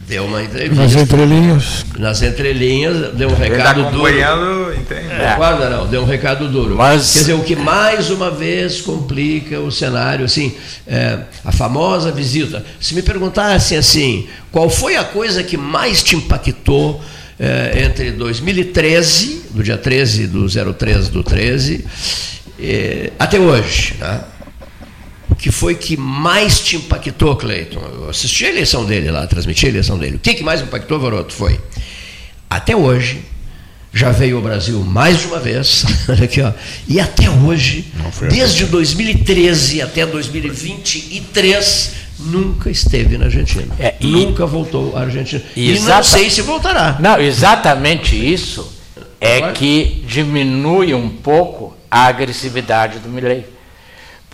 [0.07, 0.99] deu uma Nas entrevista.
[1.01, 1.85] entrelinhas.
[1.97, 4.73] Nas entrelinhas, deu um Ele está recado duro.
[4.73, 5.07] entende?
[5.29, 5.87] Concorda, não?
[5.87, 6.75] Deu um recado duro.
[6.75, 10.53] Mas- Quer dizer, o que mais uma vez complica o cenário, assim,
[10.87, 12.63] é, a famosa visita.
[12.79, 17.01] Se me perguntassem assim, qual foi a coisa que mais te impactou
[17.39, 21.83] é, entre 2013, do dia 13 do 03 do 13,
[22.59, 24.21] é, até hoje, né?
[25.35, 27.79] O que foi que mais te impactou, Cleiton?
[27.93, 30.15] Eu assisti a eleição dele lá, transmiti a eleição dele.
[30.15, 31.59] O que, que mais impactou, Varoto, foi
[32.49, 33.19] até hoje,
[33.93, 36.53] já veio ao Brasil mais de uma vez, olha aqui, ó,
[36.87, 37.85] e até hoje,
[38.29, 43.75] desde 2013 até 2023, nunca esteve na Argentina.
[43.77, 45.41] É, e- nunca voltou à Argentina.
[45.55, 46.97] E não Exata- sei se voltará.
[46.99, 48.73] Não, exatamente isso
[49.19, 53.53] é que diminui um pouco a agressividade do Milei.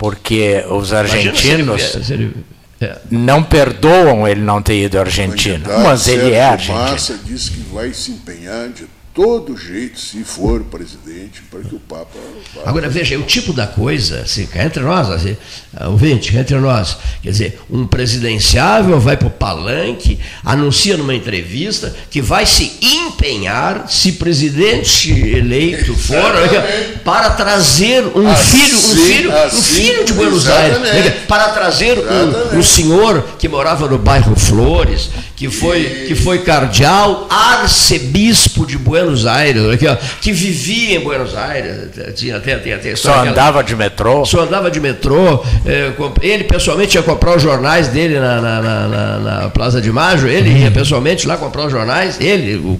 [0.02, 2.36] Porque os Imagina se ele- argentinos se ele-
[2.80, 2.96] é.
[3.08, 5.64] não perdoam ele não ter ido à Argentina.
[5.84, 6.76] Mas ele é argentino.
[6.76, 8.84] Massa disse que vai se empenhar de
[9.14, 12.18] todo jeito, se for presidente, para que o Papa.
[12.54, 12.62] vá.
[12.64, 15.36] Agora, veja, é o tipo da coisa, assim, cá entre nós, assim,
[15.76, 21.14] ah, ouvinte, cá entre nós, quer dizer, um presidenciável vai para o palanque, anuncia numa
[21.14, 26.98] entrevista que vai se empenhar, se presidente eleito for, Exatamente.
[27.04, 30.90] para trazer um Assim, filho, um filho, um assim, filho de Buenos exatamente.
[30.90, 36.38] Aires, para trazer um, um senhor que morava no bairro Flores, que foi, que foi
[36.42, 42.72] cardeal, arcebispo de Buenos Aires, aqui, ó, que vivia em Buenos Aires, tinha até, até
[42.92, 44.24] a Só andava de metrô.
[44.24, 45.92] só andava de metrô, é,
[46.22, 50.50] ele pessoalmente ia comprar os jornais dele na, na, na- na- Plaza de Maio, ele
[50.50, 52.78] ia pessoalmente lá comprar os jornais, ele, o,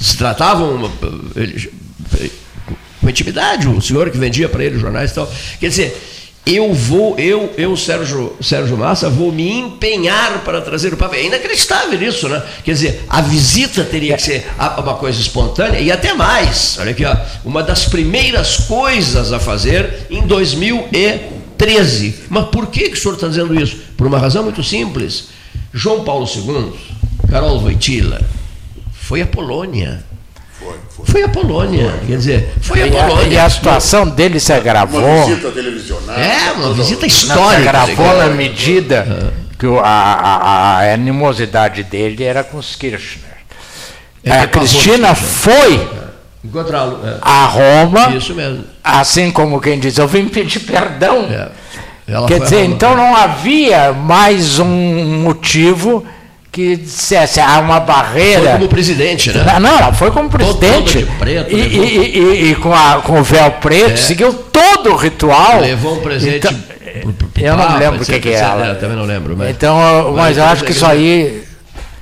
[0.00, 0.90] se tratavam
[1.36, 1.70] ele-
[3.00, 5.30] com intimidade, o senhor que vendia para ele os jornais e tal.
[5.60, 6.02] Quer dizer,
[6.46, 11.16] eu vou, eu, eu Sérgio, Sérgio Massa, vou me empenhar para trazer o Papa.
[11.16, 12.42] É inacreditável isso, né?
[12.62, 16.76] Quer dizer, a visita teria que ser a- uma coisa espontânea e até mais.
[16.78, 22.14] Olha aqui, ó, uma das primeiras coisas a fazer em 2013.
[22.28, 23.76] Mas por que, que o senhor está dizendo isso?
[23.96, 25.28] Por uma razão muito simples.
[25.72, 26.72] João Paulo II,
[27.30, 28.20] Carol Wojtyla,
[28.92, 30.04] foi à Polônia.
[30.58, 31.06] Foi, foi.
[31.06, 33.28] Foi à Polônia, quer dizer, foi à E a, Polônia.
[33.34, 35.00] e a situação dele se agravou.
[35.02, 36.20] Uma visita televisionada.
[36.20, 37.68] É, uma visita Não, se histórica.
[37.70, 38.14] agravou né?
[38.24, 43.24] na medida que o- a, a- a animosidade dele era com os Kirchner.
[44.22, 45.88] É, a é a Cristina Rússia, foi
[46.44, 47.00] Encontrá-lo.
[47.04, 47.18] é.
[47.20, 48.64] a Roma, Isso mesmo.
[48.82, 51.24] assim como quem diz, eu vim pedir perdão.
[51.30, 51.48] É.
[52.06, 52.74] Quer foi a dizer, Roma.
[52.74, 56.04] então não havia mais um motivo
[56.54, 58.52] que dissesse há uma Foi barreira.
[58.52, 59.44] como presidente, né?
[59.54, 61.00] Não, não, ela foi como presidente.
[61.00, 63.96] toda de preto, e, e- e- e com, a- com o véu preto, É.
[63.96, 65.60] seguiu todo o ritual.
[65.60, 66.36] Levou um presente.
[66.36, 66.54] Então,
[67.02, 68.66] pro- pro eu não lembro o que, que é ela.
[68.68, 69.36] Eu também não lembro.
[69.36, 71.42] Mas, Então, eu- mas eu Mas acho que isso aí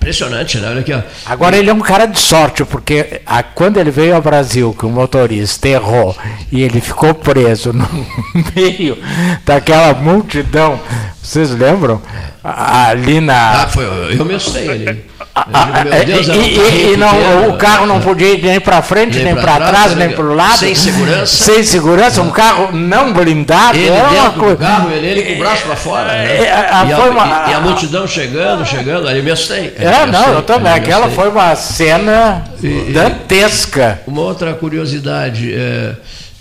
[0.02, 0.68] Impressionante, né?
[0.68, 1.00] Olha aqui, ó.
[1.24, 4.84] Agora ele é um cara de sorte, porque a- quando ele veio ao Brasil, que
[4.84, 6.16] o motorista errou
[6.50, 7.88] e ele ficou preso no
[8.54, 8.98] meio
[9.46, 10.80] daquela multidão,
[11.22, 12.02] vocês lembram?
[12.42, 13.62] A- Ali na.
[13.62, 13.84] Ah, foi,
[14.18, 15.04] eu me assustei ele.
[15.34, 18.60] Ah, Meu Deus, e, um e- e não, pequeno, o carro não podia ir nem
[18.60, 20.06] para frente, Nem nem, pra para trás, trás, né?
[20.06, 20.58] nem para o lado.
[20.58, 21.44] Sem segurança.
[21.44, 23.78] Sem segurança, um carro não blindado.
[23.78, 24.56] Ele era uma coisa.
[24.56, 26.08] carro, ele, ele com o braço para fora.
[26.12, 26.36] né?
[26.44, 29.30] É, a- e, foi a, uma- e- e a multidão chegando, chegando, ali eu me
[29.30, 29.72] assustei.
[29.78, 30.72] É, não, assustei, eu também.
[30.72, 34.02] Aquela foi uma cena E- dantesca.
[34.06, 35.94] Uma outra curiosidade, é,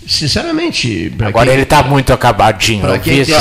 [0.06, 2.82] sinceramente, Agora quem, ele está muito acabadinho.
[2.82, 3.40] para quem tá,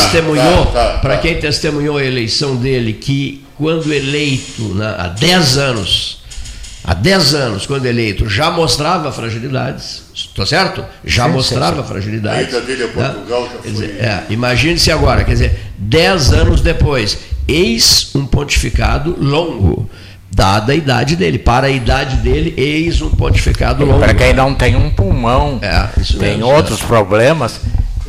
[0.74, 1.22] tá, para tá.
[1.22, 6.18] quem testemunhou a eleição dele, que quando eleito, né, há 10 anos,
[6.84, 10.84] há 10 anos, quando eleito, já mostrava fragilidades, estou certo?
[11.06, 12.40] Já Sim, mostrava sim, fragilidades.
[12.56, 12.94] A ida dele a né?
[13.10, 18.26] Portugal já Quer dizer, foi- é, Imagine-se agora, quer dizer, 10 anos depois, eis um
[18.26, 19.88] pontificado longo,
[20.34, 21.38] dada a idade dele.
[21.38, 24.00] Para a idade dele, eis um pontificado longo.
[24.00, 27.62] Para quem não tem um pulmão, É, tem mesmo, outros problemas.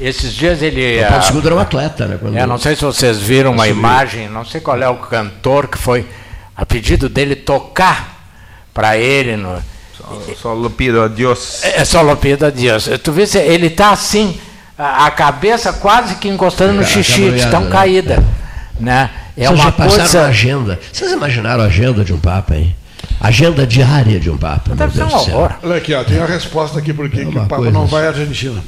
[0.02, 1.00] Esses dias ele.
[1.02, 2.18] O Paulo ah, II era um atleta, né?
[2.20, 5.68] Quando- É, não sei se vocês viram uma imagem, não sei qual é o cantor
[5.68, 6.06] que foi
[6.56, 8.24] a pedido dele tocar
[8.74, 9.62] para ele no,
[10.36, 11.60] Solo pido a Dios.
[11.62, 12.88] é só Lopida Dias.
[13.02, 14.38] Tu vê ele tá assim,
[14.76, 17.70] a, a cabeça quase que encostando no É, xixi, de tão né?
[17.70, 18.22] caída,
[18.80, 19.10] né?
[19.36, 20.80] É Vocês uma já passaram a coisa agenda.
[20.92, 22.74] Vocês imaginaram a agenda de um Papa, hein?
[23.20, 24.74] Agenda diária de um Papa.
[24.74, 25.52] deve ser um Deus horror.
[25.62, 27.82] Olha aqui, ó, tem a resposta aqui por que que uma o Papa coisa não
[27.82, 27.90] assim.
[27.92, 28.62] vai à Argentina.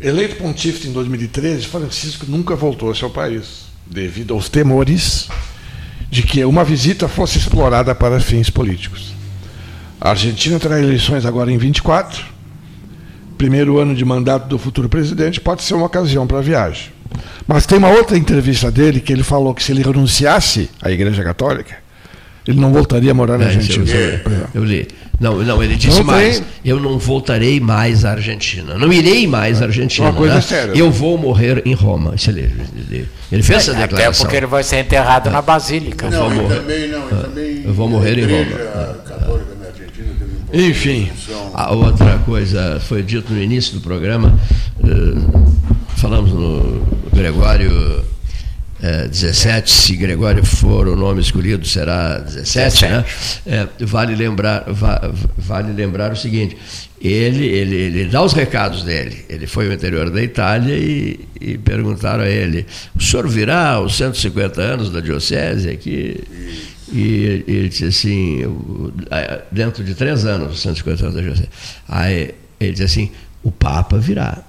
[0.00, 5.28] Eleito pontífice em 2013, Francisco nunca voltou ao seu país, devido aos temores
[6.10, 9.12] de que uma visita fosse explorada para fins políticos.
[10.00, 12.24] A Argentina terá eleições agora em 24.
[13.36, 16.90] Primeiro ano de mandato do futuro presidente pode ser uma ocasião para a viagem.
[17.46, 21.24] Mas tem uma outra entrevista dele que ele falou que se ele renunciasse à Igreja
[21.24, 21.76] Católica,
[22.46, 23.84] ele não voltaria a morar na É, Argentina.
[23.90, 24.20] eu-
[24.54, 24.86] eu li.
[25.20, 26.42] Não, não, ele disse Não mais.
[26.64, 28.78] Eu não voltarei mais à Argentina.
[28.78, 30.08] Não irei mais à Argentina.
[30.08, 30.40] Uma coisa né?
[30.40, 30.72] séria.
[30.78, 32.14] Eu vou morrer em Roma.
[32.14, 34.24] Isso ele, ele, ele fez essa Até declaração.
[34.24, 36.08] porque ele vai ser enterrado na Basílica.
[36.08, 36.54] Não, e morrer.
[36.56, 40.56] também, não, e também eu vou morrer em Igreja Católica na Argentina teve um pouco
[40.56, 41.10] Enfim.
[41.52, 44.38] A outra coisa foi dito no início do programa,
[44.84, 45.66] eh,
[45.96, 48.04] falamos no Gregório
[48.82, 53.04] eh, 17, se Gregório for o nome escolhido, será 17, né?
[53.46, 56.56] Eh, vale, lembrar, va- vale lembrar o seguinte,
[57.00, 61.58] ele, ele, ele dá os recados dele, ele foi ao interior da Itália e, e
[61.58, 66.20] perguntaram a ele, o senhor virá aos 150 anos da diocese aqui?
[66.90, 68.42] E ele disse assim,
[69.52, 71.48] dentro de três anos, 150 anos da diocese.
[71.86, 73.10] Aí ele disse assim,
[73.42, 74.42] o Papa virá.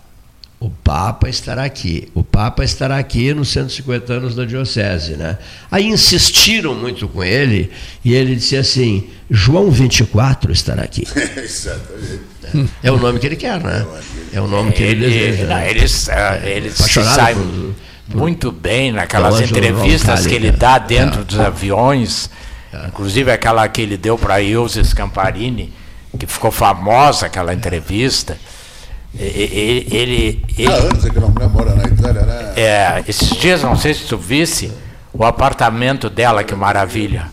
[0.59, 2.09] O Papa estará aqui.
[2.13, 5.13] O Papa estará aqui nos 150 anos da diocese.
[5.13, 5.37] Né?
[5.71, 7.71] Aí insistiram muito com ele
[8.03, 11.07] e ele disse assim, João 24 estará aqui.
[11.37, 12.69] Exatamente.
[12.83, 13.85] É o nome que ele quer, né?
[14.33, 15.43] É o nome que ele, Ele, deseja.
[15.47, 15.69] não, né?
[15.69, 20.85] ele, ele se sai por- por- muito bem naquelas entrevistas que ele dá né?
[20.87, 21.23] dentro É.
[21.23, 22.29] dos aviões,
[22.87, 25.71] inclusive aquela que ele deu para Ilse Scamparini,
[26.17, 28.35] que ficou famosa aquela entrevista.
[29.17, 32.53] E- e- Ele, ele, Há anos aquela mulher mora na Itália, né?
[32.55, 34.71] é, esses dias, não sei se tu visse,
[35.13, 37.27] o apartamento dela, que maravilha.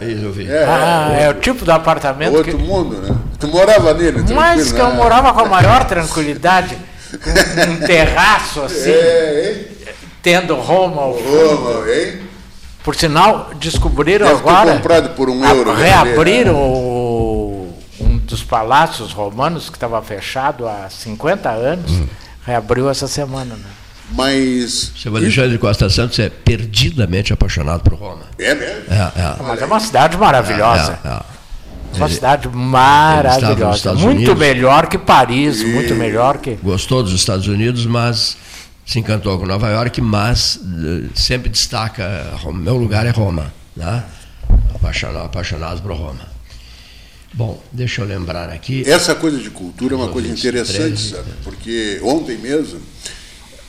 [0.00, 0.50] Isso eu vi.
[0.50, 2.62] É, Ah, é o tipo do apartamento outro que.
[2.62, 3.14] mundo, né?
[3.38, 4.94] Tu morava nele, Mas que eu né?
[4.94, 6.76] morava com a maior tranquilidade,
[7.22, 9.92] com um terraço assim, É, hein?
[10.22, 12.18] tendo Roma ao Ô, hein?
[12.82, 14.72] Por sinal, descobriram Deve agora.
[14.72, 15.84] comprado por um a- euro, né?
[15.84, 16.99] Reabriram o- um
[18.30, 21.90] dos palácios romanos que estava fechado há 50 anos.
[21.90, 22.06] Hum.
[22.46, 23.54] Reabriu essa semana.
[23.54, 23.64] Né?
[24.12, 24.92] Mas.
[24.96, 28.22] Seu Alexandre Costa Santos é perdidamente apaixonado por Roma.
[28.38, 28.84] É mesmo?
[28.88, 29.42] É, é.
[29.42, 30.98] Mas é uma cidade maravilhosa.
[31.04, 31.20] É, é.
[31.96, 33.94] Uma Ele- cidade ele estava nos maravilhosa.
[33.94, 34.38] Muito Unidos.
[34.38, 36.54] melhor que Paris, muito melhor que.
[36.62, 38.36] Gostou dos Estados Unidos, mas
[38.86, 43.52] se encantou com Nova York, mas eh, sempre destaca, meu lugar é Roma.
[43.76, 44.04] Né?
[44.74, 46.29] Apaixonado, apaixonado por Roma.
[47.32, 48.82] Bom, deixa eu lembrar aqui.
[48.88, 51.10] Essa coisa de cultura é uma coisa interessante, 13.
[51.10, 51.30] sabe?
[51.44, 52.80] Porque ontem mesmo,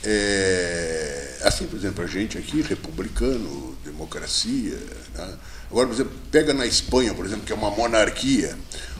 [0.04, 4.76] é, assim, por exemplo, a gente aqui, republicano, democracia.
[5.14, 5.28] né?
[5.70, 8.56] Agora, por exemplo, pega na Espanha, por exemplo, que é uma monarquia.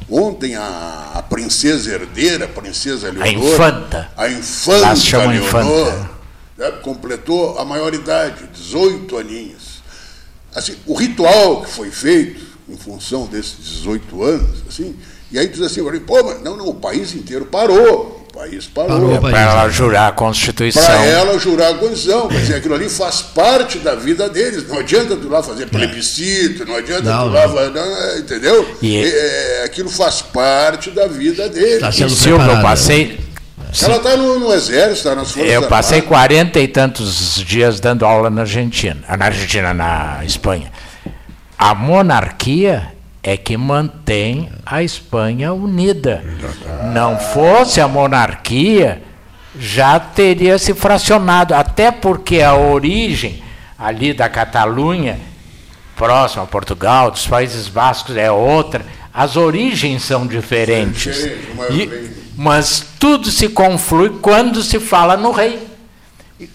[0.08, 3.52] Ontem a, a princesa herdeira, a princesa Leonor.
[3.52, 4.10] infanta.
[4.16, 5.48] A Lá infanta se chama Leonor.
[5.48, 6.10] infanta.
[6.56, 9.82] né, completou a maioridade, 18 aninhos.
[10.54, 14.94] Assim, o ritual que foi feito em função desses 18 anos, assim,
[15.30, 18.26] e aí diz assim, pô, mas não, não, o país inteiro parou.
[18.34, 19.18] país parou.
[19.18, 20.82] Para ela jurar a Constituição.
[20.84, 22.28] Para ela jurar a Constituição.
[22.28, 24.68] Quer dizer, aquilo ali faz parte da vida deles.
[24.68, 27.46] Não adianta tu lá fazer plebiscito, não adianta Não, tu lá.
[27.46, 27.70] não.
[27.72, 28.76] não, entendeu?
[28.82, 31.74] E- É, aquilo faz parte da vida deles.
[31.76, 33.18] Está E, sendo Silvio, eu passei,
[33.82, 38.04] Ela está no, no exército, está nas forças eu passei quarenta e tantos dias dando
[38.04, 40.70] aula na Argentina, na Argentina, na Espanha.
[41.64, 46.20] A monarquia é que mantém a Espanha unida.
[46.92, 49.00] Não fosse a monarquia,
[49.56, 53.44] já teria se fracionado, até porque a origem
[53.78, 55.20] ali da Catalunha,
[55.94, 58.84] próxima a Portugal, dos Países Bascos é outra.
[59.14, 61.14] As origens são diferentes.
[61.14, 65.64] diferente, E- mas tudo se conflui quando se fala no rei.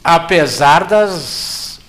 [0.04, 1.80] Apesar das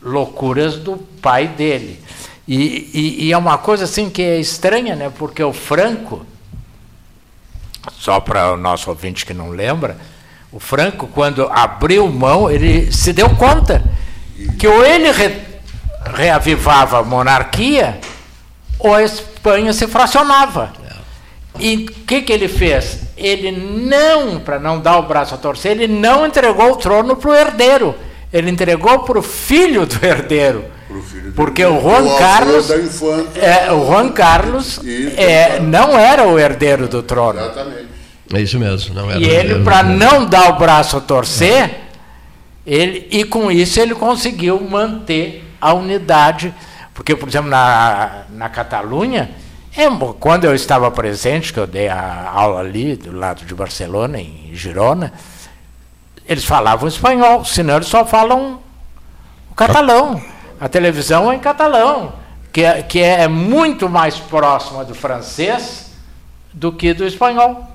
[0.00, 2.00] loucuras do pai dele.
[2.48, 5.12] E, e- e é uma coisa assim que é estranha, né?
[5.16, 6.24] Porque o Franco,
[7.98, 9.98] só para o nosso ouvinte que não lembra,
[10.50, 13.84] o Franco, quando abriu mão, ele se deu conta
[14.58, 15.42] que ou ele re-
[16.14, 18.00] reavivava a monarquia,
[18.78, 20.72] ou a Espanha se fracionava.
[21.60, 23.00] E o que, que ele fez?
[23.16, 27.30] Ele não, para não dar o braço a torcer, ele não entregou o trono para
[27.30, 27.94] o herdeiro.
[28.32, 30.64] Ele entregou para o filho do herdeiro.
[30.88, 32.66] Pro filho do Porque o Juan Carlos.
[32.66, 33.38] da infanta.
[33.38, 35.62] É, o Juan Carlos Isso, é, exato.
[35.64, 37.38] não era o herdeiro do trono.
[37.38, 37.88] Exatamente.
[38.32, 38.94] É isso mesmo.
[38.94, 41.80] Não era E ele, para não dar o braço a torcer,
[42.66, 46.54] ele, e com isso ele conseguiu manter a unidade.
[46.94, 49.30] Porque, por exemplo, na, na Catalunha,
[49.76, 49.84] é,
[50.18, 54.50] quando eu estava presente, que eu dei a aula ali, do lado de Barcelona, em
[54.52, 55.12] Girona,
[56.26, 58.58] eles falavam espanhol, senão eles só falam
[59.50, 60.20] o catalão.
[60.60, 62.14] A televisão é em catalão,
[62.52, 65.90] que é, que é muito mais próxima do francês
[66.52, 67.66] do que do espanhol.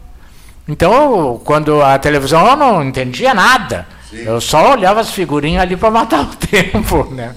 [0.68, 3.88] Então, quando a televisão eu não entendia nada.
[4.12, 7.36] Eu só olhava as figurinhas ali para matar o tempo, né?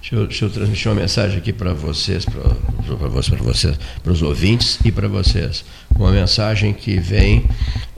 [0.00, 4.12] Deixa eu, deixa eu transmitir uma mensagem aqui para vocês, para vocês, para vocês, para
[4.12, 5.64] os ouvintes e para vocês.
[5.96, 7.48] Uma mensagem que vem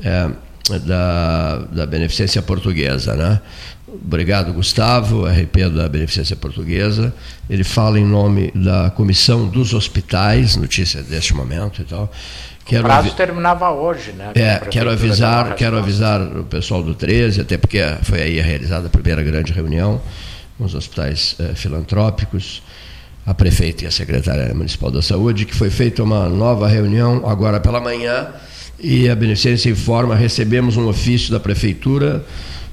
[0.03, 0.31] é,
[0.81, 3.41] da, da Beneficência Portuguesa, né?
[4.05, 7.15] Obrigado, Gustavo, RP da Beneficência Portuguesa.
[7.49, 12.05] Ele fala em nome da Comissão dos Hospitais, notícia deste momento e tal.
[12.05, 14.33] O Quero prazo avi- terminava hoje, né?
[14.35, 18.91] é, quero avisar, quero avisar o pessoal do 13, até porque foi aí realizada a
[18.91, 20.01] primeira grande reunião
[20.57, 22.63] com os hospitais eh, filantrópicos,
[23.27, 27.61] a prefeita e a secretária municipal da saúde, que foi feita uma nova reunião agora
[27.61, 28.29] pela manhã
[28.81, 32.25] e a Beneficência informa, recebemos um ofício da prefeitura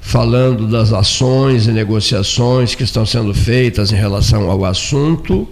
[0.02, 5.48] falando das ações e negociações que estão sendo feitas em relação ao assunto.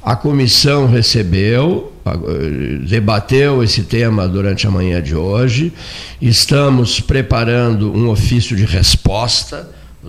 [0.00, 1.92] A comissão recebeu,
[2.88, 5.72] debateu esse tema durante a manhã de hoje.
[6.20, 9.68] Estamos preparando um ofício de resposta,
[10.04, 10.08] eh,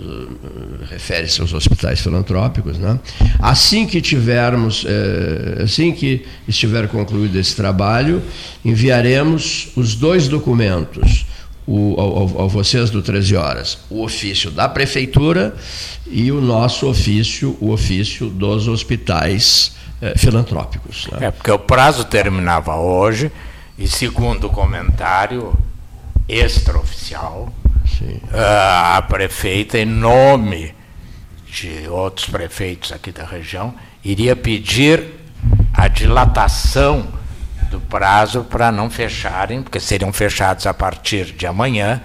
[0.89, 2.99] refere-se aos hospitais filantrópicos, né?
[3.39, 8.21] Assim que tivermos, eh, assim que estiver concluído esse trabalho,
[8.63, 11.25] enviaremos os dois documentos
[11.68, 15.56] o, ao, ao- vocês do 13 horas, o ofício da prefeitura
[16.07, 21.07] e o nosso ofício, o ofício dos hospitais eh, filantrópicos.
[21.11, 21.27] né?
[21.27, 23.31] É, porque o prazo terminava hoje,
[23.80, 25.53] e segundo o comentário
[26.27, 27.52] extraoficial,
[27.98, 28.19] Sim.
[28.34, 30.73] ah, a prefeita, em nome
[31.52, 33.73] de outros prefeitos aqui da região,
[34.03, 35.03] iria pedir
[35.73, 37.07] a dilatação
[37.73, 42.01] do prazo para não fecharem, porque seriam fechados a partir de amanhã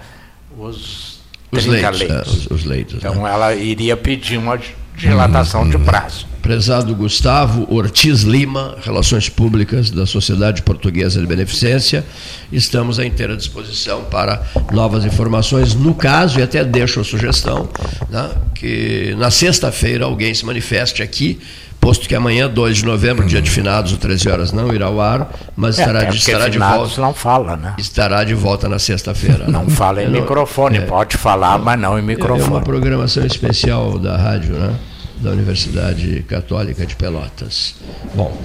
[0.57, 1.19] os,
[1.51, 3.09] Os 30 leitos, é, os, os leitos, né?
[3.09, 4.59] Então ela iria pedir uma
[4.95, 6.27] dilatação de prazo.
[6.41, 12.03] Prezado Gustavo Ortiz Lima, Relações Públicas da Sociedade Portuguesa de Beneficência,
[12.51, 14.41] estamos à inteira disposição para
[14.71, 15.75] novas informações.
[15.75, 17.69] No caso, e até deixo a sugestão,
[18.09, 21.39] né, que na sexta-feira alguém se manifeste aqui,
[21.79, 24.99] posto que amanhã, 2 de novembro, dia de finados, o 13 horas não irá ao
[25.01, 27.01] ar, mas É, estará, de, estará de volta.
[27.01, 27.73] não fala, né?
[27.77, 29.45] Estará de volta na sexta-feira.
[29.47, 29.69] Não né?
[29.69, 32.63] fala em Eu não- microfone, pode falar, mas não em É uma microfone.
[32.63, 34.73] programação especial da rádio, né?
[35.17, 37.75] Da Universidade Católica de Pelotas.
[38.15, 38.37] Bom,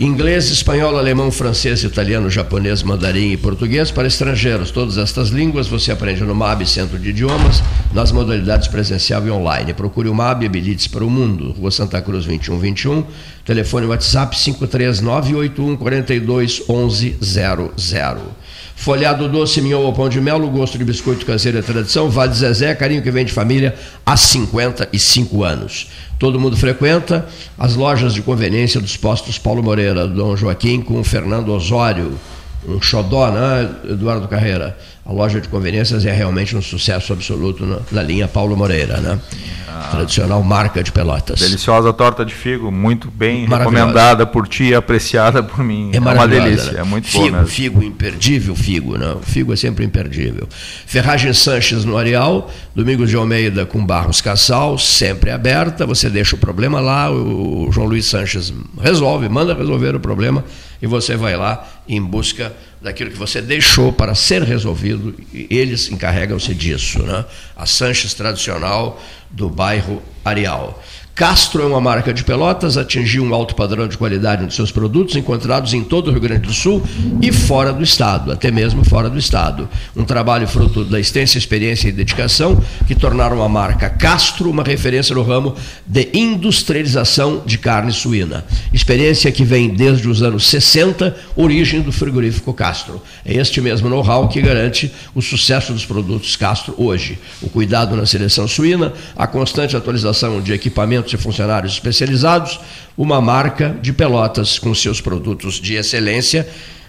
[0.00, 4.70] inglês, espanhol, alemão, francês, italiano, japonês, mandarim e português para estrangeiros.
[4.70, 7.62] Todas estas línguas você aprende no MAB Centro de Idiomas,
[7.92, 9.74] nas modalidades presencial e online.
[9.74, 13.04] Procure o MAB Habilites para o Mundo, Rua Santa Cruz 2121,
[13.44, 18.39] telefone WhatsApp 53981 42 11 00.
[18.80, 22.08] Folhado doce, minhão ou pão de mel, o gosto de biscoito caseiro é tradição.
[22.08, 23.74] Vale Zezé, carinho que vem de família
[24.06, 25.88] há 55 anos.
[26.18, 27.26] Todo mundo frequenta
[27.58, 32.18] as lojas de conveniência dos postos Paulo Moreira, Dom Joaquim com Fernando Osório.
[32.66, 34.74] um xodó, né, Eduardo Carreira?
[35.04, 39.18] A loja de conveniências é realmente um sucesso absoluto na, na linha Paulo Moreira, né?
[39.66, 41.40] Ah, Tradicional marca de Pelotas.
[41.40, 45.90] Deliciosa torta de figo, muito bem recomendada por ti e apreciada por mim.
[45.92, 46.80] É, é uma delícia, né?
[46.80, 47.46] é muito figo, bom mesmo.
[47.46, 49.12] Figo imperdível, figo, né?
[49.12, 50.46] O figo é sempre imperdível.
[50.86, 55.86] Ferragem Sanches no Areal, Domingos de Almeida com Barros Cassal, sempre aberta.
[55.86, 60.44] Você deixa o problema lá, o João Luiz Sanches resolve, manda resolver o problema
[60.82, 65.90] e você vai lá em busca daquilo que você deixou para ser resolvido, e eles
[65.90, 67.02] encarregam-se disso.
[67.02, 67.24] Né?
[67.56, 70.82] A Sanches tradicional do bairro Areal.
[71.14, 75.16] Castro é uma marca de Pelotas, atingiu um alto padrão de qualidade nos seus produtos,
[75.16, 76.82] encontrados em todo o Rio Grande do Sul
[77.20, 79.68] e fora do Estado, até mesmo fora do Estado.
[79.94, 85.14] Um trabalho fruto da extensa experiência e dedicação que tornaram a marca Castro uma referência
[85.14, 85.54] no ramo
[85.86, 88.44] de industrialização de carne suína.
[88.72, 93.02] Experiência que vem desde os anos 60, origem do frigorífico Castro.
[93.26, 97.18] É este mesmo know-how que garante o sucesso dos produtos Castro hoje.
[97.42, 102.60] O cuidado na seleção suína, a constante atualização de equipamentos e funcionários especializados,
[102.96, 106.48] uma marca de Pelotas com seus produtos de excelência,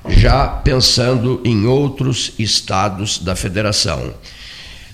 [0.10, 4.14] já pensando em outros estados da federação.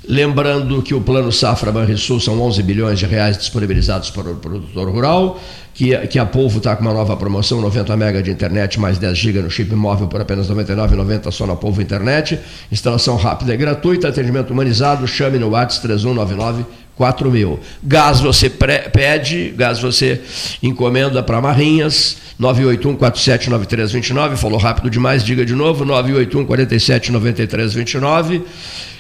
[0.08, 4.90] Lembrando que o Plano Safra Banrisul são 11 bilhões de reais disponibilizados para o produtor
[4.90, 5.38] rural,
[5.74, 9.18] que, que a Polvo está com uma nova promoção, 90 mega de internet mais 10
[9.18, 12.40] GB no chip móvel por apenas R$ 99,90 só na Polvo Internet.
[12.72, 16.66] Instalação rápida e gratuita, atendimento humanizado, chame no WhatsApp 3199
[16.98, 17.60] 4 mil.
[17.84, 20.20] Gás você pede, gás você
[20.62, 28.42] encomenda para Marrinhas, 981-479329, falou rápido demais, diga de novo, 981-479329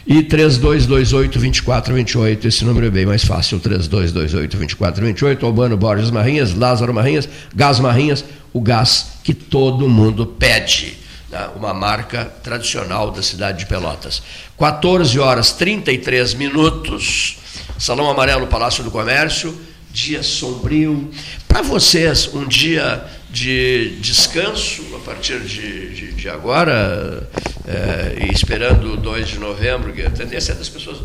[0.05, 7.77] e 3228-2428, esse número é bem mais fácil, 3228-2428, Albano Borges Marrinhas, Lázaro Marrinhas, Gás
[7.79, 10.95] Marrinhas, o gás que todo mundo pede
[11.29, 11.49] né?
[11.55, 14.21] uma marca tradicional da cidade de Pelotas.
[14.57, 17.37] 14 horas 33 minutos.
[17.79, 19.59] Salão Amarelo, Palácio do Comércio,
[19.91, 21.09] dia sombrio.
[21.47, 27.29] Para vocês, um dia de descanso a partir de, de, de agora,
[27.67, 30.99] é, e esperando o 2 de novembro, que a tendência é das pessoas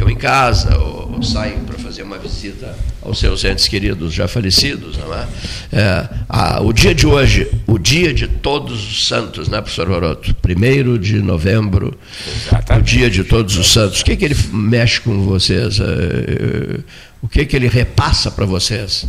[0.00, 4.26] ficam em casa ou, ou saem para fazer uma visita aos seus entes queridos já
[4.26, 4.96] falecidos.
[4.96, 5.28] Não é?
[5.72, 10.34] é a, o dia de hoje, o dia de todos os santos, né, professor Roroto?
[10.36, 11.94] Primeiro de novembro,
[12.26, 12.82] Exatamente.
[12.82, 14.00] o dia de todos os santos.
[14.00, 15.78] O que, que ele mexe com vocês?
[15.78, 16.80] É, é,
[17.20, 19.06] o que, que ele repassa para vocês?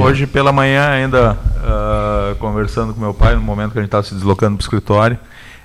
[0.00, 4.04] Hoje pela manhã, ainda uh, conversando com meu pai, no momento que a gente estava
[4.04, 5.18] se deslocando para o escritório,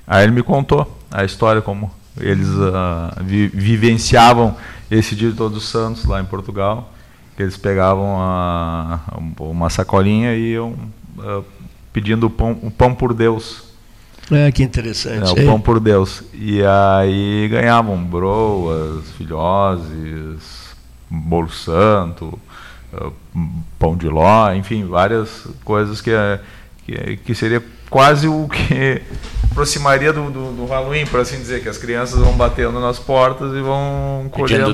[0.06, 4.56] aí ele me contou a história como eles uh, vi, vivenciavam
[4.90, 6.94] esse dia de Todos os Santos lá em Portugal,
[7.38, 9.00] eles pegavam a,
[9.40, 10.76] uma sacolinha e iam
[11.18, 11.44] uh,
[11.92, 13.64] pedindo o pão, o pão por Deus.
[14.32, 15.40] É, que interessante.
[15.40, 16.24] É, o pão por Deus.
[16.34, 20.76] E aí ganhavam broas, filhoses,
[21.10, 22.40] bolo santo,
[23.78, 26.12] pão de ló, enfim, várias coisas que,
[26.86, 29.02] que, que seria quase o que
[29.54, 33.54] aproximaria do, do, do, Halloween, por assim dizer, que as crianças vão batendo nas portas
[33.54, 34.74] e vão colhendo,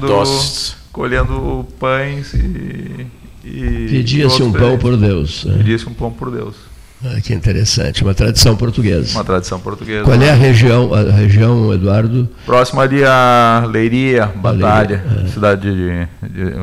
[0.91, 3.06] colhendo pães e.
[3.43, 5.43] e Pedia-se um pão por Deus.
[5.45, 5.57] Né?
[5.57, 6.56] Pedia-se um pão por Deus.
[7.03, 9.18] Ah, que interessante, uma tradição portuguesa.
[9.18, 10.03] Uma tradição portuguesa.
[10.03, 12.27] Qual é a região, a região, Eduardo?
[12.45, 15.30] Próximo ali a Leiria, Batalha, Leiria, é.
[15.30, 16.60] cidade de, de, de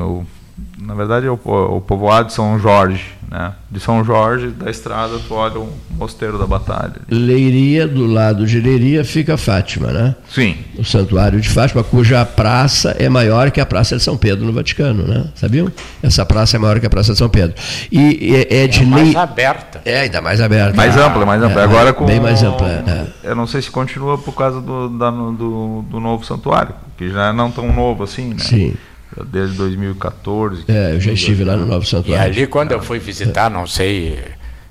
[0.86, 3.16] na verdade, é o, o povoado de São Jorge.
[3.28, 3.52] Né?
[3.68, 6.94] De São Jorge, da estrada, tu olha o Mosteiro da Batalha.
[7.10, 10.14] Leiria, do lado de Leiria, fica Fátima, né?
[10.30, 10.56] Sim.
[10.78, 14.52] O Santuário de Fátima, cuja praça é maior que a Praça de São Pedro no
[14.52, 15.26] Vaticano, né?
[15.34, 15.70] Sabiam?
[16.00, 17.56] Essa praça é maior que a Praça de São Pedro.
[17.90, 19.80] E é, é de é mais aberta.
[19.84, 20.76] É, ainda mais aberta.
[20.76, 21.62] Mais ah, ampla, mais ampla.
[21.62, 22.06] É, Agora com.
[22.06, 22.68] Bem mais ampla.
[22.68, 23.30] É.
[23.30, 27.30] Eu não sei se continua por causa do, da, do, do novo santuário, que já
[27.30, 28.38] é não tão novo assim, né?
[28.38, 28.76] Sim
[29.24, 30.64] desde 2014.
[30.68, 32.34] É, eu já estive lá no Novo Santuário.
[32.34, 34.22] E ali quando eu fui visitar, não sei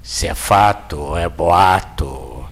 [0.04, 2.46] se é fato é boato,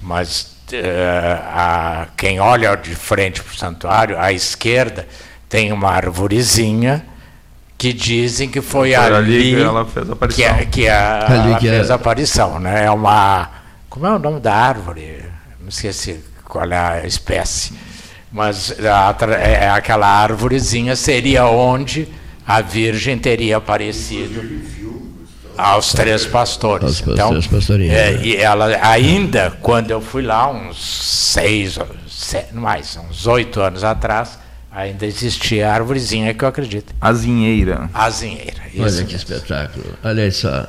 [0.00, 5.06] mas uh, a, quem olha de frente para o santuário, à esquerda,
[5.48, 7.04] tem uma arvorezinha
[7.76, 10.56] que dizem que foi, foi ali, ali, que ela fez a aparição.
[10.56, 11.92] Que, que a, ali ela que fez é...
[11.92, 12.84] a aparição, né?
[12.86, 13.50] É uma.
[13.88, 15.24] Como é o nome da árvore?
[15.60, 17.87] Não esqueci qual é a espécie
[18.30, 22.08] mas a, é, aquela árvorezinha seria onde
[22.46, 24.42] a Virgem teria aparecido
[25.56, 27.02] aos três pastores.
[27.06, 28.20] então, é, né?
[28.22, 31.78] e ela ainda quando eu fui lá uns seis,
[32.08, 34.38] sete, mais uns oito anos atrás,
[34.70, 36.94] Ainda existia a árvorezinha que eu acredito.
[37.00, 37.90] Azinheira.
[37.92, 38.62] Azinheira.
[38.78, 39.86] Olha que espetáculo.
[40.04, 40.68] Olha só.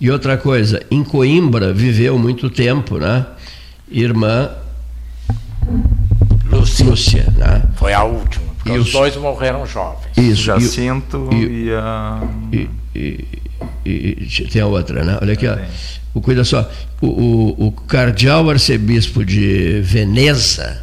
[0.00, 3.26] E outra coisa, em Coimbra viveu muito tempo, né?
[3.90, 4.50] Irmã
[6.84, 7.62] Lúcia, né?
[7.76, 10.16] Foi a última, porque E os os- dois morreram jovens.
[10.16, 10.42] Isso.
[10.42, 12.22] Jacinto e- e, a.
[12.52, 13.24] E, e-
[13.84, 15.18] e- e tem a outra, né?
[15.20, 15.56] Olha aqui, ó.
[16.14, 16.70] O, cuida só.
[17.00, 20.82] O, o, o cardeal arcebispo de Veneza,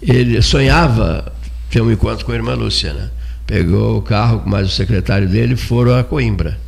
[0.00, 1.32] ele sonhava
[1.70, 3.10] ter um encontro com a irmã Lúcia, né?
[3.46, 6.58] Pegou o carro com mais o secretário dele e foram a Coimbra.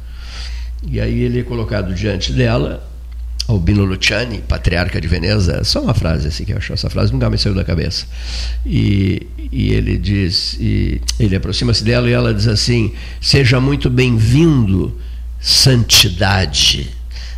[0.91, 2.83] E aí ele é colocado diante dela,
[3.51, 7.29] Albino Luciani, patriarca de Veneza, só uma frase assim que eu acho, essa frase nunca
[7.31, 8.07] me saiu da cabeça.
[8.65, 14.97] E, e ele diz, e ele aproxima-se dela e ela diz assim: Seja muito bem-vindo,
[15.41, 16.91] santidade.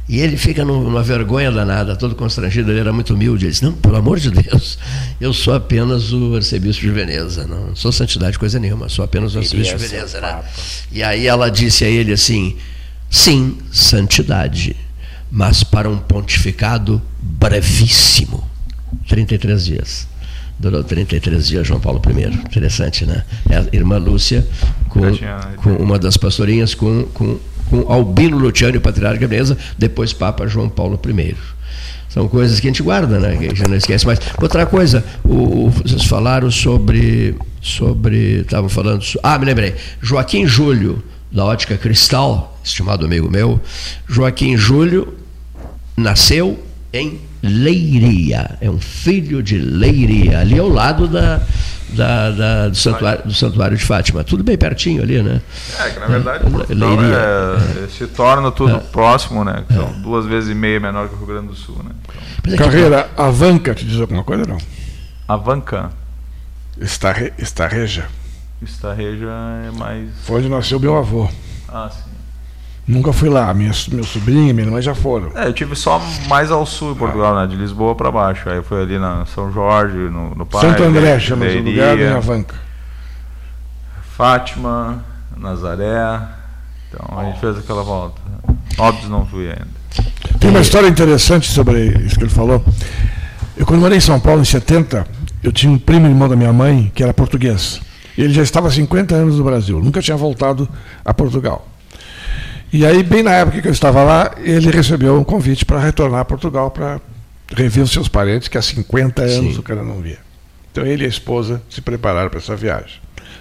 [0.08, 3.44] E ele fica num- numa vergonha danada, todo constrangido, ele era muito humilde.
[3.46, 4.78] Ele diz: Não, pelo amor de Deus,
[5.20, 9.38] eu sou apenas o arcebispo de Veneza, não sou santidade coisa nenhuma, sou apenas o
[9.38, 10.20] arcebispo de Veneza.
[10.20, 10.42] Né?
[10.90, 12.56] E aí ela disse a ele assim:
[13.08, 14.74] sim, santidade,
[15.32, 18.46] mas para um pontificado brevíssimo
[19.08, 20.08] 33 dias.
[20.58, 22.26] Durou 33 dias João Paulo I.
[22.26, 23.24] Interessante, né?
[23.48, 24.46] É a irmã Lúcia
[24.90, 25.00] com,
[25.56, 27.38] com uma das pastorinhas com, com,
[27.70, 31.34] com Albino Luciano, patriarca de Veneza, depois Papa João Paulo I.
[32.10, 33.34] São coisas que a gente guarda, né?
[33.34, 34.20] Que a gente não esquece mais.
[34.38, 37.34] Outra coisa, o, vocês falaram sobre.
[37.58, 39.02] sobre estavam falando.
[39.22, 39.74] ah, me lembrei.
[40.02, 41.02] Joaquim Júlio,
[41.32, 43.58] da Ótica Cristal, estimado amigo meu.
[44.06, 45.21] Joaquim Júlio
[45.96, 46.62] nasceu
[46.92, 48.56] em Leiria.
[48.60, 51.40] É um filho de Leiria, ali ao lado da,
[51.90, 54.22] da- da- do, santuário, do Santuário de Fátima.
[54.24, 55.40] Tudo bem pertinho ali, né?
[55.78, 57.16] É, que na verdade É, Portugal Leiria.
[57.16, 59.64] é- se torna tudo próximo, né?
[59.72, 61.90] São duas vezes e meia menor que o Rio Grande do Sul, né?
[62.40, 64.58] Então, é Carreira Avanca, te diz alguma coisa não?
[65.28, 65.90] Avanca,
[66.80, 68.06] Estarre, Estarreja.
[68.62, 69.28] Estarreja
[69.68, 70.08] é mais.
[70.24, 71.28] Foi onde nasceu meu avô.
[71.68, 72.10] Ah, sim.
[72.86, 75.30] Nunca fui lá, minha, meu sobrinho e minha irmã já foram.
[75.36, 77.46] É, eu tive só mais ao sul em Portugal, né?
[77.46, 78.48] De Lisboa pra baixo.
[78.48, 82.12] Aí foi ali na São Jorge, no, no Pai, Santo André chama Leiria, lugar em
[82.12, 82.56] Avanca.
[84.16, 85.04] Fátima,
[85.36, 86.20] Nazaré.
[86.88, 88.20] Então a gente fez aquela volta.
[88.76, 89.68] Óbvio não fui ainda.
[90.40, 92.64] Tem uma história interessante sobre isso que ele falou.
[93.56, 95.06] Eu, quando morei em São Paulo, em 70,
[95.42, 97.80] eu tinha um primo irmão da minha mãe que era português.
[98.18, 100.68] Ele já estava há 50 anos no Brasil, nunca tinha voltado
[101.04, 101.68] a Portugal.
[102.72, 106.20] E aí, bem na época que eu estava lá, ele recebeu um convite para retornar
[106.20, 107.00] a Portugal para
[107.54, 109.60] rever os seus parentes, que há 50 anos Sim.
[109.60, 110.18] o cara não via.
[110.70, 112.94] Então ele e a esposa se prepararam para essa viagem.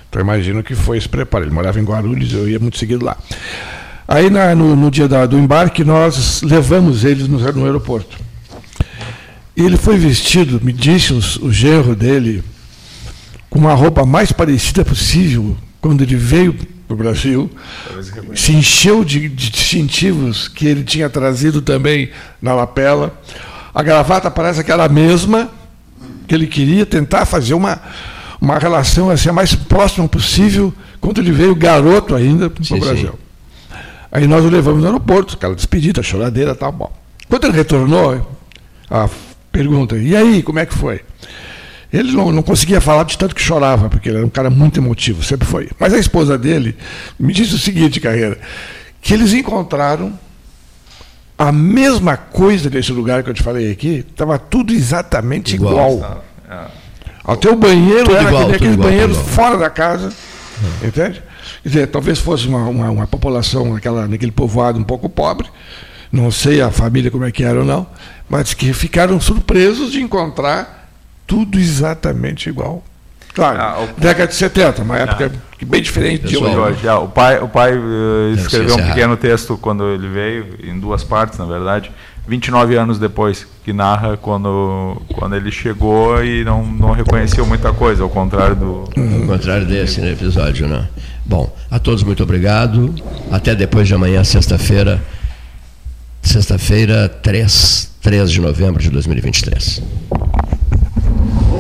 [0.10, 1.46] Então imagino que foi esse preparo.
[1.46, 3.18] Ele morava em Guarulhos, eu ia muito seguido lá.
[4.06, 8.18] Aí na- no, no dia da- do embarque, nós levamos eles no, no aeroporto.
[9.56, 12.44] E ele foi vestido, me disse os- o genro dele,
[13.50, 16.54] com uma roupa mais parecida possível quando ele veio
[16.88, 17.50] para o Brasil.
[18.36, 23.20] Se encheu de, de distintivos que ele tinha trazido também na lapela.
[23.74, 25.50] A gravata parece aquela mesma
[26.28, 27.82] que ele queria tentar fazer uma,
[28.40, 32.78] uma relação assim, a mais próxima possível quando ele veio garoto ainda para Sim, o
[32.78, 32.84] sim.
[32.84, 33.20] Brasil.
[34.12, 36.72] Aí nós o levamos no aeroporto, aquela despedida, choradeira e tal.
[36.72, 36.92] Bom.
[37.30, 38.40] Quando ele retornou,
[38.90, 39.10] a
[39.52, 41.02] pergunta, e aí, como é que foi?
[41.92, 44.80] Ele não, não conseguia falar de tanto que chorava, porque ele era um cara muito
[44.80, 45.70] emotivo, sempre foi.
[45.78, 46.78] Mas a esposa dele
[47.20, 48.38] me disse o seguinte, Carreira,
[49.02, 50.18] que eles encontraram
[51.38, 55.96] a mesma coisa desse lugar que eu te falei aqui, estava tudo exatamente Igual.
[55.96, 56.24] igual.
[57.24, 60.14] Até o banheiro Tudo era igual, aquele, tudo aquele igual, banheiro fora da casa.
[60.84, 61.22] Entende?
[61.64, 65.48] Quer dizer, talvez fosse uma, uma, uma população, aquela, naquele povoado um pouco pobre,
[66.12, 67.88] não sei a família como é que era ou não,
[68.30, 70.81] mas que ficaram surpresos de encontrar
[71.32, 72.84] tudo exatamente igual.
[73.34, 75.32] Claro, Ah, o- década de 70, uma época
[75.66, 76.54] bem diferente de hoje.
[76.54, 80.78] Jorge, ah, o pai, o pai eh, escreveu um pequeno texto quando ele veio, em
[80.78, 81.90] duas partes, na verdade,
[82.28, 88.04] 29 anos depois, que narra quando, quando ele chegou e não, não reconheceu muita coisa,
[88.04, 88.90] ao contrário do.
[88.98, 90.90] Ao contrário desse né, episódio, né?
[91.26, 92.94] Bom, a todos muito obrigado.
[93.32, 95.02] Até depois de amanhã, sexta-feira.
[96.22, 99.82] Sexta-feira, 3, 3 de novembro de 2023.
[101.12, 101.41] Thank you.